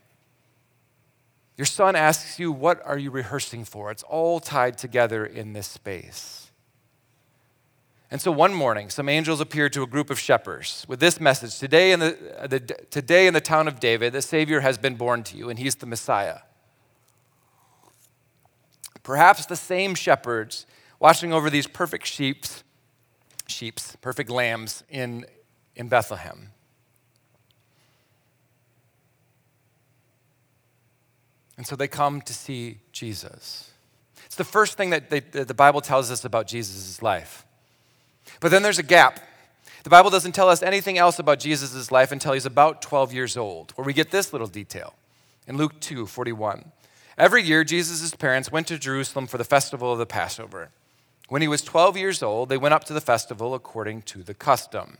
Your 1.56 1.66
son 1.66 1.96
asks 1.96 2.38
you, 2.38 2.52
What 2.52 2.84
are 2.84 2.98
you 2.98 3.10
rehearsing 3.10 3.64
for? 3.64 3.90
It's 3.90 4.02
all 4.04 4.38
tied 4.38 4.78
together 4.78 5.24
in 5.24 5.52
this 5.52 5.66
space. 5.66 6.45
And 8.10 8.20
so 8.20 8.30
one 8.30 8.54
morning, 8.54 8.88
some 8.88 9.08
angels 9.08 9.40
appeared 9.40 9.72
to 9.72 9.82
a 9.82 9.86
group 9.86 10.10
of 10.10 10.18
shepherds 10.18 10.86
with 10.88 11.00
this 11.00 11.20
message 11.20 11.58
Today 11.58 11.90
in 11.90 12.00
the, 12.00 12.40
uh, 12.40 12.46
the, 12.46 12.60
today 12.60 13.26
in 13.26 13.34
the 13.34 13.40
town 13.40 13.66
of 13.66 13.80
David, 13.80 14.12
the 14.12 14.22
Savior 14.22 14.60
has 14.60 14.78
been 14.78 14.94
born 14.94 15.24
to 15.24 15.36
you, 15.36 15.50
and 15.50 15.58
he's 15.58 15.74
the 15.74 15.86
Messiah. 15.86 16.38
Perhaps 19.02 19.46
the 19.46 19.56
same 19.56 19.94
shepherds 19.94 20.66
watching 21.00 21.32
over 21.32 21.50
these 21.50 21.66
perfect 21.66 22.06
sheeps, 22.06 22.62
sheeps, 23.46 23.96
perfect 24.00 24.30
lambs 24.30 24.84
in, 24.88 25.26
in 25.74 25.88
Bethlehem. 25.88 26.50
And 31.56 31.66
so 31.66 31.74
they 31.74 31.88
come 31.88 32.20
to 32.22 32.34
see 32.34 32.80
Jesus. 32.92 33.70
It's 34.26 34.36
the 34.36 34.44
first 34.44 34.76
thing 34.76 34.90
that, 34.90 35.10
they, 35.10 35.20
that 35.20 35.48
the 35.48 35.54
Bible 35.54 35.80
tells 35.80 36.10
us 36.10 36.24
about 36.24 36.46
Jesus' 36.46 37.00
life. 37.00 37.45
But 38.40 38.50
then 38.50 38.62
there's 38.62 38.78
a 38.78 38.84
gap. 38.84 39.20
The 39.82 39.90
Bible 39.90 40.10
doesn't 40.10 40.32
tell 40.32 40.48
us 40.48 40.62
anything 40.62 40.98
else 40.98 41.18
about 41.18 41.38
Jesus' 41.38 41.92
life 41.92 42.10
until 42.10 42.32
he's 42.32 42.46
about 42.46 42.82
12 42.82 43.12
years 43.12 43.36
old, 43.36 43.72
where 43.72 43.84
we 43.84 43.92
get 43.92 44.10
this 44.10 44.32
little 44.32 44.48
detail 44.48 44.94
in 45.46 45.56
Luke 45.56 45.80
2 45.80 46.06
41. 46.06 46.72
Every 47.16 47.42
year, 47.42 47.64
Jesus' 47.64 48.14
parents 48.14 48.52
went 48.52 48.66
to 48.66 48.78
Jerusalem 48.78 49.26
for 49.26 49.38
the 49.38 49.44
festival 49.44 49.92
of 49.92 49.98
the 49.98 50.06
Passover. 50.06 50.70
When 51.28 51.40
he 51.40 51.48
was 51.48 51.62
12 51.62 51.96
years 51.96 52.22
old, 52.22 52.48
they 52.48 52.58
went 52.58 52.74
up 52.74 52.84
to 52.84 52.92
the 52.92 53.00
festival 53.00 53.54
according 53.54 54.02
to 54.02 54.22
the 54.22 54.34
custom. 54.34 54.98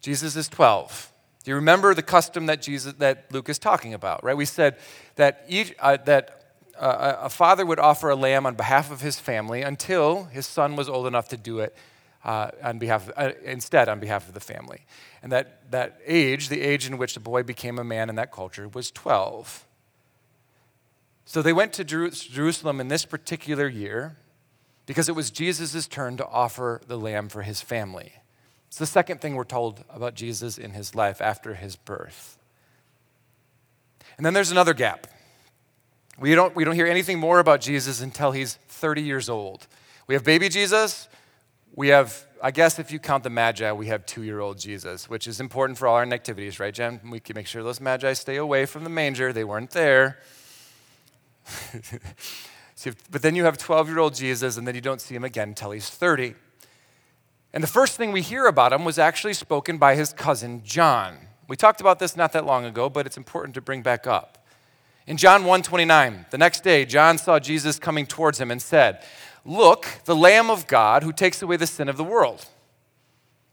Jesus 0.00 0.36
is 0.36 0.48
12. 0.48 1.12
Do 1.44 1.50
you 1.50 1.54
remember 1.54 1.94
the 1.94 2.02
custom 2.02 2.46
that 2.46 2.60
Jesus 2.60 2.92
that 2.94 3.32
Luke 3.32 3.48
is 3.48 3.58
talking 3.58 3.94
about? 3.94 4.22
Right? 4.22 4.36
We 4.36 4.44
said 4.44 4.76
that 5.16 5.44
each 5.48 5.74
uh, 5.78 5.96
that 6.04 6.39
uh, 6.80 7.18
a 7.22 7.28
father 7.28 7.66
would 7.66 7.78
offer 7.78 8.10
a 8.10 8.16
lamb 8.16 8.46
on 8.46 8.54
behalf 8.54 8.90
of 8.90 9.00
his 9.00 9.20
family 9.20 9.62
until 9.62 10.24
his 10.24 10.46
son 10.46 10.76
was 10.76 10.88
old 10.88 11.06
enough 11.06 11.28
to 11.28 11.36
do 11.36 11.60
it 11.60 11.76
uh, 12.24 12.50
on 12.62 12.78
behalf 12.78 13.10
uh, 13.16 13.32
instead 13.44 13.88
on 13.88 14.00
behalf 14.00 14.26
of 14.26 14.34
the 14.34 14.40
family. 14.40 14.86
And 15.22 15.30
that 15.30 15.70
that 15.70 16.00
age, 16.06 16.48
the 16.48 16.60
age 16.60 16.86
in 16.86 16.98
which 16.98 17.14
the 17.14 17.20
boy 17.20 17.42
became 17.42 17.78
a 17.78 17.84
man 17.84 18.08
in 18.08 18.16
that 18.16 18.32
culture, 18.32 18.68
was 18.68 18.90
12. 18.90 19.66
So 21.24 21.42
they 21.42 21.52
went 21.52 21.72
to 21.74 21.84
Jerusalem 21.84 22.80
in 22.80 22.88
this 22.88 23.04
particular 23.04 23.68
year 23.68 24.16
because 24.86 25.08
it 25.08 25.14
was 25.14 25.30
Jesus' 25.30 25.86
turn 25.86 26.16
to 26.16 26.26
offer 26.26 26.80
the 26.86 26.96
lamb 26.96 27.28
for 27.28 27.42
his 27.42 27.60
family. 27.60 28.14
It's 28.66 28.78
the 28.78 28.86
second 28.86 29.20
thing 29.20 29.34
we're 29.34 29.44
told 29.44 29.84
about 29.88 30.14
Jesus 30.14 30.58
in 30.58 30.72
his 30.72 30.94
life 30.94 31.20
after 31.20 31.54
his 31.54 31.76
birth. 31.76 32.38
And 34.16 34.26
then 34.26 34.34
there's 34.34 34.50
another 34.50 34.74
gap. 34.74 35.06
We 36.18 36.34
don't, 36.34 36.54
we 36.54 36.64
don't 36.64 36.74
hear 36.74 36.86
anything 36.86 37.18
more 37.18 37.38
about 37.38 37.60
Jesus 37.60 38.00
until 38.00 38.32
he's 38.32 38.54
30 38.68 39.02
years 39.02 39.28
old. 39.28 39.66
We 40.06 40.14
have 40.14 40.24
baby 40.24 40.48
Jesus. 40.48 41.08
We 41.74 41.88
have, 41.88 42.26
I 42.42 42.50
guess, 42.50 42.78
if 42.78 42.90
you 42.90 42.98
count 42.98 43.24
the 43.24 43.30
Magi, 43.30 43.70
we 43.72 43.86
have 43.86 44.04
two 44.06 44.22
year 44.22 44.40
old 44.40 44.58
Jesus, 44.58 45.08
which 45.08 45.26
is 45.26 45.40
important 45.40 45.78
for 45.78 45.86
all 45.86 45.96
our 45.96 46.02
activities, 46.02 46.58
right, 46.58 46.74
Jen? 46.74 47.00
We 47.08 47.20
can 47.20 47.34
make 47.36 47.46
sure 47.46 47.62
those 47.62 47.80
Magi 47.80 48.12
stay 48.14 48.36
away 48.36 48.66
from 48.66 48.84
the 48.84 48.90
manger. 48.90 49.32
They 49.32 49.44
weren't 49.44 49.70
there. 49.70 50.18
so, 52.74 52.90
but 53.10 53.22
then 53.22 53.34
you 53.34 53.44
have 53.44 53.56
12 53.56 53.88
year 53.88 53.98
old 53.98 54.14
Jesus, 54.14 54.56
and 54.56 54.66
then 54.66 54.74
you 54.74 54.80
don't 54.80 55.00
see 55.00 55.14
him 55.14 55.24
again 55.24 55.50
until 55.50 55.70
he's 55.70 55.88
30. 55.88 56.34
And 57.52 57.62
the 57.62 57.68
first 57.68 57.96
thing 57.96 58.12
we 58.12 58.22
hear 58.22 58.46
about 58.46 58.72
him 58.72 58.84
was 58.84 58.98
actually 58.98 59.34
spoken 59.34 59.78
by 59.78 59.94
his 59.94 60.12
cousin 60.12 60.62
John. 60.64 61.18
We 61.48 61.56
talked 61.56 61.80
about 61.80 61.98
this 61.98 62.16
not 62.16 62.32
that 62.32 62.46
long 62.46 62.64
ago, 62.64 62.88
but 62.88 63.06
it's 63.06 63.16
important 63.16 63.54
to 63.54 63.60
bring 63.60 63.82
back 63.82 64.06
up. 64.06 64.39
In 65.06 65.16
John 65.16 65.44
1:29, 65.44 66.26
the 66.30 66.38
next 66.38 66.62
day 66.62 66.84
John 66.84 67.18
saw 67.18 67.38
Jesus 67.38 67.78
coming 67.78 68.06
towards 68.06 68.40
him 68.40 68.50
and 68.50 68.60
said, 68.60 69.04
"Look, 69.44 69.86
the 70.04 70.16
Lamb 70.16 70.50
of 70.50 70.66
God 70.66 71.02
who 71.02 71.12
takes 71.12 71.42
away 71.42 71.56
the 71.56 71.66
sin 71.66 71.88
of 71.88 71.96
the 71.96 72.04
world." 72.04 72.46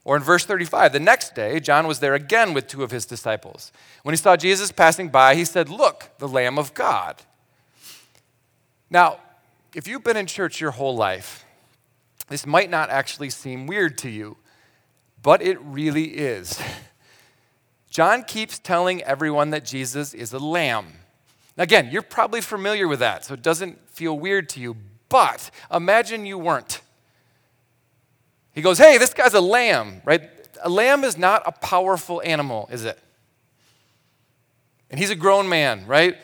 Or 0.04 0.16
in 0.16 0.24
verse 0.24 0.46
35, 0.46 0.94
the 0.94 1.00
next 1.00 1.36
day 1.36 1.60
John 1.60 1.88
was 1.88 2.00
there 2.00 2.14
again 2.14 2.54
with 2.54 2.68
two 2.68 2.84
of 2.84 2.92
his 2.92 3.06
disciples. 3.06 3.72
When 4.04 4.14
he 4.14 4.18
saw 4.18 4.38
Jesus 4.38 4.72
passing 4.72 5.10
by, 5.10 5.36
he 5.36 5.46
said, 5.46 5.70
"Look, 5.70 6.12
the 6.20 6.28
Lamb 6.28 6.58
of 6.58 6.74
God." 6.74 7.24
Now, 8.90 9.20
if 9.74 9.88
you've 9.88 10.04
been 10.04 10.18
in 10.18 10.28
church 10.28 10.62
your 10.62 10.72
whole 10.72 10.96
life, 10.96 11.44
this 12.30 12.46
might 12.46 12.70
not 12.70 12.90
actually 12.90 13.30
seem 13.30 13.68
weird 13.68 13.98
to 14.00 14.10
you, 14.10 14.38
but 15.22 15.42
it 15.42 15.60
really 15.62 16.18
is. 16.18 16.62
John 17.90 18.24
keeps 18.24 18.60
telling 18.60 19.02
everyone 19.04 19.50
that 19.50 19.66
Jesus 19.66 20.14
is 20.14 20.34
a 20.34 20.40
lamb. 20.40 20.97
Again, 21.58 21.89
you're 21.91 22.02
probably 22.02 22.41
familiar 22.41 22.88
with 22.88 23.00
that, 23.00 23.26
so 23.26 23.34
it 23.34 23.41
doesn't 23.41 23.89
feel 23.89 24.17
weird 24.17 24.50
to 24.50 24.60
you, 24.60 24.76
but 25.10 25.50
imagine 25.74 26.26
you 26.26 26.38
weren't. 26.38 26.82
He 28.54 28.62
goes, 28.62 28.78
Hey, 28.78 28.98
this 28.98 29.13
guy's 29.13 29.34
a 29.34 29.41
lamb, 29.41 30.02
right? 30.06 30.30
A 30.63 30.70
lamb 30.70 31.04
is 31.04 31.17
not 31.17 31.43
a 31.46 31.52
powerful 31.52 32.22
animal, 32.24 32.67
is 32.72 32.86
it? 32.86 33.00
And 34.89 35.00
he's 35.00 35.10
a 35.10 35.15
grown 35.15 35.50
man, 35.50 35.86
right? 35.88 36.17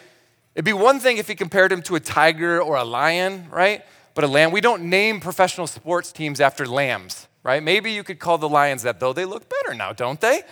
It'd 0.56 0.66
be 0.66 0.74
one 0.74 1.00
thing 1.00 1.18
if 1.18 1.28
he 1.28 1.36
compared 1.36 1.72
him 1.72 1.82
to 1.84 1.96
a 1.96 2.00
tiger 2.00 2.62
or 2.62 2.78
a 2.78 2.84
lion, 2.84 3.48
right? 3.50 3.84
but 4.14 4.24
a 4.24 4.28
lamb. 4.28 4.52
We 4.52 4.62
don't 4.62 4.84
name 4.84 5.20
professional 5.20 5.68
sports 5.68 6.12
teams 6.12 6.40
after 6.40 6.66
lambs, 6.66 7.28
right? 7.44 7.62
Maybe 7.62 7.92
you 7.92 8.04
could 8.04 8.20
call 8.20 8.38
the 8.38 8.50
Lions 8.50 8.84
that, 8.84 9.00
though 9.00 9.14
they 9.14 9.26
look 9.26 9.50
better 9.50 9.74
now, 9.74 9.94
don't 9.94 10.20
they? 10.20 10.44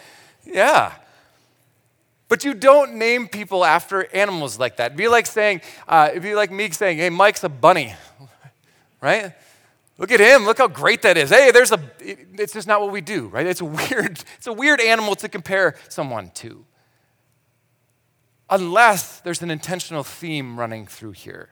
Yeah. 0.46 0.94
But 2.32 2.46
you 2.46 2.54
don't 2.54 2.94
name 2.94 3.28
people 3.28 3.66
after 3.66 4.08
animals 4.16 4.58
like 4.58 4.78
that. 4.78 4.86
It'd 4.86 4.98
be 4.98 5.10
like 5.10 5.26
saying, 5.26 5.60
uh, 5.86 6.08
it'd 6.12 6.24
be 6.24 6.34
like 6.34 6.50
me 6.50 6.70
saying, 6.70 6.98
hey, 6.98 7.10
Mike's 7.10 7.44
a 7.44 7.50
bunny, 7.50 7.94
right? 9.02 9.34
Look 9.98 10.14
at 10.14 10.22
him. 10.22 10.46
Look 10.46 10.60
how 10.60 10.70
great 10.70 11.02
that 11.02 11.18
is. 11.18 11.30
Hey, 11.30 11.52
there's 11.52 11.74
a, 11.74 11.92
it's 12.00 12.54
just 12.54 12.70
not 12.70 12.80
what 12.80 12.94
we 12.94 13.02
do, 13.02 13.28
right? 13.28 13.46
It's 13.46 13.60
a 13.60 13.66
weird, 13.66 14.24
it's 14.38 14.48
a 14.48 14.54
weird 14.54 14.80
animal 14.80 15.16
to 15.16 15.28
compare 15.28 15.76
someone 15.90 16.32
to. 16.36 16.64
Unless 18.50 19.20
there's 19.20 19.42
an 19.42 19.52
intentional 19.52 20.06
theme 20.06 20.58
running 20.58 20.88
through 20.88 21.12
here. 21.12 21.50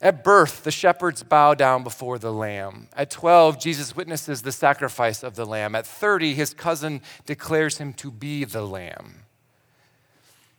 At 0.00 0.24
birth, 0.24 0.64
the 0.64 0.70
shepherds 0.70 1.22
bow 1.22 1.52
down 1.52 1.84
before 1.84 2.18
the 2.18 2.32
lamb. 2.32 2.88
At 2.96 3.10
12, 3.10 3.60
Jesus 3.60 3.94
witnesses 3.94 4.40
the 4.40 4.52
sacrifice 4.52 5.22
of 5.22 5.36
the 5.36 5.44
lamb. 5.44 5.74
At 5.74 5.86
30, 5.86 6.32
his 6.32 6.54
cousin 6.54 7.02
declares 7.26 7.76
him 7.76 7.92
to 7.92 8.10
be 8.10 8.44
the 8.44 8.62
lamb. 8.62 9.25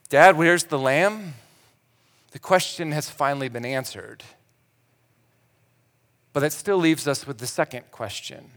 Dad, 0.10 0.38
where's 0.38 0.66
the 0.66 0.80
lamb? 0.80 1.34
The 2.32 2.40
question 2.40 2.92
has 2.92 3.10
finally 3.10 3.50
been 3.50 3.66
answered. 3.66 4.24
But 6.34 6.42
that 6.42 6.54
still 6.54 6.78
leaves 6.78 7.08
us 7.08 7.26
with 7.26 7.40
the 7.40 7.48
second 7.48 7.92
question 7.92 8.52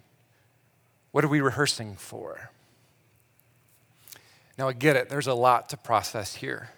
What 1.13 1.25
are 1.25 1.29
we 1.29 1.41
rehearsing 1.41 1.97
for? 1.97 2.51
Now, 4.59 4.69
I 4.69 4.75
get 4.75 4.95
it, 4.95 5.09
there's 5.09 5.27
a 5.27 5.35
lot 5.35 5.71
to 5.71 5.77
process 5.79 6.37
here. 6.37 6.71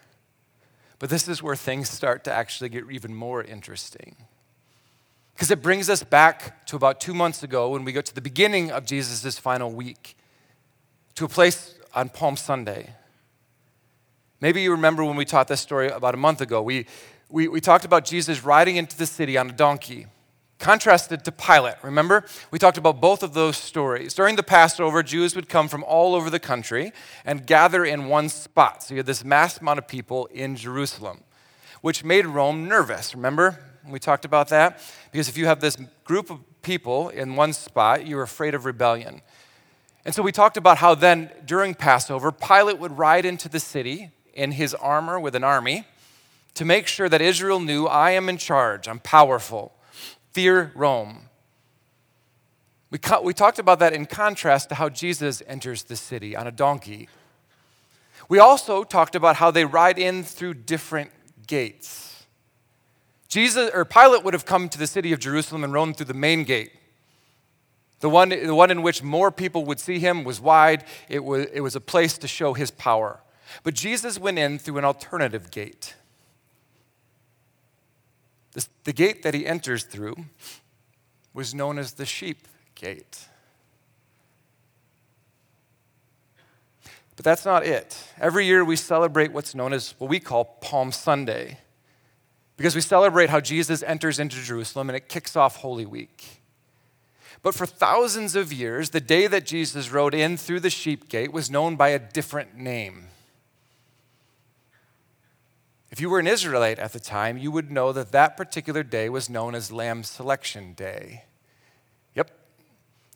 But 0.99 1.09
this 1.09 1.27
is 1.27 1.43
where 1.43 1.57
things 1.57 1.89
start 1.89 2.23
to 2.23 2.31
actually 2.31 2.69
get 2.69 2.89
even 2.89 3.13
more 3.13 3.43
interesting. 3.43 4.15
Because 5.33 5.51
it 5.51 5.61
brings 5.61 5.89
us 5.89 6.01
back 6.01 6.65
to 6.67 6.77
about 6.77 7.01
two 7.01 7.13
months 7.13 7.43
ago 7.43 7.69
when 7.71 7.83
we 7.83 7.91
go 7.91 7.99
to 7.99 8.15
the 8.15 8.21
beginning 8.21 8.71
of 8.71 8.85
Jesus' 8.85 9.37
final 9.37 9.69
week, 9.69 10.15
to 11.15 11.25
a 11.25 11.27
place 11.27 11.75
on 11.93 12.07
Palm 12.07 12.37
Sunday. 12.37 12.93
Maybe 14.43 14.61
you 14.61 14.71
remember 14.71 15.05
when 15.05 15.15
we 15.15 15.23
taught 15.23 15.47
this 15.47 15.61
story 15.61 15.87
about 15.87 16.13
a 16.13 16.17
month 16.17 16.41
ago. 16.41 16.61
We, 16.61 16.85
we, 17.29 17.47
we 17.47 17.61
talked 17.61 17.85
about 17.85 18.03
Jesus 18.03 18.43
riding 18.43 18.75
into 18.75 18.97
the 18.97 19.05
city 19.05 19.37
on 19.37 19.49
a 19.49 19.53
donkey 19.53 20.07
contrasted 20.59 21.23
to 21.23 21.31
Pilate. 21.31 21.75
Remember? 21.81 22.25
We 22.51 22.59
talked 22.59 22.77
about 22.77 22.99
both 22.99 23.23
of 23.23 23.33
those 23.33 23.55
stories. 23.55 24.13
During 24.13 24.35
the 24.35 24.43
Passover, 24.43 25.01
Jews 25.01 25.33
would 25.33 25.47
come 25.47 25.69
from 25.69 25.81
all 25.85 26.13
over 26.13 26.29
the 26.29 26.41
country 26.41 26.91
and 27.23 27.47
gather 27.47 27.85
in 27.85 28.07
one 28.07 28.27
spot. 28.27 28.83
So 28.83 28.95
you 28.95 28.97
had 28.97 29.05
this 29.05 29.23
mass 29.23 29.61
amount 29.61 29.79
of 29.79 29.87
people 29.87 30.25
in 30.25 30.57
Jerusalem, 30.57 31.23
which 31.79 32.03
made 32.03 32.25
Rome 32.25 32.67
nervous. 32.67 33.15
Remember? 33.15 33.63
We 33.87 33.97
talked 33.97 34.25
about 34.25 34.49
that? 34.49 34.81
Because 35.13 35.29
if 35.29 35.37
you 35.37 35.45
have 35.45 35.61
this 35.61 35.77
group 36.03 36.29
of 36.29 36.39
people 36.61 37.07
in 37.07 37.37
one 37.37 37.53
spot, 37.53 38.05
you're 38.05 38.23
afraid 38.23 38.55
of 38.55 38.65
rebellion. 38.65 39.21
And 40.03 40.13
so 40.13 40.21
we 40.21 40.33
talked 40.33 40.57
about 40.57 40.79
how 40.79 40.95
then 40.95 41.31
during 41.45 41.75
Passover, 41.75 42.33
Pilate 42.33 42.77
would 42.77 42.97
ride 42.97 43.23
into 43.23 43.47
the 43.47 43.61
city 43.61 44.11
in 44.33 44.51
his 44.51 44.73
armor 44.73 45.19
with 45.19 45.35
an 45.35 45.43
army 45.43 45.85
to 46.55 46.65
make 46.65 46.87
sure 46.87 47.09
that 47.09 47.21
Israel 47.21 47.59
knew 47.59 47.85
I 47.85 48.11
am 48.11 48.29
in 48.29 48.37
charge, 48.37 48.87
I'm 48.87 48.99
powerful. 48.99 49.73
Fear 50.31 50.71
Rome. 50.75 51.29
We, 52.89 52.99
we 53.23 53.33
talked 53.33 53.59
about 53.59 53.79
that 53.79 53.93
in 53.93 54.05
contrast 54.05 54.69
to 54.69 54.75
how 54.75 54.89
Jesus 54.89 55.41
enters 55.47 55.83
the 55.83 55.95
city 55.95 56.35
on 56.35 56.45
a 56.45 56.51
donkey. 56.51 57.09
We 58.29 58.39
also 58.39 58.83
talked 58.83 59.15
about 59.15 59.37
how 59.37 59.51
they 59.51 59.65
ride 59.65 59.97
in 59.97 60.23
through 60.23 60.55
different 60.55 61.11
gates. 61.47 62.25
Jesus 63.27 63.71
or 63.73 63.83
Pilate 63.83 64.23
would 64.23 64.35
have 64.35 64.45
come 64.45 64.69
to 64.69 64.77
the 64.77 64.85
city 64.85 65.11
of 65.11 65.19
Jerusalem 65.19 65.63
and 65.63 65.73
roamed 65.73 65.97
through 65.97 66.05
the 66.05 66.13
main 66.13 66.43
gate. 66.43 66.71
The 67.99 68.09
one, 68.09 68.29
the 68.29 68.53
one 68.53 68.69
in 68.69 68.83
which 68.83 69.01
more 69.01 69.31
people 69.31 69.65
would 69.65 69.79
see 69.79 69.97
him 69.97 70.23
was 70.23 70.39
wide. 70.39 70.83
It 71.09 71.23
was, 71.23 71.47
it 71.51 71.61
was 71.61 71.75
a 71.75 71.81
place 71.81 72.17
to 72.19 72.27
show 72.27 72.53
his 72.53 72.69
power. 72.69 73.22
But 73.61 73.75
Jesus 73.75 74.17
went 74.17 74.39
in 74.39 74.57
through 74.57 74.79
an 74.79 74.85
alternative 74.85 75.51
gate. 75.51 75.95
The 78.85 78.91
gate 78.91 79.23
that 79.23 79.33
he 79.33 79.47
enters 79.47 79.83
through 79.83 80.15
was 81.33 81.53
known 81.53 81.79
as 81.79 81.93
the 81.93 82.05
sheep 82.05 82.49
gate. 82.75 83.27
But 87.15 87.23
that's 87.23 87.45
not 87.45 87.65
it. 87.65 87.97
Every 88.19 88.45
year 88.45 88.65
we 88.65 88.75
celebrate 88.75 89.31
what's 89.31 89.55
known 89.55 89.71
as 89.71 89.95
what 89.99 90.09
we 90.09 90.19
call 90.19 90.43
Palm 90.61 90.91
Sunday. 90.91 91.59
because 92.57 92.75
we 92.75 92.81
celebrate 92.81 93.29
how 93.29 93.39
Jesus 93.39 93.83
enters 93.83 94.19
into 94.19 94.37
Jerusalem 94.37 94.89
and 94.89 94.95
it 94.95 95.09
kicks 95.09 95.35
off 95.35 95.57
Holy 95.57 95.85
Week. 95.85 96.41
But 97.41 97.55
for 97.55 97.65
thousands 97.65 98.35
of 98.35 98.53
years, 98.53 98.91
the 98.91 99.01
day 99.01 99.27
that 99.27 99.45
Jesus 99.45 99.91
rode 99.91 100.13
in 100.13 100.37
through 100.37 100.61
the 100.61 100.69
sheep 100.69 101.09
gate 101.09 101.33
was 101.33 101.51
known 101.51 101.75
by 101.75 101.89
a 101.89 101.99
different 101.99 102.55
name. 102.55 103.07
If 105.93 106.01
you 106.01 106.09
were 106.09 106.17
an 106.17 106.25
Israelite 106.25 106.79
at 106.79 106.91
the 106.91 106.99
time, 106.99 107.37
you 107.37 107.51
would 107.51 107.71
know 107.71 107.93
that 107.93 108.11
that 108.13 108.35
particular 108.35 108.81
day 108.81 109.09
was 109.09 109.29
known 109.29 109.53
as 109.53 109.71
Lamb 109.71 110.03
Selection 110.03 110.73
Day. 110.73 111.25
Yep. 112.15 112.31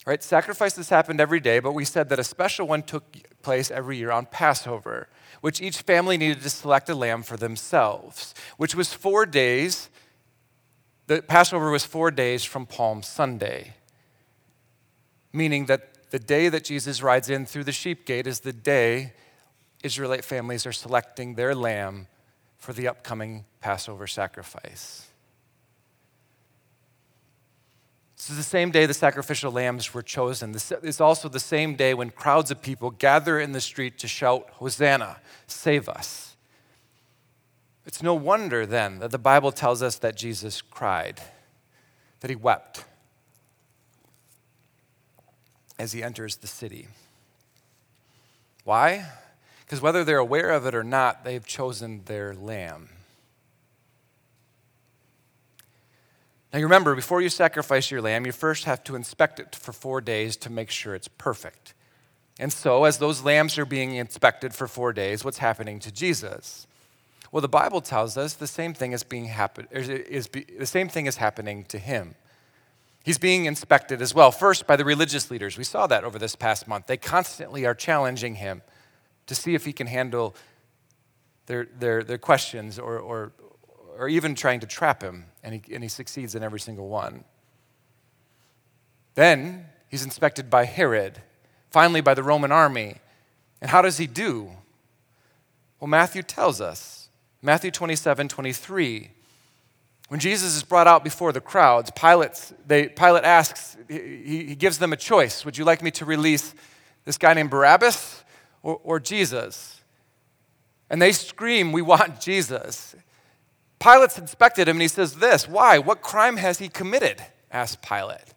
Right? 0.05 0.21
Sacrifices 0.21 0.89
happened 0.89 1.19
every 1.19 1.39
day, 1.39 1.57
but 1.57 1.73
we 1.73 1.83
said 1.83 2.07
that 2.09 2.19
a 2.19 2.23
special 2.23 2.67
one 2.67 2.83
took 2.83 3.17
place 3.41 3.71
every 3.71 3.97
year 3.97 4.11
on 4.11 4.27
Passover, 4.27 5.09
which 5.41 5.59
each 5.59 5.81
family 5.81 6.17
needed 6.17 6.43
to 6.43 6.51
select 6.51 6.87
a 6.87 6.93
lamb 6.93 7.23
for 7.23 7.35
themselves, 7.35 8.35
which 8.57 8.75
was 8.75 8.93
four 8.93 9.25
days. 9.25 9.89
The 11.07 11.23
Passover 11.23 11.71
was 11.71 11.83
four 11.83 12.11
days 12.11 12.43
from 12.45 12.67
Palm 12.67 13.01
Sunday 13.01 13.73
meaning 15.33 15.65
that 15.65 16.11
the 16.11 16.19
day 16.19 16.49
that 16.49 16.63
Jesus 16.63 17.01
rides 17.01 17.29
in 17.29 17.45
through 17.45 17.65
the 17.65 17.71
sheep 17.71 18.05
gate 18.05 18.27
is 18.27 18.41
the 18.41 18.53
day 18.53 19.13
Israelite 19.83 20.23
families 20.25 20.65
are 20.65 20.73
selecting 20.73 21.35
their 21.35 21.53
lamb 21.53 22.07
for 22.57 22.73
the 22.73 22.87
upcoming 22.87 23.45
Passover 23.61 24.07
sacrifice. 24.07 25.07
This 28.17 28.31
is 28.31 28.37
the 28.37 28.43
same 28.43 28.71
day 28.71 28.87
the 28.87 28.95
sacrificial 28.95 29.51
lambs 29.51 29.93
were 29.93 30.01
chosen. 30.01 30.51
This 30.51 30.71
is 30.71 30.99
also 30.99 31.29
the 31.29 31.39
same 31.39 31.75
day 31.75 31.93
when 31.93 32.09
crowds 32.09 32.49
of 32.49 32.61
people 32.61 32.89
gather 32.89 33.39
in 33.39 33.51
the 33.51 33.61
street 33.61 33.99
to 33.99 34.07
shout, 34.07 34.49
Hosanna, 34.53 35.17
save 35.45 35.87
us. 35.87 36.35
It's 37.85 38.03
no 38.03 38.15
wonder 38.15 38.65
then 38.65 38.99
that 38.99 39.11
the 39.11 39.19
Bible 39.19 39.51
tells 39.51 39.81
us 39.81 39.97
that 39.99 40.17
Jesus 40.17 40.61
cried, 40.61 41.21
that 42.19 42.29
he 42.29 42.35
wept 42.35 42.83
as 45.79 45.93
he 45.93 46.03
enters 46.03 46.37
the 46.37 46.47
city. 46.47 46.87
Why? 48.63 49.05
Because 49.67 49.81
whether 49.81 50.05
they're 50.05 50.17
aware 50.17 50.51
of 50.51 50.65
it 50.65 50.73
or 50.73 50.83
not, 50.83 51.25
they've 51.25 51.45
chosen 51.45 52.03
their 52.05 52.33
lamb. 52.33 52.87
Now, 56.53 56.59
you 56.59 56.65
remember, 56.65 56.95
before 56.95 57.21
you 57.21 57.27
sacrifice 57.27 57.91
your 57.91 58.01
lamb, 58.01 58.25
you 58.25 58.31
first 58.31 58.63
have 58.63 58.81
to 58.85 58.95
inspect 58.95 59.41
it 59.41 59.53
for 59.53 59.73
four 59.73 59.99
days 59.99 60.37
to 60.37 60.49
make 60.49 60.69
sure 60.71 60.95
it's 60.95 61.09
perfect. 61.09 61.73
And 62.39 62.53
so, 62.53 62.85
as 62.85 62.99
those 62.99 63.23
lambs 63.23 63.57
are 63.57 63.65
being 63.65 63.95
inspected 63.95 64.55
for 64.55 64.69
four 64.69 64.93
days, 64.93 65.25
what's 65.25 65.39
happening 65.39 65.79
to 65.81 65.91
Jesus? 65.91 66.65
Well, 67.33 67.41
the 67.41 67.49
Bible 67.49 67.81
tells 67.81 68.15
us 68.15 68.35
the 68.35 68.47
same 68.47 68.73
thing 68.73 68.93
is 68.93 69.03
being 69.03 69.25
happen- 69.25 69.67
is, 69.69 70.29
be- 70.29 70.45
the 70.57 70.65
same 70.65 70.87
thing 70.87 71.07
is 71.07 71.17
happening 71.17 71.65
to 71.65 71.77
him. 71.77 72.15
He's 73.03 73.17
being 73.17 73.43
inspected 73.43 74.01
as 74.01 74.15
well, 74.15 74.31
first 74.31 74.65
by 74.65 74.77
the 74.77 74.85
religious 74.85 75.29
leaders. 75.29 75.57
We 75.57 75.65
saw 75.65 75.87
that 75.87 76.05
over 76.05 76.17
this 76.17 76.37
past 76.37 76.69
month. 76.69 76.87
They 76.87 76.95
constantly 76.95 77.65
are 77.65 77.75
challenging 77.75 78.35
him 78.35 78.61
to 79.27 79.35
see 79.35 79.53
if 79.53 79.65
he 79.65 79.73
can 79.73 79.87
handle 79.87 80.35
their, 81.45 81.67
their, 81.77 82.03
their 82.03 82.17
questions 82.17 82.79
or, 82.79 82.97
or, 82.97 83.31
or 83.97 84.07
even 84.09 84.35
trying 84.35 84.59
to 84.61 84.67
trap 84.67 85.01
him, 85.01 85.25
and 85.43 85.55
he, 85.55 85.73
and 85.73 85.83
he 85.83 85.89
succeeds 85.89 86.35
in 86.35 86.43
every 86.43 86.59
single 86.59 86.87
one. 86.87 87.23
Then 89.15 89.65
he's 89.89 90.03
inspected 90.03 90.49
by 90.49 90.65
Herod, 90.65 91.21
finally 91.71 92.01
by 92.01 92.13
the 92.13 92.23
Roman 92.23 92.51
army. 92.51 92.97
And 93.61 93.71
how 93.71 93.81
does 93.81 93.97
he 93.97 94.07
do? 94.07 94.51
Well, 95.79 95.87
Matthew 95.87 96.23
tells 96.23 96.61
us. 96.61 97.09
Matthew 97.41 97.71
27 97.71 98.27
23. 98.27 99.11
When 100.09 100.19
Jesus 100.19 100.55
is 100.55 100.63
brought 100.63 100.87
out 100.87 101.03
before 101.03 101.33
the 101.33 101.41
crowds, 101.41 101.91
Pilate, 101.91 102.53
they, 102.65 102.87
Pilate 102.87 103.25
asks, 103.25 103.75
he, 103.89 104.45
he 104.45 104.55
gives 104.55 104.77
them 104.77 104.93
a 104.93 104.97
choice. 104.97 105.43
Would 105.43 105.57
you 105.57 105.65
like 105.65 105.83
me 105.83 105.91
to 105.91 106.05
release 106.05 106.55
this 107.03 107.17
guy 107.17 107.33
named 107.33 107.49
Barabbas 107.49 108.23
or, 108.67 108.81
or 108.83 108.99
Jesus? 108.99 109.79
And 110.89 111.01
they 111.01 111.13
scream, 111.13 111.71
We 111.71 111.81
want 111.81 112.19
Jesus. 112.19 112.95
Pilate's 113.79 114.17
inspected 114.17 114.67
him 114.67 114.75
and 114.75 114.81
he 114.81 114.87
says, 114.89 115.15
This, 115.15 115.47
why? 115.47 115.79
What 115.79 116.01
crime 116.01 116.37
has 116.37 116.59
he 116.59 116.67
committed? 116.67 117.23
asked 117.49 117.81
Pilate. 117.81 118.33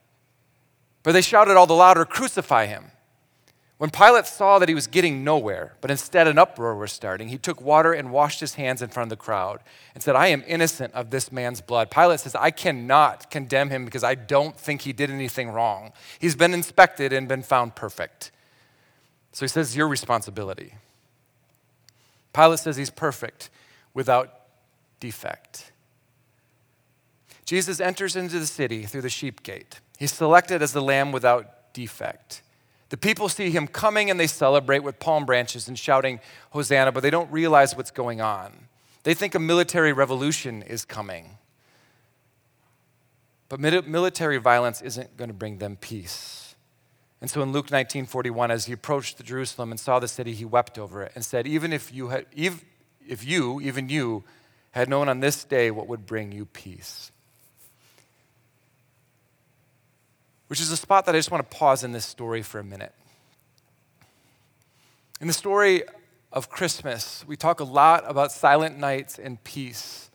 But 1.03 1.12
they 1.12 1.21
shouted 1.21 1.57
all 1.57 1.66
the 1.66 1.75
louder, 1.75 2.05
Crucify 2.05 2.66
him. 2.66 2.93
When 3.79 3.90
Pilate 3.90 4.27
saw 4.27 4.59
that 4.59 4.69
he 4.69 4.75
was 4.75 4.87
getting 4.87 5.25
nowhere, 5.25 5.75
but 5.81 5.90
instead 5.90 6.29
an 6.29 6.38
uproar 6.38 6.77
was 6.77 6.93
starting, 6.93 7.29
he 7.29 7.38
took 7.38 7.62
water 7.62 7.95
and 7.95 8.12
washed 8.12 8.38
his 8.38 8.55
hands 8.55 8.83
in 8.83 8.90
front 8.90 9.11
of 9.11 9.19
the 9.19 9.25
crowd 9.25 9.61
and 9.95 10.03
said, 10.03 10.14
I 10.14 10.27
am 10.27 10.45
innocent 10.47 10.93
of 10.93 11.11
this 11.11 11.33
man's 11.33 11.62
blood. 11.62 11.90
Pilate 11.90 12.21
says, 12.21 12.37
I 12.37 12.51
cannot 12.51 13.31
condemn 13.31 13.71
him 13.71 13.87
because 13.87 14.05
I 14.05 14.14
don't 14.14 14.57
think 14.57 14.83
he 14.83 14.93
did 14.93 15.11
anything 15.11 15.49
wrong. 15.49 15.93
He's 16.19 16.37
been 16.37 16.53
inspected 16.53 17.12
and 17.12 17.27
been 17.27 17.43
found 17.43 17.75
perfect. 17.75 18.31
So 19.33 19.45
he 19.45 19.49
says, 19.49 19.77
Your 19.77 19.88
responsibility. 19.88 20.75
Pilate 22.33 22.59
says 22.61 22.77
he's 22.77 22.90
perfect 22.90 23.51
without 23.95 24.33
defect. 25.01 25.73
Jesus 27.45 27.81
enters 27.81 28.14
into 28.14 28.38
the 28.38 28.47
city 28.47 28.85
through 28.85 29.03
the 29.03 29.11
sheep 29.11 29.43
gate. 29.43 29.81
He's 29.99 30.12
selected 30.12 30.62
as 30.62 30.73
the 30.73 30.81
lamb 30.81 31.11
without 31.11 31.73
defect. 31.73 32.43
The 32.90 32.97
people 32.97 33.29
see 33.29 33.51
him 33.51 33.66
coming 33.66 34.11
and 34.11 34.19
they 34.19 34.27
celebrate 34.27 34.81
with 34.81 35.01
palm 35.01 35.25
branches 35.25 35.66
and 35.66 35.79
shouting, 35.79 36.21
Hosanna, 36.51 36.93
but 36.93 37.03
they 37.03 37.11
don't 37.11 37.31
realize 37.31 37.77
what's 37.77 37.90
going 37.90 38.21
on. 38.21 38.53
They 39.03 39.14
think 39.14 39.35
a 39.35 39.38
military 39.38 39.93
revolution 39.93 40.62
is 40.62 40.85
coming. 40.85 41.38
But 43.49 43.59
military 43.59 44.38
violence 44.38 44.81
isn't 44.81 45.16
going 45.16 45.29
to 45.29 45.35
bring 45.35 45.59
them 45.59 45.77
peace. 45.77 46.39
And 47.21 47.31
so 47.31 47.43
in 47.43 47.53
Luke 47.53 47.71
19 47.71 48.07
41, 48.07 48.51
as 48.51 48.67
he 48.67 48.73
approached 48.73 49.23
Jerusalem 49.23 49.71
and 49.71 49.79
saw 49.79 49.99
the 49.99 50.09
city, 50.09 50.33
he 50.33 50.45
wept 50.45 50.79
over 50.79 51.03
it 51.03 51.13
and 51.15 51.25
said, 51.25 51.47
Even 51.47 51.73
if 51.73 51.93
you, 51.93 52.09
had, 52.09 52.27
if 52.35 53.25
you, 53.25 53.61
even 53.61 53.89
you, 53.89 54.25
had 54.73 54.89
known 54.89 55.09
on 55.09 55.21
this 55.21 55.45
day 55.45 55.71
what 55.71 55.87
would 55.89 56.07
bring 56.07 56.33
you 56.33 56.47
peace. 56.47 57.11
which 60.51 60.61
is 60.61 60.73
a 60.73 60.77
spot 60.77 61.07
that 61.07 61.15
I 61.15 61.19
just 61.19 61.31
want 61.31 61.49
to 61.49 61.57
pause 61.57 61.85
in 61.85 61.93
this 61.93 62.05
story 62.05 62.43
for 62.43 62.59
a 62.59 62.65
minute. 62.65 62.93
In 65.21 65.29
the 65.29 65.33
story 65.33 65.85
of 66.33 66.51
Christmas, 66.51 67.25
we 67.29 67.37
talk 67.37 67.61
a 67.61 67.65
lot 67.65 68.03
about 68.05 68.33
silent 68.33 68.77
nights 68.77 69.17
and 69.17 69.43
peace. 69.45 70.10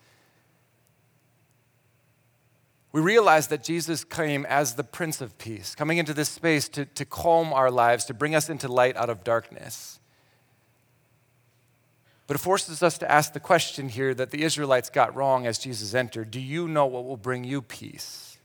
We 2.96 3.02
realize 3.02 3.48
that 3.48 3.62
Jesus 3.62 4.06
came 4.06 4.46
as 4.46 4.76
the 4.76 4.84
Prince 4.86 5.20
of 5.20 5.38
Peace, 5.38 5.76
coming 5.76 5.98
into 5.98 6.14
this 6.14 6.30
space 6.30 6.70
to, 6.70 6.86
to 6.86 7.04
calm 7.04 7.52
our 7.52 7.70
lives, 7.70 8.06
to 8.06 8.14
bring 8.14 8.34
us 8.34 8.50
into 8.50 8.70
light 8.70 8.96
out 8.96 9.10
of 9.10 9.22
darkness. 9.22 10.00
But 12.26 12.36
it 12.36 12.38
forces 12.38 12.82
us 12.82 12.98
to 13.00 13.12
ask 13.12 13.34
the 13.34 13.42
question 13.42 13.90
here 13.90 14.14
that 14.14 14.32
the 14.32 14.44
Israelites 14.44 14.90
got 14.90 15.14
wrong 15.14 15.46
as 15.46 15.60
Jesus 15.60 15.94
entered 15.94 16.32
Do 16.32 16.40
you 16.40 16.70
know 16.70 16.86
what 16.86 17.04
will 17.04 17.18
bring 17.18 17.44
you 17.44 17.62
peace? 17.62 18.38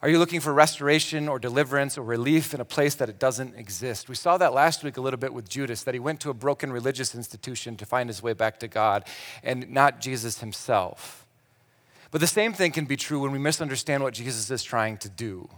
Are 0.00 0.08
you 0.08 0.20
looking 0.20 0.38
for 0.38 0.54
restoration 0.54 1.28
or 1.28 1.40
deliverance 1.40 1.98
or 1.98 2.04
relief 2.04 2.54
in 2.54 2.60
a 2.60 2.64
place 2.64 2.94
that 2.94 3.08
it 3.08 3.18
doesn't 3.18 3.56
exist? 3.56 4.08
We 4.08 4.14
saw 4.14 4.38
that 4.38 4.54
last 4.54 4.84
week 4.84 4.96
a 4.96 5.00
little 5.00 5.18
bit 5.18 5.34
with 5.34 5.48
Judas, 5.48 5.82
that 5.82 5.94
he 5.94 5.98
went 5.98 6.20
to 6.20 6.30
a 6.30 6.34
broken 6.34 6.72
religious 6.72 7.16
institution 7.16 7.76
to 7.78 7.84
find 7.84 8.08
his 8.08 8.22
way 8.22 8.32
back 8.32 8.60
to 8.60 8.68
God 8.68 9.08
and 9.42 9.70
not 9.70 10.00
Jesus 10.00 10.38
himself. 10.38 11.21
But 12.12 12.20
the 12.20 12.26
same 12.28 12.52
thing 12.52 12.70
can 12.72 12.84
be 12.84 12.96
true 12.96 13.20
when 13.20 13.32
we 13.32 13.38
misunderstand 13.38 14.02
what 14.02 14.14
Jesus 14.14 14.50
is 14.50 14.62
trying 14.62 14.98
to 14.98 15.08
do. 15.08 15.48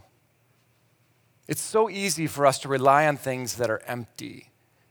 It's 1.47 1.61
so 1.61 1.89
easy 1.89 2.25
for 2.25 2.47
us 2.47 2.57
to 2.59 2.69
rely 2.69 3.05
on 3.05 3.17
things 3.17 3.57
that 3.57 3.69
are 3.69 3.83
empty, 3.85 4.49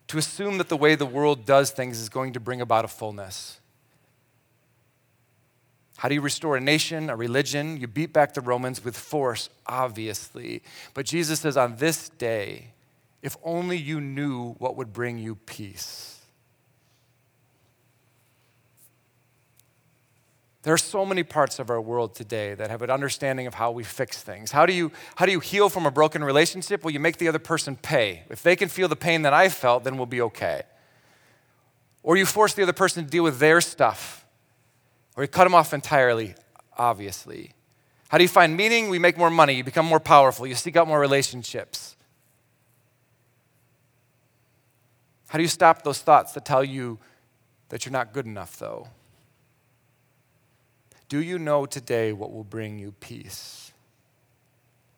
to 0.09 0.19
assume 0.19 0.59
that 0.59 0.69
the 0.69 0.77
way 0.77 0.95
the 0.95 1.07
world 1.07 1.47
does 1.47 1.71
things 1.73 1.99
is 1.99 2.09
going 2.09 2.35
to 2.35 2.41
bring 2.41 2.61
about 2.61 2.85
a 2.85 2.89
fullness. 2.89 3.59
How 5.97 6.09
do 6.09 6.15
you 6.15 6.21
restore 6.21 6.57
a 6.57 6.61
nation, 6.61 7.09
a 7.09 7.17
religion? 7.17 7.79
You 7.79 7.87
beat 7.87 8.13
back 8.13 8.35
the 8.35 8.41
Romans 8.43 8.85
with 8.85 8.97
force, 8.97 9.49
obviously. 9.67 10.63
But 10.93 11.07
Jesus 11.07 11.41
says, 11.41 11.57
on 11.57 11.77
this 11.77 12.11
day, 12.11 12.73
if 13.23 13.39
only 13.43 13.79
you 13.79 14.03
knew 14.03 14.53
what 14.59 14.77
would 14.77 14.93
bring 14.93 15.19
you 15.19 15.37
peace. 15.37 16.14
There 20.65 20.73
are 20.73 20.79
so 20.79 21.05
many 21.05 21.23
parts 21.23 21.59
of 21.59 21.69
our 21.69 21.81
world 21.81 22.15
today 22.15 22.55
that 22.55 22.71
have 22.71 22.81
an 22.81 22.91
understanding 22.91 23.47
of 23.47 23.53
how 23.53 23.71
we 23.71 23.85
fix 23.85 24.23
things. 24.23 24.51
How 24.51 24.65
do 24.65 24.73
you, 24.73 24.93
how 25.17 25.27
do 25.27 25.33
you 25.33 25.41
heal 25.41 25.69
from 25.69 25.85
a 25.85 25.91
broken 25.91 26.25
relationship? 26.25 26.83
Well, 26.83 26.91
you 26.91 27.01
make 27.01 27.19
the 27.19 27.29
other 27.29 27.39
person 27.39 27.77
pay. 27.77 28.23
If 28.31 28.43
they 28.43 28.57
can 28.57 28.71
feel 28.71 28.89
the 28.89 28.97
pain 28.97 29.23
that 29.23 29.35
I 29.35 29.51
felt, 29.51 29.85
then 29.85 29.99
we'll 29.99 30.07
be 30.07 30.23
okay. 30.23 30.63
Or 32.03 32.17
you 32.17 32.25
force 32.25 32.55
the 32.55 32.63
other 32.63 32.73
person 32.73 33.05
to 33.05 33.11
deal 33.11 33.23
with 33.23 33.39
their 33.39 33.61
stuff 33.61 34.25
or 35.17 35.25
you 35.25 35.29
cut 35.29 35.45
them 35.45 35.55
off 35.55 35.75
entirely, 35.75 36.35
obviously. 36.79 37.53
How 38.09 38.17
do 38.17 38.25
you 38.25 38.29
find 38.29 38.57
meaning? 38.57 38.89
We 38.89 38.99
make 38.99 39.19
more 39.19 39.31
money, 39.31 39.55
you 39.55 39.65
become 39.65 39.87
more 39.87 40.01
powerful, 40.01 40.47
you 40.47 40.55
seek 40.55 40.77
out 40.77 40.89
more 40.89 40.99
relationships. 40.99 41.95
How 45.29 45.37
do 45.37 45.43
you 45.43 45.49
stop 45.49 45.83
those 45.83 46.01
thoughts 46.01 46.33
that 46.33 46.47
tell 46.47 46.65
you 46.65 46.99
that 47.69 47.85
you're 47.85 47.93
not 47.93 48.15
good 48.15 48.25
enough, 48.25 48.59
though? 48.59 48.89
Do 51.09 51.23
you 51.23 51.39
know 51.39 51.67
today 51.67 52.13
what 52.13 52.33
will 52.33 52.45
bring 52.45 52.79
you 52.79 52.93
peace? 53.01 53.73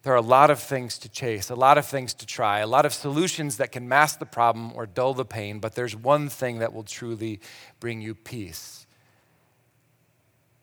There 0.03 0.13
are 0.13 0.17
a 0.17 0.23
lot 0.23 0.51
of 0.51 0.61
things 0.61 0.99
to 0.99 1.09
chase, 1.09 1.51
a 1.51 1.57
lot 1.57 1.79
of 1.79 1.87
things 1.87 2.15
to 2.15 2.27
try, 2.27 2.61
a 2.61 2.67
lot 2.67 2.87
of 2.87 2.95
solutions 2.95 3.57
that 3.57 3.73
can 3.73 3.89
mask 3.89 4.21
the 4.21 4.27
problem 4.27 4.73
or 4.75 4.87
dull 4.87 5.15
the 5.15 5.25
pain, 5.25 5.59
but 5.59 5.75
there's 5.75 5.97
one 5.97 6.29
thing 6.29 6.61
that 6.61 6.73
will 6.73 6.85
truly 6.85 7.41
bring 7.81 8.01
you 8.01 8.15
peace 8.15 8.87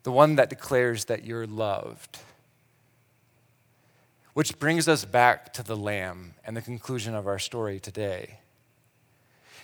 the 0.04 0.12
one 0.12 0.36
that 0.36 0.50
declares 0.50 1.06
that 1.06 1.26
you're 1.26 1.48
loved. 1.48 2.20
Which 4.34 4.60
brings 4.60 4.88
us 4.88 5.06
back 5.06 5.54
to 5.54 5.64
the 5.64 5.78
Lamb 5.78 6.36
and 6.46 6.56
the 6.56 6.62
conclusion 6.62 7.16
of 7.16 7.28
our 7.28 7.39
story 7.39 7.80
today. 7.80 8.39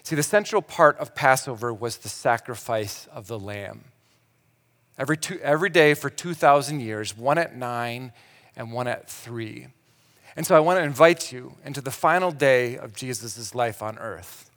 See, 0.03 0.15
the 0.15 0.23
central 0.23 0.61
part 0.61 0.97
of 0.97 1.13
Passover 1.13 1.73
was 1.73 1.97
the 1.97 2.09
sacrifice 2.09 3.07
of 3.11 3.27
the 3.27 3.39
Lamb. 3.39 3.85
Every, 4.99 5.17
two, 5.17 5.39
every 5.39 5.69
day 5.69 5.95
for 5.95 6.09
2,000 6.09 6.81
years, 6.81 7.17
one 7.17 7.37
at 7.37 7.55
nine 7.55 8.11
and 8.55 8.71
one 8.71 8.87
at 8.87 9.09
three. 9.09 9.67
And 10.35 10.45
so 10.45 10.55
I 10.55 10.59
want 10.59 10.77
to 10.77 10.83
invite 10.83 11.31
you 11.31 11.55
into 11.65 11.81
the 11.81 11.91
final 11.91 12.31
day 12.31 12.77
of 12.77 12.93
Jesus' 12.93 13.55
life 13.55 13.81
on 13.81 13.97
earth 13.97 14.49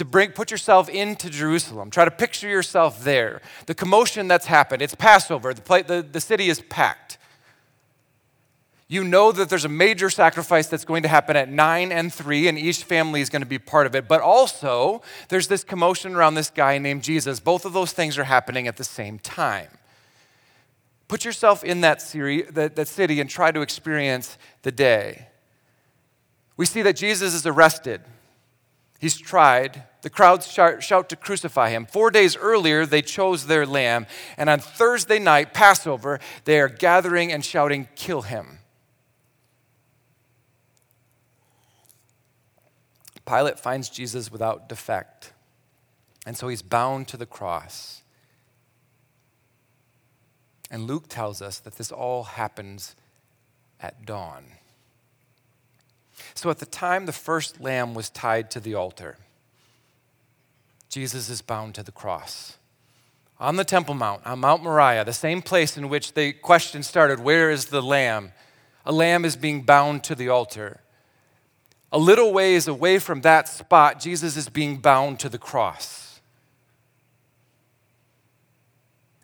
to 0.00 0.04
bring, 0.06 0.30
put 0.30 0.50
yourself 0.50 0.88
into 0.88 1.28
Jerusalem. 1.28 1.90
Try 1.90 2.06
to 2.06 2.10
picture 2.10 2.48
yourself 2.48 3.04
there. 3.04 3.42
The 3.66 3.74
commotion 3.74 4.28
that's 4.28 4.46
happened. 4.46 4.80
It's 4.80 4.94
Passover, 4.94 5.52
the, 5.52 5.84
the, 5.86 6.06
the 6.10 6.20
city 6.22 6.48
is 6.48 6.60
packed. 6.62 7.18
You 8.88 9.04
know 9.04 9.30
that 9.30 9.50
there's 9.50 9.66
a 9.66 9.68
major 9.68 10.08
sacrifice 10.08 10.68
that's 10.68 10.86
going 10.86 11.02
to 11.02 11.08
happen 11.08 11.36
at 11.36 11.50
9 11.50 11.92
and 11.92 12.12
3, 12.12 12.48
and 12.48 12.58
each 12.58 12.82
family 12.82 13.20
is 13.20 13.28
going 13.28 13.42
to 13.42 13.46
be 13.46 13.58
part 13.58 13.86
of 13.86 13.94
it. 13.94 14.08
But 14.08 14.22
also, 14.22 15.02
there's 15.28 15.48
this 15.48 15.62
commotion 15.62 16.16
around 16.16 16.34
this 16.34 16.48
guy 16.48 16.78
named 16.78 17.02
Jesus. 17.02 17.38
Both 17.38 17.66
of 17.66 17.74
those 17.74 17.92
things 17.92 18.16
are 18.16 18.24
happening 18.24 18.66
at 18.66 18.78
the 18.78 18.84
same 18.84 19.18
time. 19.18 19.68
Put 21.10 21.24
yourself 21.24 21.64
in 21.64 21.80
that, 21.80 22.00
city, 22.00 22.42
that, 22.42 22.76
that 22.76 22.86
city 22.86 23.20
and 23.20 23.28
try 23.28 23.50
to 23.50 23.62
experience 23.62 24.38
the 24.62 24.70
day. 24.70 25.26
We 26.56 26.66
see 26.66 26.82
that 26.82 26.94
Jesus 26.94 27.34
is 27.34 27.44
arrested. 27.46 28.00
He's 29.00 29.18
tried. 29.18 29.82
The 30.02 30.10
crowds 30.10 30.46
shout, 30.46 30.84
shout, 30.84 31.08
to 31.08 31.16
crucify 31.16 31.70
him. 31.70 31.84
Four 31.86 32.12
days 32.12 32.36
earlier, 32.36 32.86
they 32.86 33.02
chose 33.02 33.48
their 33.48 33.66
lamb. 33.66 34.06
And 34.36 34.48
on 34.48 34.60
Thursday 34.60 35.18
night, 35.18 35.52
Passover, 35.52 36.20
they 36.44 36.60
are 36.60 36.68
gathering 36.68 37.32
and 37.32 37.44
shouting, 37.44 37.88
Kill 37.96 38.22
him. 38.22 38.60
Pilate 43.26 43.58
finds 43.58 43.88
Jesus 43.88 44.30
without 44.30 44.68
defect. 44.68 45.32
And 46.24 46.36
so 46.36 46.46
he's 46.46 46.62
bound 46.62 47.08
to 47.08 47.16
the 47.16 47.26
cross. 47.26 47.99
And 50.70 50.86
Luke 50.86 51.06
tells 51.08 51.42
us 51.42 51.58
that 51.58 51.76
this 51.76 51.90
all 51.90 52.22
happens 52.24 52.94
at 53.80 54.06
dawn. 54.06 54.44
So 56.34 56.50
at 56.50 56.58
the 56.58 56.66
time 56.66 57.06
the 57.06 57.12
first 57.12 57.60
lamb 57.60 57.94
was 57.94 58.10
tied 58.10 58.50
to 58.52 58.60
the 58.60 58.74
altar, 58.74 59.16
Jesus 60.88 61.28
is 61.28 61.42
bound 61.42 61.74
to 61.76 61.82
the 61.82 61.92
cross. 61.92 62.56
On 63.38 63.56
the 63.56 63.64
Temple 63.64 63.94
Mount, 63.94 64.26
on 64.26 64.40
Mount 64.40 64.62
Moriah, 64.62 65.04
the 65.04 65.12
same 65.14 65.40
place 65.40 65.76
in 65.78 65.88
which 65.88 66.12
the 66.12 66.32
question 66.32 66.82
started 66.82 67.20
where 67.20 67.50
is 67.50 67.66
the 67.66 67.80
lamb? 67.80 68.32
A 68.84 68.92
lamb 68.92 69.24
is 69.24 69.36
being 69.36 69.62
bound 69.62 70.04
to 70.04 70.14
the 70.14 70.28
altar. 70.28 70.80
A 71.92 71.98
little 71.98 72.32
ways 72.32 72.68
away 72.68 72.98
from 72.98 73.22
that 73.22 73.48
spot, 73.48 73.98
Jesus 73.98 74.36
is 74.36 74.48
being 74.48 74.76
bound 74.76 75.20
to 75.20 75.28
the 75.28 75.38
cross. 75.38 76.09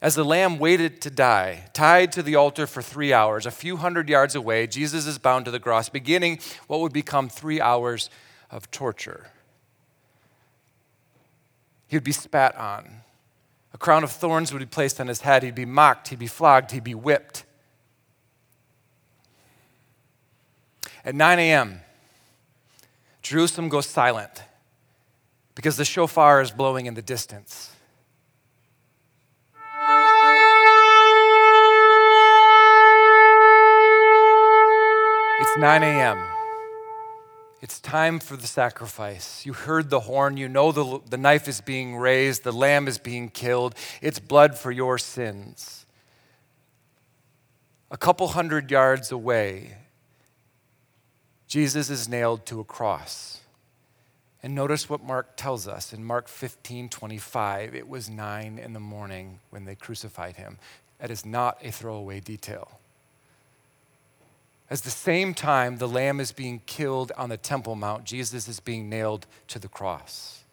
As 0.03 0.15
the 0.15 0.25
lamb 0.25 0.59
waited 0.59 1.01
to 1.03 1.11
die, 1.11 1.71
tied 1.73 2.13
to 2.13 2.23
the 2.23 2.35
altar 2.35 2.67
for 2.67 2.83
three 2.83 3.13
hours, 3.13 3.47
a 3.47 3.51
few 3.51 3.79
hundred 3.79 4.09
yards 4.09 4.35
away, 4.35 4.67
Jesus 4.67 5.07
is 5.07 5.19
bound 5.19 5.47
to 5.47 5.51
the 5.51 5.61
cross, 5.61 5.89
beginning 5.89 6.39
what 6.67 6.81
would 6.81 6.93
become 6.93 7.29
three 7.29 7.61
hours 7.61 8.11
of 8.51 8.71
torture. 8.71 9.31
He 11.89 11.97
would 11.97 12.05
be 12.05 12.13
spat 12.13 12.57
on. 12.57 13.03
A 13.73 13.79
crown 13.79 14.05
of 14.05 14.11
thorns 14.11 14.53
would 14.53 14.59
be 14.59 14.67
placed 14.67 15.01
on 15.01 15.07
his 15.07 15.23
head. 15.23 15.43
He'd 15.43 15.55
be 15.55 15.65
mocked. 15.65 16.09
He'd 16.09 16.19
be 16.19 16.27
flogged. 16.27 16.73
He'd 16.73 16.85
be 16.85 16.95
whipped. 16.95 17.45
At 21.05 21.15
9 21.15 21.39
a.m., 21.39 21.81
Jerusalem 23.23 23.69
goes 23.69 23.87
silent 23.87 24.43
because 25.55 25.77
the 25.77 25.85
shofar 25.85 26.41
is 26.43 26.51
blowing 26.51 26.87
in 26.87 26.95
the 26.95 27.03
distance. 27.03 27.76
It's 35.57 35.63
9 35.63 35.83
a.m. 35.85 36.23
It's 37.63 37.81
time 37.81 38.19
for 38.19 38.37
the 38.37 38.47
sacrifice. 38.47 39.47
You 39.47 39.55
heard 39.55 39.89
the 39.89 40.01
horn. 40.01 40.37
You 40.37 40.51
know 40.51 40.71
the, 40.71 41.01
the 41.09 41.17
knife 41.17 41.49
is 41.49 41.63
being 41.63 41.97
raised. 41.97 42.45
The 42.45 42.53
lamb 42.53 42.87
is 42.87 42.99
being 42.99 43.31
killed. 43.31 43.75
It's 44.03 44.19
blood 44.19 44.59
for 44.59 44.71
your 44.71 44.99
sins. 44.99 45.87
A 47.91 47.97
couple 47.97 48.29
hundred 48.29 48.71
yards 48.71 49.11
away, 49.11 49.79
Jesus 51.49 51.89
is 51.89 52.07
nailed 52.07 52.45
to 52.45 52.61
a 52.61 52.65
cross. 52.65 53.41
And 54.43 54.55
notice 54.55 54.91
what 54.91 55.03
Mark 55.03 55.39
tells 55.39 55.67
us 55.67 55.95
in 55.95 56.05
Mark 56.05 56.29
15 56.29 56.91
25. 56.91 57.75
It 57.75 57.89
was 57.89 58.11
nine 58.11 58.59
in 58.59 58.75
the 58.75 58.81
morning 58.81 59.39
when 59.49 59.65
they 59.65 59.75
crucified 59.75 60.37
him. 60.37 60.59
That 60.99 61.11
is 61.11 61.25
not 61.25 61.57
a 61.65 61.73
throwaway 61.73 62.21
detail. 62.21 62.79
As 64.69 64.81
the 64.81 64.91
same 64.91 65.33
time 65.33 65.79
the 65.79 65.89
lamb 65.89 66.19
is 66.19 66.33
being 66.33 66.61
killed 66.67 67.13
on 67.17 67.29
the 67.29 67.37
Temple 67.37 67.77
Mount, 67.77 68.05
Jesus 68.05 68.49
is 68.49 68.61
being 68.61 68.89
nailed 68.89 69.27
to 69.49 69.59
the 69.59 69.69
cross. 69.69 70.45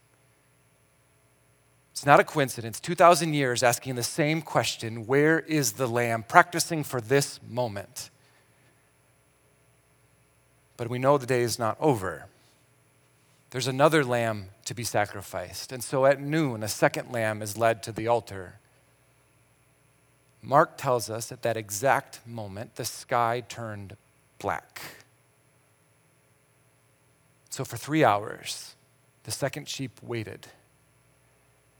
It's 1.92 2.06
not 2.06 2.20
a 2.20 2.24
coincidence. 2.24 2.80
2,000 2.80 3.34
years 3.34 3.64
asking 3.64 3.96
the 3.96 4.04
same 4.04 4.42
question 4.42 5.06
where 5.06 5.40
is 5.40 5.74
the 5.74 5.88
lamb? 5.88 6.24
Practicing 6.24 6.84
for 6.84 7.00
this 7.00 7.40
moment. 7.48 8.10
But 10.76 10.90
we 10.90 11.00
know 11.00 11.18
the 11.18 11.26
day 11.26 11.42
is 11.42 11.60
not 11.60 11.78
over. 11.80 12.26
There's 13.52 13.68
another 13.68 14.04
lamb 14.04 14.50
to 14.66 14.74
be 14.74 14.84
sacrificed. 14.84 15.72
And 15.72 15.84
so 15.84 16.06
at 16.06 16.20
noon, 16.20 16.64
a 16.64 16.68
second 16.68 17.12
lamb 17.12 17.42
is 17.42 17.58
led 17.58 17.84
to 17.84 17.92
the 17.92 18.08
altar. 18.08 18.56
Mark 20.42 20.78
tells 20.78 21.10
us 21.10 21.32
at 21.32 21.44
that 21.44 21.56
exact 21.56 22.20
moment, 22.26 22.76
the 22.76 22.86
sky 22.86 23.44
turned 23.48 23.96
black. 24.44 24.82
So 27.50 27.64
for 27.64 27.78
three 27.78 28.04
hours, 28.04 28.76
the 29.24 29.32
second 29.32 29.70
sheep 29.70 30.00
waited. 30.04 30.48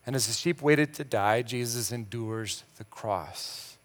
And 0.06 0.16
as 0.16 0.28
the 0.28 0.34
sheep 0.34 0.62
waited 0.62 0.94
to 0.96 1.04
die, 1.04 1.42
Jesus 1.42 1.92
endures 1.92 2.64
the 2.78 2.86
cross. 2.86 3.78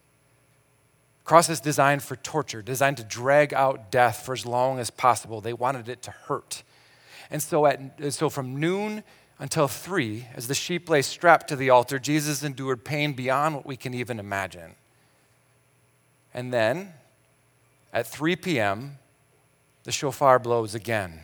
Cross 1.24 1.50
is 1.50 1.60
designed 1.60 2.02
for 2.02 2.16
torture, 2.16 2.62
designed 2.62 2.96
to 2.98 3.04
drag 3.04 3.52
out 3.52 3.90
death 3.90 4.24
for 4.24 4.32
as 4.32 4.46
long 4.46 4.78
as 4.78 4.90
possible. 4.90 5.40
They 5.40 5.52
wanted 5.52 5.88
it 5.88 6.00
to 6.02 6.10
hurt. 6.10 6.62
And 7.30 7.42
so, 7.42 7.66
at, 7.66 8.14
so 8.14 8.30
from 8.30 8.58
noon 8.58 9.02
until 9.38 9.68
three, 9.68 10.26
as 10.34 10.46
the 10.46 10.54
sheep 10.54 10.88
lay 10.88 11.02
strapped 11.02 11.48
to 11.48 11.56
the 11.56 11.68
altar, 11.68 11.98
Jesus 11.98 12.42
endured 12.42 12.84
pain 12.84 13.12
beyond 13.12 13.56
what 13.56 13.66
we 13.66 13.76
can 13.76 13.92
even 13.92 14.18
imagine. 14.18 14.76
And 16.32 16.52
then, 16.52 16.92
at 17.92 18.06
3 18.06 18.36
p.m., 18.36 18.98
the 19.84 19.92
shofar 19.92 20.38
blows 20.38 20.74
again. 20.74 21.20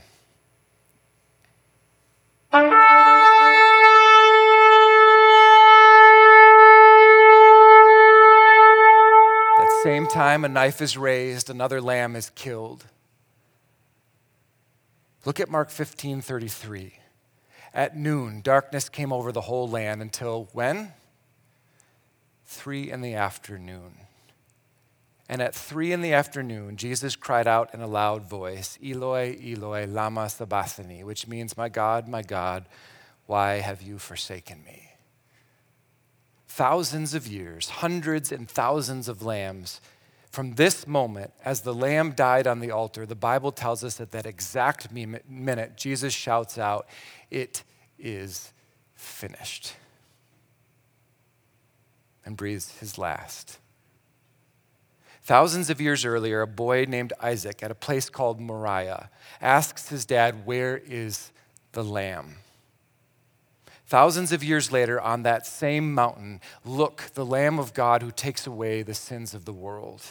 That 2.52 2.70
same 9.82 10.06
time, 10.06 10.44
a 10.44 10.48
knife 10.48 10.80
is 10.80 10.96
raised, 10.96 11.50
another 11.50 11.80
lamb 11.80 12.16
is 12.16 12.30
killed. 12.30 12.86
Look 15.24 15.40
at 15.40 15.50
Mark 15.50 15.70
15 15.70 16.20
33. 16.20 16.98
At 17.72 17.96
noon, 17.96 18.40
darkness 18.40 18.88
came 18.88 19.12
over 19.12 19.32
the 19.32 19.42
whole 19.42 19.68
land 19.68 20.00
until 20.00 20.48
when? 20.52 20.92
Three 22.46 22.90
in 22.90 23.00
the 23.00 23.14
afternoon. 23.14 23.94
And 25.28 25.40
at 25.40 25.54
three 25.54 25.92
in 25.92 26.02
the 26.02 26.12
afternoon, 26.12 26.76
Jesus 26.76 27.16
cried 27.16 27.46
out 27.46 27.72
in 27.72 27.80
a 27.80 27.86
loud 27.86 28.28
voice, 28.28 28.78
Eloi, 28.84 29.38
Eloi, 29.42 29.86
Lama 29.86 30.28
Sabachthani, 30.28 31.02
which 31.02 31.26
means, 31.26 31.56
My 31.56 31.68
God, 31.68 32.08
my 32.08 32.22
God, 32.22 32.66
why 33.26 33.54
have 33.60 33.80
you 33.80 33.98
forsaken 33.98 34.62
me? 34.64 34.90
Thousands 36.46 37.14
of 37.14 37.26
years, 37.26 37.70
hundreds 37.70 38.30
and 38.30 38.48
thousands 38.48 39.08
of 39.08 39.22
lambs. 39.22 39.80
From 40.30 40.56
this 40.56 40.86
moment, 40.86 41.32
as 41.44 41.62
the 41.62 41.72
lamb 41.72 42.12
died 42.12 42.46
on 42.46 42.60
the 42.60 42.70
altar, 42.70 43.06
the 43.06 43.14
Bible 43.14 43.50
tells 43.50 43.82
us 43.82 43.94
that 43.96 44.10
that 44.10 44.26
exact 44.26 44.92
minute, 44.92 45.76
Jesus 45.76 46.12
shouts 46.12 46.58
out, 46.58 46.86
It 47.30 47.62
is 47.98 48.52
finished, 48.94 49.74
and 52.26 52.36
breathes 52.36 52.78
his 52.78 52.98
last 52.98 53.58
Thousands 55.24 55.70
of 55.70 55.80
years 55.80 56.04
earlier, 56.04 56.42
a 56.42 56.46
boy 56.46 56.84
named 56.86 57.14
Isaac 57.18 57.62
at 57.62 57.70
a 57.70 57.74
place 57.74 58.10
called 58.10 58.40
Moriah 58.40 59.08
asks 59.40 59.88
his 59.88 60.04
dad, 60.04 60.44
Where 60.44 60.76
is 60.76 61.32
the 61.72 61.82
lamb? 61.82 62.36
Thousands 63.86 64.32
of 64.32 64.44
years 64.44 64.70
later, 64.70 65.00
on 65.00 65.22
that 65.22 65.46
same 65.46 65.94
mountain, 65.94 66.40
look, 66.62 67.10
the 67.14 67.24
Lamb 67.24 67.58
of 67.58 67.72
God 67.72 68.02
who 68.02 68.10
takes 68.10 68.46
away 68.46 68.82
the 68.82 68.94
sins 68.94 69.32
of 69.32 69.46
the 69.46 69.52
world. 69.52 70.02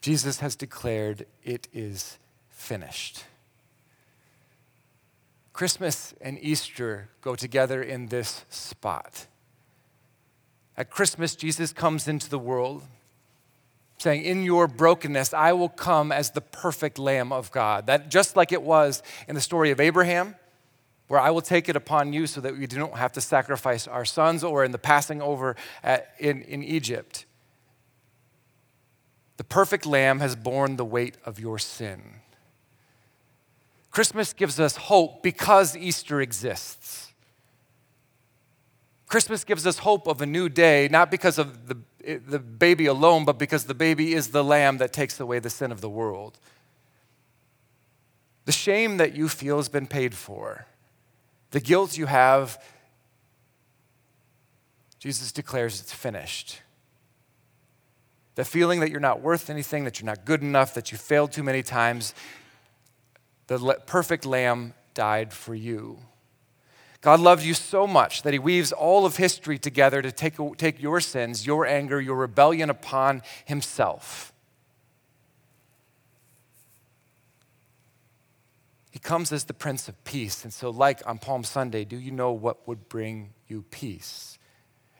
Jesus 0.00 0.40
has 0.40 0.56
declared, 0.56 1.26
It 1.44 1.68
is 1.72 2.18
finished. 2.50 3.24
Christmas 5.52 6.12
and 6.20 6.38
Easter 6.40 7.08
go 7.20 7.36
together 7.36 7.82
in 7.82 8.06
this 8.06 8.44
spot. 8.48 9.26
At 10.76 10.90
Christmas, 10.90 11.36
Jesus 11.36 11.72
comes 11.72 12.08
into 12.08 12.28
the 12.28 12.38
world 12.38 12.82
saying, 13.98 14.24
In 14.24 14.44
your 14.44 14.68
brokenness, 14.68 15.32
I 15.32 15.52
will 15.52 15.68
come 15.68 16.12
as 16.12 16.30
the 16.30 16.40
perfect 16.40 16.98
Lamb 16.98 17.32
of 17.32 17.50
God. 17.50 17.86
That 17.86 18.10
just 18.10 18.36
like 18.36 18.52
it 18.52 18.62
was 18.62 19.02
in 19.28 19.34
the 19.34 19.40
story 19.40 19.70
of 19.70 19.80
Abraham, 19.80 20.34
where 21.08 21.20
I 21.20 21.30
will 21.30 21.42
take 21.42 21.68
it 21.68 21.76
upon 21.76 22.12
you 22.12 22.26
so 22.26 22.40
that 22.40 22.56
we 22.56 22.66
don't 22.66 22.96
have 22.96 23.12
to 23.12 23.20
sacrifice 23.20 23.86
our 23.86 24.04
sons, 24.04 24.42
or 24.42 24.64
in 24.64 24.72
the 24.72 24.78
passing 24.78 25.22
over 25.22 25.56
at, 25.82 26.12
in, 26.18 26.42
in 26.42 26.62
Egypt. 26.62 27.24
The 29.36 29.44
perfect 29.44 29.86
Lamb 29.86 30.20
has 30.20 30.36
borne 30.36 30.76
the 30.76 30.84
weight 30.84 31.16
of 31.24 31.40
your 31.40 31.58
sin. 31.58 32.20
Christmas 33.90 34.32
gives 34.32 34.58
us 34.58 34.76
hope 34.76 35.22
because 35.22 35.76
Easter 35.76 36.20
exists. 36.20 37.12
Christmas 39.06 39.44
gives 39.44 39.66
us 39.66 39.78
hope 39.78 40.06
of 40.06 40.20
a 40.20 40.26
new 40.26 40.48
day, 40.48 40.88
not 40.90 41.10
because 41.10 41.38
of 41.38 41.68
the, 41.68 41.78
the 42.26 42.38
baby 42.38 42.86
alone, 42.86 43.24
but 43.24 43.38
because 43.38 43.64
the 43.64 43.74
baby 43.74 44.14
is 44.14 44.28
the 44.28 44.42
lamb 44.42 44.78
that 44.78 44.92
takes 44.92 45.20
away 45.20 45.38
the 45.38 45.50
sin 45.50 45.70
of 45.70 45.80
the 45.80 45.90
world. 45.90 46.38
The 48.44 48.52
shame 48.52 48.96
that 48.98 49.14
you 49.14 49.28
feel 49.28 49.56
has 49.56 49.68
been 49.68 49.86
paid 49.86 50.14
for. 50.14 50.66
The 51.50 51.60
guilt 51.60 51.96
you 51.96 52.06
have, 52.06 52.62
Jesus 54.98 55.32
declares 55.32 55.80
it's 55.80 55.92
finished. 55.92 56.60
The 58.34 58.44
feeling 58.44 58.80
that 58.80 58.90
you're 58.90 59.00
not 59.00 59.20
worth 59.20 59.48
anything, 59.48 59.84
that 59.84 60.00
you're 60.00 60.06
not 60.06 60.24
good 60.24 60.42
enough, 60.42 60.74
that 60.74 60.90
you 60.90 60.98
failed 60.98 61.30
too 61.30 61.42
many 61.42 61.62
times, 61.62 62.14
the 63.46 63.78
perfect 63.86 64.26
lamb 64.26 64.74
died 64.94 65.32
for 65.32 65.54
you. 65.54 65.98
God 67.04 67.20
loved 67.20 67.44
you 67.44 67.52
so 67.52 67.86
much 67.86 68.22
that 68.22 68.32
he 68.32 68.38
weaves 68.38 68.72
all 68.72 69.04
of 69.04 69.18
history 69.18 69.58
together 69.58 70.00
to 70.00 70.10
take, 70.10 70.36
take 70.56 70.80
your 70.80 71.00
sins, 71.00 71.46
your 71.46 71.66
anger, 71.66 72.00
your 72.00 72.16
rebellion 72.16 72.70
upon 72.70 73.20
himself. 73.44 74.32
He 78.90 78.98
comes 78.98 79.32
as 79.32 79.44
the 79.44 79.52
Prince 79.52 79.86
of 79.86 80.02
Peace. 80.04 80.44
And 80.44 80.52
so, 80.52 80.70
like 80.70 81.06
on 81.06 81.18
Palm 81.18 81.44
Sunday, 81.44 81.84
do 81.84 81.98
you 81.98 82.10
know 82.10 82.32
what 82.32 82.66
would 82.66 82.88
bring 82.88 83.34
you 83.48 83.66
peace? 83.70 84.38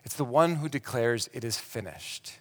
It's 0.05 0.17
the 0.17 0.27
one 0.27 0.57
who 0.57 0.69
declares 0.69 1.31
it 1.33 1.43
is 1.43 1.57
finished. 1.57 2.35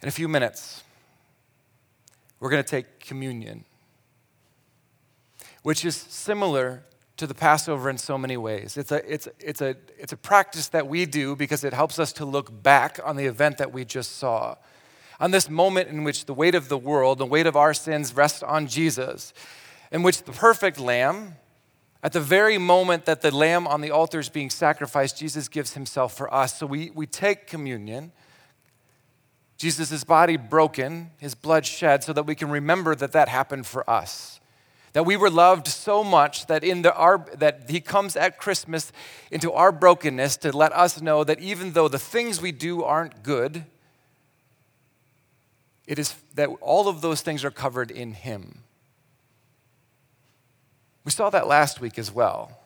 In 0.00 0.08
a 0.08 0.12
few 0.12 0.28
minutes, 0.28 0.82
we're 2.40 2.50
going 2.50 2.62
to 2.62 2.68
take 2.68 3.00
communion, 3.00 3.64
which 5.62 5.84
is 5.84 5.96
similar 5.96 6.84
to 7.16 7.26
the 7.26 7.34
Passover 7.34 7.90
in 7.90 7.98
so 7.98 8.16
many 8.16 8.36
ways. 8.36 8.76
It's 8.76 8.92
a, 8.92 9.12
it's, 9.12 9.28
it's, 9.40 9.60
a, 9.60 9.76
it's 9.98 10.12
a 10.12 10.16
practice 10.16 10.68
that 10.68 10.86
we 10.86 11.04
do 11.04 11.34
because 11.34 11.64
it 11.64 11.72
helps 11.72 11.98
us 11.98 12.12
to 12.14 12.24
look 12.24 12.62
back 12.62 13.00
on 13.04 13.16
the 13.16 13.26
event 13.26 13.58
that 13.58 13.72
we 13.72 13.84
just 13.84 14.16
saw. 14.18 14.54
On 15.18 15.32
this 15.32 15.50
moment 15.50 15.88
in 15.88 16.04
which 16.04 16.26
the 16.26 16.34
weight 16.34 16.54
of 16.54 16.68
the 16.68 16.78
world, 16.78 17.18
the 17.18 17.26
weight 17.26 17.46
of 17.46 17.56
our 17.56 17.74
sins 17.74 18.14
rests 18.14 18.42
on 18.42 18.68
Jesus, 18.68 19.32
in 19.90 20.04
which 20.04 20.22
the 20.22 20.32
perfect 20.32 20.78
lamb, 20.78 21.34
at 22.04 22.12
the 22.12 22.20
very 22.20 22.56
moment 22.56 23.04
that 23.06 23.20
the 23.20 23.34
lamb 23.34 23.66
on 23.66 23.80
the 23.80 23.90
altar 23.90 24.20
is 24.20 24.28
being 24.28 24.48
sacrificed, 24.48 25.18
Jesus 25.18 25.48
gives 25.48 25.74
himself 25.74 26.16
for 26.16 26.32
us. 26.32 26.56
So 26.56 26.66
we, 26.66 26.90
we 26.90 27.06
take 27.06 27.48
communion 27.48 28.12
Jesus' 29.58 30.04
body 30.04 30.36
broken, 30.36 31.10
his 31.18 31.34
blood 31.34 31.66
shed, 31.66 32.04
so 32.04 32.12
that 32.12 32.22
we 32.26 32.36
can 32.36 32.48
remember 32.48 32.94
that 32.94 33.12
that 33.12 33.28
happened 33.28 33.66
for 33.66 33.88
us. 33.90 34.38
That 34.92 35.04
we 35.04 35.16
were 35.16 35.30
loved 35.30 35.66
so 35.66 36.04
much 36.04 36.46
that, 36.46 36.62
in 36.62 36.82
the, 36.82 36.94
our, 36.94 37.26
that 37.36 37.68
he 37.68 37.80
comes 37.80 38.16
at 38.16 38.38
Christmas 38.38 38.92
into 39.32 39.52
our 39.52 39.72
brokenness 39.72 40.36
to 40.38 40.56
let 40.56 40.72
us 40.72 41.00
know 41.00 41.24
that 41.24 41.40
even 41.40 41.72
though 41.72 41.88
the 41.88 41.98
things 41.98 42.40
we 42.40 42.52
do 42.52 42.84
aren't 42.84 43.24
good, 43.24 43.64
it 45.86 45.98
is 45.98 46.14
that 46.34 46.48
all 46.60 46.88
of 46.88 47.00
those 47.00 47.20
things 47.20 47.44
are 47.44 47.50
covered 47.50 47.90
in 47.90 48.12
him. 48.12 48.62
We 51.04 51.10
saw 51.10 51.30
that 51.30 51.48
last 51.48 51.80
week 51.80 51.98
as 51.98 52.12
well. 52.12 52.57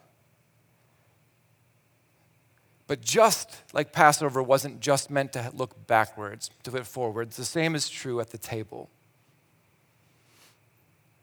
But 2.93 3.01
just 3.01 3.49
like 3.73 3.91
Passover 3.91 4.43
wasn't 4.43 4.81
just 4.81 5.11
meant 5.11 5.33
to 5.33 5.51
look 5.55 5.87
backwards, 5.87 6.51
to 6.65 6.71
look 6.71 6.85
forwards, 6.85 7.39
the 7.39 7.45
same 7.47 7.75
is 7.75 7.89
true 7.89 8.21
at 8.21 8.33
the 8.33 8.37
table. 8.37 8.91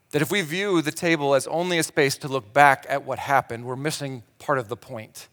That 0.09 0.23
if 0.23 0.31
we 0.31 0.41
view 0.41 0.81
the 0.81 0.91
table 0.91 1.35
as 1.35 1.45
only 1.45 1.77
a 1.77 1.83
space 1.83 2.17
to 2.17 2.27
look 2.27 2.53
back 2.53 2.87
at 2.89 3.05
what 3.05 3.19
happened, 3.19 3.65
we're 3.65 3.75
missing 3.75 4.23
part 4.39 4.57
of 4.57 4.67
the 4.67 4.75
point. 4.75 5.27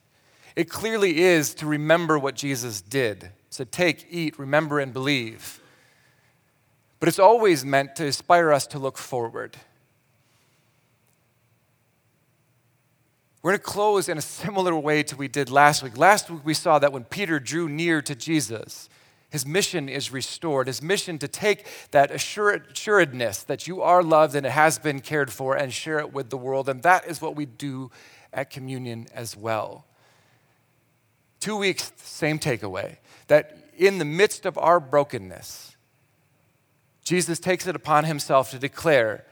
It 0.57 0.69
clearly 0.69 1.21
is 1.21 1.55
to 1.55 1.65
remember 1.65 2.19
what 2.19 2.35
Jesus 2.35 2.83
did. 2.83 3.31
So 3.49 3.65
take, 3.65 4.07
eat, 4.11 4.39
remember, 4.39 4.79
and 4.79 4.93
believe. 4.93 5.63
But 7.01 7.09
it's 7.09 7.19
always 7.19 7.65
meant 7.65 7.97
to 7.97 8.05
inspire 8.05 8.53
us 8.53 8.67
to 8.67 8.79
look 8.79 8.99
forward 8.99 9.57
We're 13.47 13.53
going 13.53 13.61
to 13.61 13.65
close 13.65 14.09
in 14.09 14.19
a 14.19 14.23
similar 14.23 14.75
way 14.75 15.05
to 15.05 15.15
we 15.15 15.29
did 15.29 15.51
last 15.51 15.81
week. 15.81 15.97
Last 15.97 16.29
week 16.29 16.41
we 16.45 16.53
saw 16.53 16.81
that 16.81 16.93
when 16.93 17.05
Peter 17.05 17.39
drew 17.39 17.69
near 17.69 18.03
to 18.03 18.17
Jesus, 18.17 18.89
his 19.31 19.47
mission 19.47 19.89
is 19.89 20.11
restored. 20.11 20.67
His 20.67 20.83
mission 20.83 21.17
to 21.21 21.29
take 21.29 21.65
that 21.93 22.11
assuredness 22.11 23.45
that 23.45 23.69
you 23.69 23.83
are 23.83 24.03
loved 24.03 24.35
and 24.35 24.45
it 24.45 24.51
has 24.51 24.81
been 24.81 24.99
cared 24.99 25.33
for 25.33 25.57
and 25.57 25.73
share 25.73 26.01
it 26.01 26.13
with 26.13 26.31
the 26.31 26.37
world. 26.37 26.69
And 26.69 26.83
that 26.83 27.07
is 27.07 27.23
what 27.23 27.37
we 27.37 27.47
do 27.47 27.93
at 28.33 28.51
communion 28.51 29.07
as 29.15 29.37
well. 29.37 29.87
Two 31.39 31.57
weeks, 31.57 31.93
same 31.99 32.41
takeaway 32.41 32.97
that 33.29 33.71
in 33.77 33.99
the 33.99 34.05
midst 34.05 34.45
of 34.45 34.59
our 34.59 34.81
brokenness, 34.81 35.77
Jesus 37.05 37.39
takes 37.39 37.69
it 37.69 37.77
upon 37.77 38.07
himself 38.07 38.51
to 38.51 38.59
declare 38.59 39.25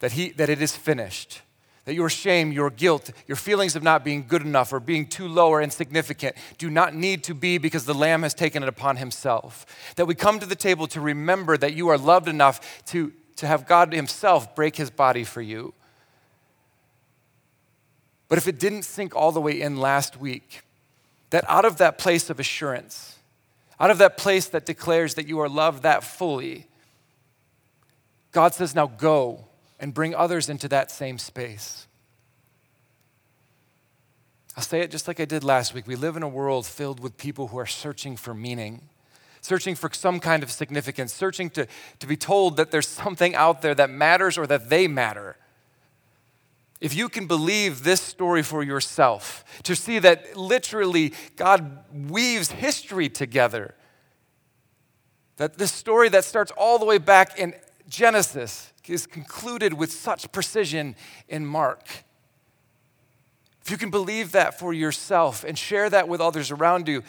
that, 0.00 0.12
he, 0.12 0.28
that 0.32 0.50
it 0.50 0.60
is 0.60 0.76
finished 0.76 1.40
that 1.86 1.94
your 1.94 2.10
shame, 2.10 2.52
your 2.52 2.68
guilt, 2.68 3.12
your 3.28 3.36
feelings 3.36 3.76
of 3.76 3.82
not 3.82 4.04
being 4.04 4.26
good 4.26 4.42
enough 4.42 4.72
or 4.72 4.80
being 4.80 5.06
too 5.06 5.28
low 5.28 5.50
or 5.50 5.62
insignificant 5.62 6.36
do 6.58 6.68
not 6.68 6.94
need 6.94 7.22
to 7.24 7.32
be 7.32 7.58
because 7.58 7.84
the 7.86 7.94
Lamb 7.94 8.24
has 8.24 8.34
taken 8.34 8.64
it 8.64 8.68
upon 8.68 8.96
himself. 8.96 9.64
That 9.94 10.06
we 10.06 10.16
come 10.16 10.40
to 10.40 10.46
the 10.46 10.56
table 10.56 10.88
to 10.88 11.00
remember 11.00 11.56
that 11.56 11.74
you 11.74 11.88
are 11.88 11.96
loved 11.96 12.26
enough 12.26 12.84
to, 12.86 13.12
to 13.36 13.46
have 13.46 13.66
God 13.66 13.92
himself 13.92 14.54
break 14.56 14.76
his 14.76 14.90
body 14.90 15.22
for 15.22 15.40
you. 15.40 15.74
But 18.28 18.38
if 18.38 18.48
it 18.48 18.58
didn't 18.58 18.82
sink 18.82 19.14
all 19.14 19.30
the 19.30 19.40
way 19.40 19.60
in 19.60 19.76
last 19.76 20.20
week, 20.20 20.62
that 21.30 21.44
out 21.48 21.64
of 21.64 21.76
that 21.76 21.98
place 21.98 22.30
of 22.30 22.40
assurance, 22.40 23.16
out 23.78 23.92
of 23.92 23.98
that 23.98 24.16
place 24.16 24.46
that 24.48 24.66
declares 24.66 25.14
that 25.14 25.28
you 25.28 25.38
are 25.38 25.48
loved 25.48 25.84
that 25.84 26.02
fully, 26.02 26.66
God 28.32 28.54
says, 28.54 28.74
now 28.74 28.88
go 28.88 29.46
and 29.78 29.92
bring 29.92 30.14
others 30.14 30.48
into 30.48 30.68
that 30.68 30.90
same 30.90 31.18
space. 31.18 31.86
I'll 34.56 34.62
say 34.62 34.80
it 34.80 34.90
just 34.90 35.06
like 35.06 35.20
I 35.20 35.26
did 35.26 35.44
last 35.44 35.74
week. 35.74 35.86
We 35.86 35.96
live 35.96 36.16
in 36.16 36.22
a 36.22 36.28
world 36.28 36.66
filled 36.66 37.00
with 37.00 37.18
people 37.18 37.48
who 37.48 37.58
are 37.58 37.66
searching 37.66 38.16
for 38.16 38.32
meaning, 38.32 38.88
searching 39.42 39.74
for 39.74 39.90
some 39.92 40.18
kind 40.18 40.42
of 40.42 40.50
significance, 40.50 41.12
searching 41.12 41.50
to, 41.50 41.66
to 41.98 42.06
be 42.06 42.16
told 42.16 42.56
that 42.56 42.70
there's 42.70 42.88
something 42.88 43.34
out 43.34 43.60
there 43.60 43.74
that 43.74 43.90
matters 43.90 44.38
or 44.38 44.46
that 44.46 44.70
they 44.70 44.88
matter. 44.88 45.36
If 46.80 46.94
you 46.94 47.08
can 47.08 47.26
believe 47.26 47.84
this 47.84 48.00
story 48.00 48.42
for 48.42 48.62
yourself, 48.62 49.44
to 49.64 49.74
see 49.74 49.98
that 49.98 50.36
literally 50.36 51.12
God 51.36 51.84
weaves 51.92 52.50
history 52.50 53.08
together, 53.08 53.74
that 55.36 55.58
this 55.58 55.72
story 55.72 56.08
that 56.10 56.24
starts 56.24 56.50
all 56.56 56.78
the 56.78 56.86
way 56.86 56.98
back 56.98 57.38
in 57.38 57.54
Genesis 57.88 58.72
is 58.86 59.06
concluded 59.06 59.74
with 59.74 59.92
such 59.92 60.30
precision 60.32 60.96
in 61.28 61.46
Mark. 61.46 62.04
If 63.62 63.70
you 63.70 63.76
can 63.76 63.90
believe 63.90 64.32
that 64.32 64.58
for 64.58 64.72
yourself 64.72 65.44
and 65.44 65.58
share 65.58 65.90
that 65.90 66.08
with 66.08 66.20
others 66.20 66.50
around 66.50 66.86
you, 66.88 67.02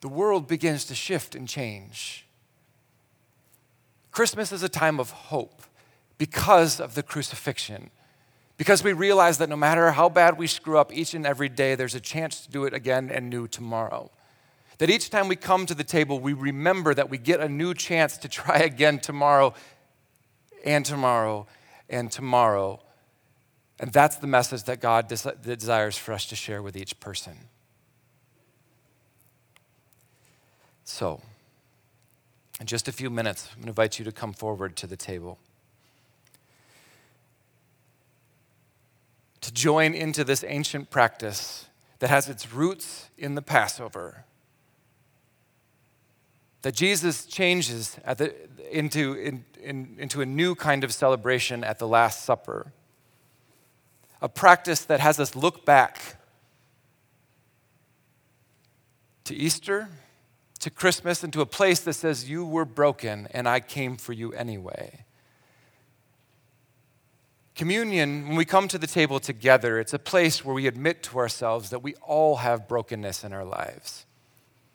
the 0.00 0.08
world 0.08 0.46
begins 0.46 0.84
to 0.86 0.94
shift 0.94 1.34
and 1.34 1.48
change. 1.48 2.26
Christmas 4.10 4.52
is 4.52 4.62
a 4.62 4.68
time 4.68 5.00
of 5.00 5.10
hope 5.10 5.62
because 6.18 6.78
of 6.78 6.94
the 6.94 7.02
crucifixion. 7.02 7.90
Because 8.56 8.84
we 8.84 8.92
realize 8.92 9.38
that 9.38 9.48
no 9.48 9.56
matter 9.56 9.90
how 9.92 10.08
bad 10.08 10.38
we 10.38 10.46
screw 10.46 10.78
up 10.78 10.92
each 10.92 11.14
and 11.14 11.26
every 11.26 11.48
day, 11.48 11.74
there's 11.74 11.94
a 11.94 12.00
chance 12.00 12.44
to 12.44 12.50
do 12.50 12.64
it 12.64 12.74
again 12.74 13.10
and 13.10 13.28
new 13.28 13.48
tomorrow. 13.48 14.10
That 14.82 14.90
each 14.90 15.10
time 15.10 15.28
we 15.28 15.36
come 15.36 15.64
to 15.66 15.76
the 15.76 15.84
table, 15.84 16.18
we 16.18 16.32
remember 16.32 16.92
that 16.92 17.08
we 17.08 17.16
get 17.16 17.38
a 17.38 17.48
new 17.48 17.72
chance 17.72 18.18
to 18.18 18.28
try 18.28 18.56
again 18.64 18.98
tomorrow 18.98 19.54
and 20.64 20.84
tomorrow 20.84 21.46
and 21.88 22.10
tomorrow. 22.10 22.82
And 23.78 23.92
that's 23.92 24.16
the 24.16 24.26
message 24.26 24.64
that 24.64 24.80
God 24.80 25.06
des- 25.06 25.36
desires 25.40 25.96
for 25.96 26.12
us 26.12 26.26
to 26.26 26.34
share 26.34 26.62
with 26.62 26.76
each 26.76 26.98
person. 26.98 27.34
So, 30.82 31.20
in 32.58 32.66
just 32.66 32.88
a 32.88 32.92
few 32.92 33.08
minutes, 33.08 33.50
I'm 33.52 33.58
going 33.58 33.66
to 33.66 33.70
invite 33.70 34.00
you 34.00 34.04
to 34.04 34.10
come 34.10 34.32
forward 34.32 34.74
to 34.78 34.88
the 34.88 34.96
table. 34.96 35.38
To 39.42 39.52
join 39.54 39.94
into 39.94 40.24
this 40.24 40.42
ancient 40.42 40.90
practice 40.90 41.66
that 42.00 42.10
has 42.10 42.28
its 42.28 42.52
roots 42.52 43.10
in 43.16 43.36
the 43.36 43.42
Passover. 43.42 44.24
That 46.62 46.74
Jesus 46.74 47.26
changes 47.26 47.96
the, 48.04 48.34
into, 48.70 49.14
in, 49.14 49.44
in, 49.60 49.96
into 49.98 50.20
a 50.20 50.26
new 50.26 50.54
kind 50.54 50.84
of 50.84 50.92
celebration 50.92 51.64
at 51.64 51.78
the 51.78 51.88
Last 51.88 52.24
Supper. 52.24 52.72
A 54.20 54.28
practice 54.28 54.84
that 54.84 55.00
has 55.00 55.18
us 55.18 55.34
look 55.34 55.64
back 55.64 56.16
to 59.24 59.34
Easter 59.34 59.88
to 60.62 60.70
Christmas 60.70 61.24
and 61.24 61.32
to 61.32 61.40
a 61.40 61.46
place 61.46 61.80
that 61.80 61.94
says, 61.94 62.30
You 62.30 62.46
were 62.46 62.64
broken 62.64 63.26
and 63.32 63.48
I 63.48 63.58
came 63.58 63.96
for 63.96 64.12
you 64.12 64.32
anyway. 64.32 65.04
Communion, 67.56 68.28
when 68.28 68.36
we 68.36 68.44
come 68.44 68.68
to 68.68 68.78
the 68.78 68.86
table 68.86 69.20
together, 69.20 69.78
it's 69.78 69.92
a 69.92 69.98
place 69.98 70.44
where 70.44 70.54
we 70.54 70.66
admit 70.66 71.02
to 71.04 71.18
ourselves 71.18 71.70
that 71.70 71.82
we 71.82 71.94
all 71.96 72.36
have 72.36 72.68
brokenness 72.68 73.24
in 73.24 73.32
our 73.32 73.44
lives. 73.44 74.06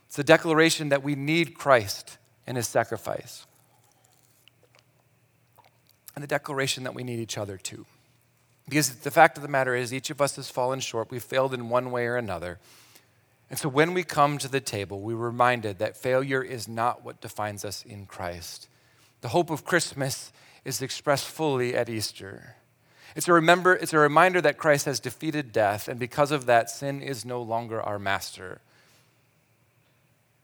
It's 0.08 0.20
a 0.20 0.24
declaration 0.24 0.90
that 0.90 1.04
we 1.04 1.16
need 1.16 1.54
Christ 1.54 2.18
and 2.46 2.58
his 2.58 2.68
sacrifice. 2.68 3.46
And 6.16 6.24
the 6.24 6.28
declaration 6.28 6.84
that 6.84 6.96
we 6.96 7.04
need 7.04 7.20
each 7.20 7.38
other 7.38 7.58
too. 7.58 7.86
Because 8.68 8.96
the 8.96 9.12
fact 9.12 9.38
of 9.38 9.44
the 9.44 9.50
matter 9.50 9.76
is, 9.76 9.94
each 9.94 10.10
of 10.10 10.22
us 10.22 10.36
has 10.36 10.50
fallen 10.50 10.80
short. 10.80 11.12
We've 11.12 11.24
failed 11.24 11.54
in 11.54 11.70
one 11.70 11.92
way 11.92 12.06
or 12.06 12.18
another. 12.18 12.60
And 13.50 13.58
so 13.58 13.70
when 13.70 13.94
we 13.94 14.04
come 14.04 14.38
to 14.40 14.50
the 14.50 14.60
table, 14.60 15.00
we're 15.00 15.16
reminded 15.16 15.80
that 15.80 15.96
failure 15.96 16.44
is 16.44 16.68
not 16.68 17.04
what 17.04 17.22
defines 17.22 17.64
us 17.64 17.86
in 17.86 18.06
Christ. 18.06 18.68
The 19.22 19.30
hope 19.30 19.50
of 19.50 19.64
Christmas 19.64 20.34
is 20.66 20.82
expressed 20.82 21.28
fully 21.28 21.76
at 21.76 21.88
Easter. 21.88 22.56
It's 23.16 23.28
a, 23.28 23.34
remember, 23.34 23.74
it's 23.74 23.94
a 23.94 24.00
reminder 24.00 24.42
that 24.42 24.58
Christ 24.58 24.86
has 24.86 25.00
defeated 25.00 25.54
death, 25.54 25.88
and 25.88 26.00
because 26.00 26.32
of 26.32 26.46
that, 26.46 26.70
sin 26.70 27.02
is 27.02 27.26
no 27.26 27.42
longer 27.42 27.82
our 27.82 27.98
master, 27.98 28.60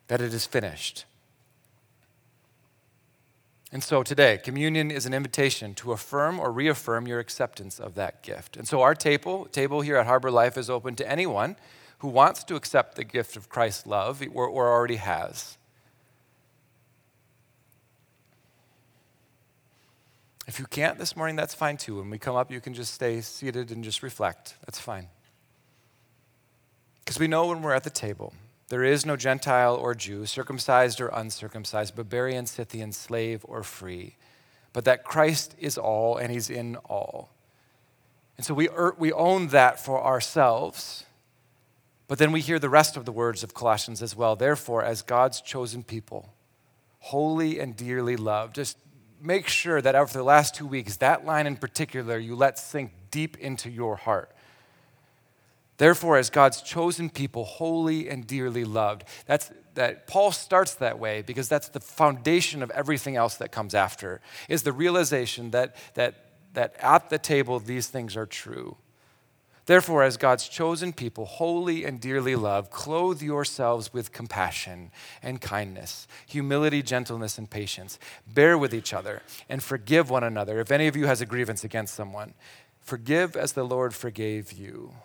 that 0.07 0.21
it 0.21 0.33
is 0.33 0.45
finished. 0.45 1.05
And 3.71 3.83
so 3.83 4.03
today, 4.03 4.37
communion 4.37 4.91
is 4.91 5.07
an 5.07 5.15
invitation 5.15 5.73
to 5.75 5.93
affirm 5.93 6.39
or 6.39 6.51
reaffirm 6.51 7.07
your 7.07 7.19
acceptance 7.19 7.79
of 7.79 7.95
that 7.95 8.21
gift. 8.21 8.55
And 8.55 8.67
so 8.67 8.81
our 8.81 8.93
table, 8.93 9.45
table 9.45 9.81
here 9.81 9.97
at 9.97 10.05
Harbor 10.05 10.29
Life 10.29 10.57
is 10.57 10.69
open 10.69 10.95
to 10.97 11.11
anyone 11.11 11.55
who 11.97 12.07
wants 12.07 12.43
to 12.43 12.55
accept 12.55 12.95
the 12.95 13.03
gift 13.03 13.35
of 13.35 13.49
Christ's 13.49 13.87
love 13.87 14.21
or, 14.33 14.47
or 14.47 14.69
already 14.69 14.97
has. 14.97 15.57
If 20.45 20.59
you 20.59 20.65
can't 20.65 20.99
this 20.99 21.15
morning, 21.15 21.35
that's 21.35 21.55
fine 21.55 21.77
too. 21.77 21.97
When 21.97 22.11
we 22.11 22.19
come 22.19 22.35
up, 22.35 22.51
you 22.51 22.61
can 22.61 22.75
just 22.75 22.93
stay 22.93 23.21
seated 23.21 23.71
and 23.71 23.83
just 23.83 24.03
reflect. 24.03 24.55
That's 24.65 24.79
fine. 24.79 25.07
Because 27.03 27.19
we 27.19 27.27
know 27.27 27.47
when 27.47 27.63
we're 27.63 27.73
at 27.73 27.83
the 27.83 27.89
table, 27.89 28.33
there 28.73 28.83
is 28.83 29.05
no 29.05 29.15
Gentile 29.15 29.75
or 29.75 29.93
Jew, 29.93 30.25
circumcised 30.25 30.99
or 30.99 31.09
uncircumcised, 31.09 31.95
barbarian, 31.95 32.47
Scythian, 32.47 32.91
slave 32.91 33.45
or 33.47 33.61
free, 33.61 34.15
but 34.73 34.83
that 34.85 35.03
Christ 35.03 35.53
is 35.59 35.77
all 35.77 36.17
and 36.17 36.31
he's 36.31 36.49
in 36.49 36.77
all. 36.77 37.29
And 38.35 38.43
so 38.43 38.55
we, 38.55 38.69
er, 38.69 38.95
we 38.97 39.13
own 39.13 39.49
that 39.49 39.79
for 39.79 40.03
ourselves. 40.03 41.05
But 42.07 42.17
then 42.17 42.31
we 42.31 42.41
hear 42.41 42.57
the 42.57 42.67
rest 42.67 42.97
of 42.97 43.05
the 43.05 43.11
words 43.11 43.43
of 43.43 43.53
Colossians 43.53 44.01
as 44.01 44.15
well. 44.15 44.35
Therefore, 44.35 44.83
as 44.83 45.03
God's 45.03 45.39
chosen 45.39 45.83
people, 45.83 46.33
holy 46.97 47.59
and 47.59 47.75
dearly 47.75 48.17
loved, 48.17 48.55
just 48.55 48.79
make 49.21 49.47
sure 49.47 49.83
that 49.83 49.93
over 49.93 50.11
the 50.11 50.23
last 50.23 50.55
two 50.55 50.65
weeks, 50.65 50.97
that 50.97 51.27
line 51.27 51.45
in 51.45 51.57
particular, 51.57 52.17
you 52.17 52.35
let 52.35 52.57
sink 52.57 52.91
deep 53.11 53.37
into 53.37 53.69
your 53.69 53.97
heart. 53.97 54.35
Therefore, 55.77 56.17
as 56.17 56.29
God's 56.29 56.61
chosen 56.61 57.09
people, 57.09 57.45
holy 57.45 58.07
and 58.09 58.27
dearly 58.27 58.63
loved. 58.63 59.03
That's 59.25 59.51
that 59.75 60.07
Paul 60.07 60.31
starts 60.31 60.75
that 60.75 60.99
way 60.99 61.21
because 61.21 61.49
that's 61.49 61.69
the 61.69 61.79
foundation 61.79 62.61
of 62.61 62.69
everything 62.71 63.15
else 63.15 63.35
that 63.35 63.51
comes 63.51 63.73
after, 63.73 64.21
is 64.47 64.63
the 64.63 64.71
realization 64.71 65.51
that, 65.51 65.75
that, 65.95 66.15
that 66.53 66.75
at 66.79 67.09
the 67.09 67.17
table 67.17 67.59
these 67.59 67.87
things 67.87 68.15
are 68.15 68.25
true. 68.25 68.77
Therefore, 69.65 70.03
as 70.03 70.17
God's 70.17 70.49
chosen 70.49 70.91
people, 70.91 71.23
holy 71.23 71.85
and 71.85 72.01
dearly 72.01 72.35
loved, 72.35 72.69
clothe 72.69 73.21
yourselves 73.21 73.93
with 73.93 74.11
compassion 74.11 74.91
and 75.21 75.39
kindness, 75.39 76.05
humility, 76.27 76.81
gentleness, 76.81 77.37
and 77.37 77.49
patience. 77.49 77.97
Bear 78.27 78.57
with 78.57 78.73
each 78.73 78.93
other 78.93 79.21
and 79.47 79.63
forgive 79.63 80.09
one 80.09 80.25
another. 80.25 80.59
If 80.59 80.69
any 80.69 80.87
of 80.87 80.97
you 80.97 81.05
has 81.07 81.21
a 81.21 81.25
grievance 81.25 81.63
against 81.63 81.93
someone, 81.93 82.33
forgive 82.81 83.37
as 83.37 83.53
the 83.53 83.63
Lord 83.63 83.95
forgave 83.95 84.51
you. 84.51 84.95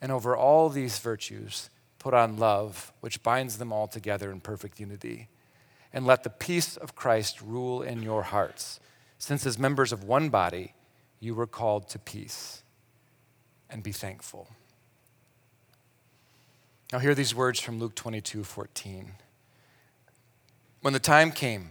And 0.00 0.12
over 0.12 0.36
all 0.36 0.68
these 0.68 0.98
virtues, 0.98 1.70
put 1.98 2.14
on 2.14 2.36
love, 2.36 2.92
which 3.00 3.22
binds 3.22 3.58
them 3.58 3.72
all 3.72 3.88
together 3.88 4.30
in 4.30 4.40
perfect 4.40 4.78
unity. 4.78 5.28
And 5.92 6.06
let 6.06 6.22
the 6.22 6.30
peace 6.30 6.76
of 6.76 6.94
Christ 6.94 7.40
rule 7.40 7.82
in 7.82 8.02
your 8.02 8.22
hearts, 8.22 8.80
since 9.18 9.46
as 9.46 9.58
members 9.58 9.92
of 9.92 10.04
one 10.04 10.28
body, 10.28 10.74
you 11.20 11.34
were 11.34 11.46
called 11.46 11.88
to 11.88 11.98
peace 11.98 12.62
and 13.70 13.82
be 13.82 13.92
thankful. 13.92 14.48
Now, 16.92 17.00
hear 17.00 17.14
these 17.14 17.34
words 17.34 17.58
from 17.58 17.80
Luke 17.80 17.94
22 17.94 18.44
14. 18.44 19.12
When 20.82 20.92
the 20.92 21.00
time 21.00 21.32
came 21.32 21.70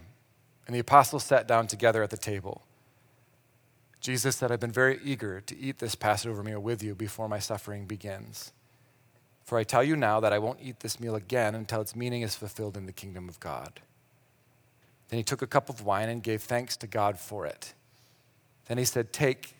and 0.66 0.74
the 0.74 0.80
apostles 0.80 1.24
sat 1.24 1.48
down 1.48 1.68
together 1.68 2.02
at 2.02 2.10
the 2.10 2.18
table, 2.18 2.65
Jesus 4.06 4.36
said, 4.36 4.52
I've 4.52 4.60
been 4.60 4.70
very 4.70 5.00
eager 5.02 5.40
to 5.40 5.58
eat 5.58 5.80
this 5.80 5.96
Passover 5.96 6.44
meal 6.44 6.60
with 6.60 6.80
you 6.80 6.94
before 6.94 7.28
my 7.28 7.40
suffering 7.40 7.86
begins. 7.86 8.52
For 9.44 9.58
I 9.58 9.64
tell 9.64 9.82
you 9.82 9.96
now 9.96 10.20
that 10.20 10.32
I 10.32 10.38
won't 10.38 10.60
eat 10.62 10.78
this 10.78 11.00
meal 11.00 11.16
again 11.16 11.56
until 11.56 11.80
its 11.80 11.96
meaning 11.96 12.22
is 12.22 12.36
fulfilled 12.36 12.76
in 12.76 12.86
the 12.86 12.92
kingdom 12.92 13.28
of 13.28 13.40
God. 13.40 13.80
Then 15.08 15.18
he 15.18 15.24
took 15.24 15.42
a 15.42 15.46
cup 15.48 15.68
of 15.68 15.84
wine 15.84 16.08
and 16.08 16.22
gave 16.22 16.42
thanks 16.42 16.76
to 16.76 16.86
God 16.86 17.18
for 17.18 17.46
it. 17.46 17.74
Then 18.66 18.78
he 18.78 18.84
said, 18.84 19.12
Take 19.12 19.56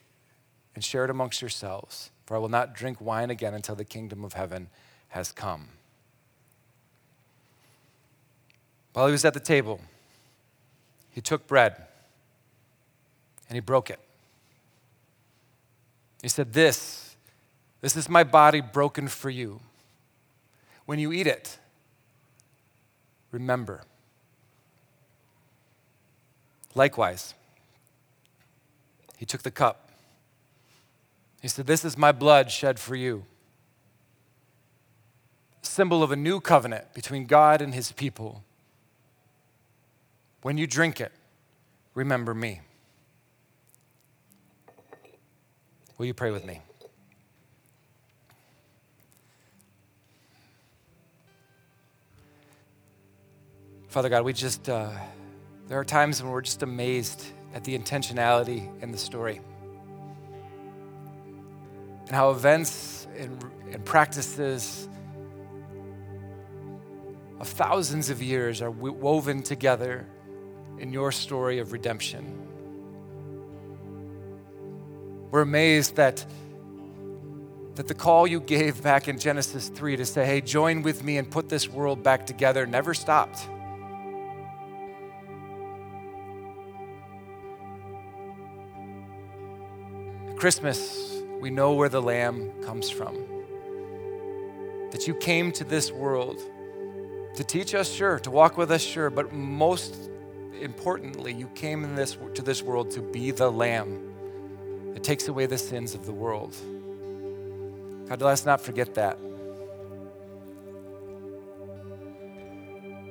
and 0.77 0.85
share 0.85 1.03
it 1.03 1.11
amongst 1.11 1.43
yourselves 1.43 2.11
for 2.27 2.35
I 2.35 2.39
will 2.39 2.49
not 2.49 2.75
drink 2.75 3.01
wine 3.01 3.31
again 3.31 3.55
until 3.55 3.77
the 3.77 3.85
kingdom 3.85 4.25
of 4.25 4.35
heaven 4.35 4.69
has 5.09 5.31
come. 5.31 5.69
While 8.93 9.07
he 9.07 9.13
was 9.13 9.25
at 9.25 9.35
the 9.35 9.41
table, 9.41 9.81
he 11.11 11.21
took 11.21 11.47
bread 11.47 11.77
and 13.49 13.55
he 13.55 13.61
broke 13.61 13.91
it. 13.91 14.01
He 16.23 16.29
said, 16.29 16.53
This, 16.53 17.17
this 17.81 17.97
is 17.97 18.09
my 18.09 18.25
body 18.25 18.61
broken 18.61 19.09
for 19.09 19.31
you. 19.31 19.61
When 20.85 20.99
you 20.99 21.13
eat 21.13 21.27
it, 21.27 21.59
remember. 23.31 23.83
Likewise, 26.75 27.35
he 29.17 29.25
took 29.25 29.43
the 29.43 29.51
cup 29.51 29.87
he 31.47 31.49
said, 31.49 31.69
This 31.69 31.85
is 31.85 31.97
my 31.97 32.11
blood 32.11 32.51
shed 32.51 32.79
for 32.81 32.97
you. 32.97 33.25
Symbol 35.63 36.03
of 36.03 36.11
a 36.11 36.17
new 36.17 36.41
covenant 36.41 36.93
between 36.93 37.27
God 37.27 37.63
and 37.63 37.73
his 37.73 37.93
people. 37.93 38.43
When 40.43 40.59
you 40.59 40.67
drink 40.67 41.01
it, 41.01 41.13
remember 41.95 42.35
me. 42.35 42.63
Will 45.99 46.07
you 46.07 46.15
pray 46.15 46.31
with 46.31 46.45
me? 46.45 46.61
Father 53.89 54.11
God, 54.11 54.25
we 54.25 54.35
just, 54.35 54.69
uh, 54.69 54.91
there 55.69 55.81
are 55.81 55.85
times 55.85 56.23
when 56.23 56.31
we're 56.31 56.43
just 56.43 56.63
amazed 56.63 57.25
at 57.55 57.65
the 57.65 57.79
intentionality 57.79 58.71
in 58.83 58.93
the 58.93 58.99
story 58.99 59.41
and 62.07 62.15
how 62.15 62.31
events 62.31 63.07
and, 63.17 63.43
and 63.73 63.85
practices 63.85 64.89
of 67.41 67.49
thousands 67.49 68.11
of 68.11 68.23
years 68.23 68.63
are 68.63 68.71
woven 68.71 69.43
together 69.43 70.07
in 70.79 70.93
your 70.93 71.11
story 71.11 71.59
of 71.59 71.73
redemption. 71.73 72.46
We're 75.31 75.43
amazed 75.43 75.97
that 75.97 76.25
that 77.77 77.89
the 77.89 77.95
call 77.95 78.27
you 78.27 78.41
gave 78.41 78.83
back 78.83 79.07
in 79.07 79.19
Genesis 79.19 79.69
3 79.69 79.97
to 79.97 80.07
say, 80.07 80.25
hey, 80.25 80.41
join 80.41 80.83
with 80.83 81.05
me 81.05 81.19
and 81.19 81.31
put 81.31 81.51
this 81.51 81.69
world 81.69 82.03
back 82.03 82.27
together 82.27 82.67
never 82.67 82.95
stopped. 82.95 83.47
Christmas, 90.37 91.23
we 91.41 91.51
know 91.51 91.75
where 91.75 91.91
the 91.91 92.01
Lamb 92.01 92.51
comes 92.63 92.89
from. 92.89 93.15
That 94.91 95.07
you 95.07 95.15
came 95.15 95.53
to 95.53 95.65
this 95.65 95.93
world 95.93 96.41
to 97.35 97.45
teach 97.45 97.75
us, 97.75 97.91
sure, 97.93 98.19
to 98.21 98.31
walk 98.31 98.57
with 98.57 98.71
us, 98.71 98.83
sure, 98.83 99.11
but 99.11 99.35
most 99.35 100.11
importantly, 100.61 101.35
you 101.35 101.49
came 101.49 101.85
in 101.85 101.95
this, 101.95 102.17
to 102.35 102.41
this 102.41 102.63
world 102.63 102.91
to 102.93 103.03
be 103.03 103.31
the 103.31 103.51
Lamb 103.51 104.06
that 104.97 105.05
takes 105.05 105.29
away 105.29 105.45
the 105.45 105.59
sins 105.59 105.95
of 105.95 106.07
the 106.07 106.13
world. 106.13 106.57
God, 108.09 108.23
let 108.23 108.33
us 108.33 108.47
not 108.47 108.63
forget 108.63 108.95
that. 108.95 109.19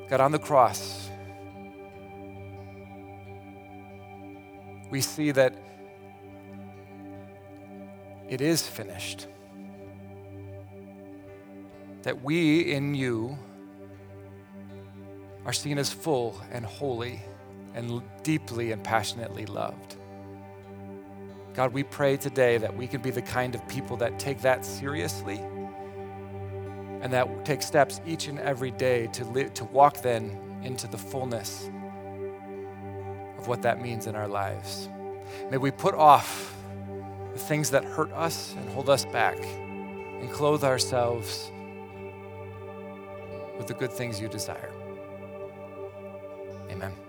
God, 0.09 0.19
on 0.19 0.31
the 0.31 0.39
cross, 0.39 1.11
we 4.89 4.99
see 4.99 5.29
that 5.29 5.53
it 8.27 8.41
is 8.41 8.67
finished. 8.67 9.27
That 12.01 12.23
we 12.23 12.61
in 12.61 12.95
you 12.95 13.37
are 15.45 15.53
seen 15.53 15.77
as 15.77 15.93
full 15.93 16.41
and 16.51 16.65
holy 16.65 17.21
and 17.75 18.01
deeply 18.23 18.71
and 18.71 18.83
passionately 18.83 19.45
loved. 19.45 19.97
God, 21.55 21.71
we 21.71 21.83
pray 21.83 22.17
today 22.17 22.57
that 22.57 22.75
we 22.75 22.85
can 22.85 23.01
be 23.01 23.11
the 23.11 23.21
kind 23.21 23.55
of 23.55 23.65
people 23.69 23.95
that 23.97 24.19
take 24.19 24.41
that 24.41 24.65
seriously 24.65 25.37
and 27.01 27.13
that 27.13 27.45
take 27.45 27.61
steps 27.61 28.01
each 28.05 28.27
and 28.27 28.37
every 28.39 28.71
day 28.71 29.07
to, 29.13 29.49
to 29.49 29.63
walk 29.65 30.01
then 30.01 30.37
into 30.63 30.85
the 30.87 30.97
fullness 30.97 31.69
of 33.37 33.47
what 33.47 33.61
that 33.61 33.81
means 33.81 34.05
in 34.05 34.15
our 34.15 34.27
lives. 34.27 34.89
May 35.49 35.55
we 35.55 35.71
put 35.71 35.95
off 35.95 36.53
the 37.31 37.39
things 37.39 37.69
that 37.69 37.85
hurt 37.85 38.11
us 38.11 38.53
and 38.57 38.69
hold 38.69 38.89
us 38.89 39.05
back 39.05 39.37
and 39.39 40.29
clothe 40.31 40.65
ourselves 40.65 41.51
with 43.57 43.67
the 43.67 43.73
good 43.73 43.93
things 43.93 44.19
you 44.19 44.27
desire. 44.27 44.71
Amen. 46.69 47.04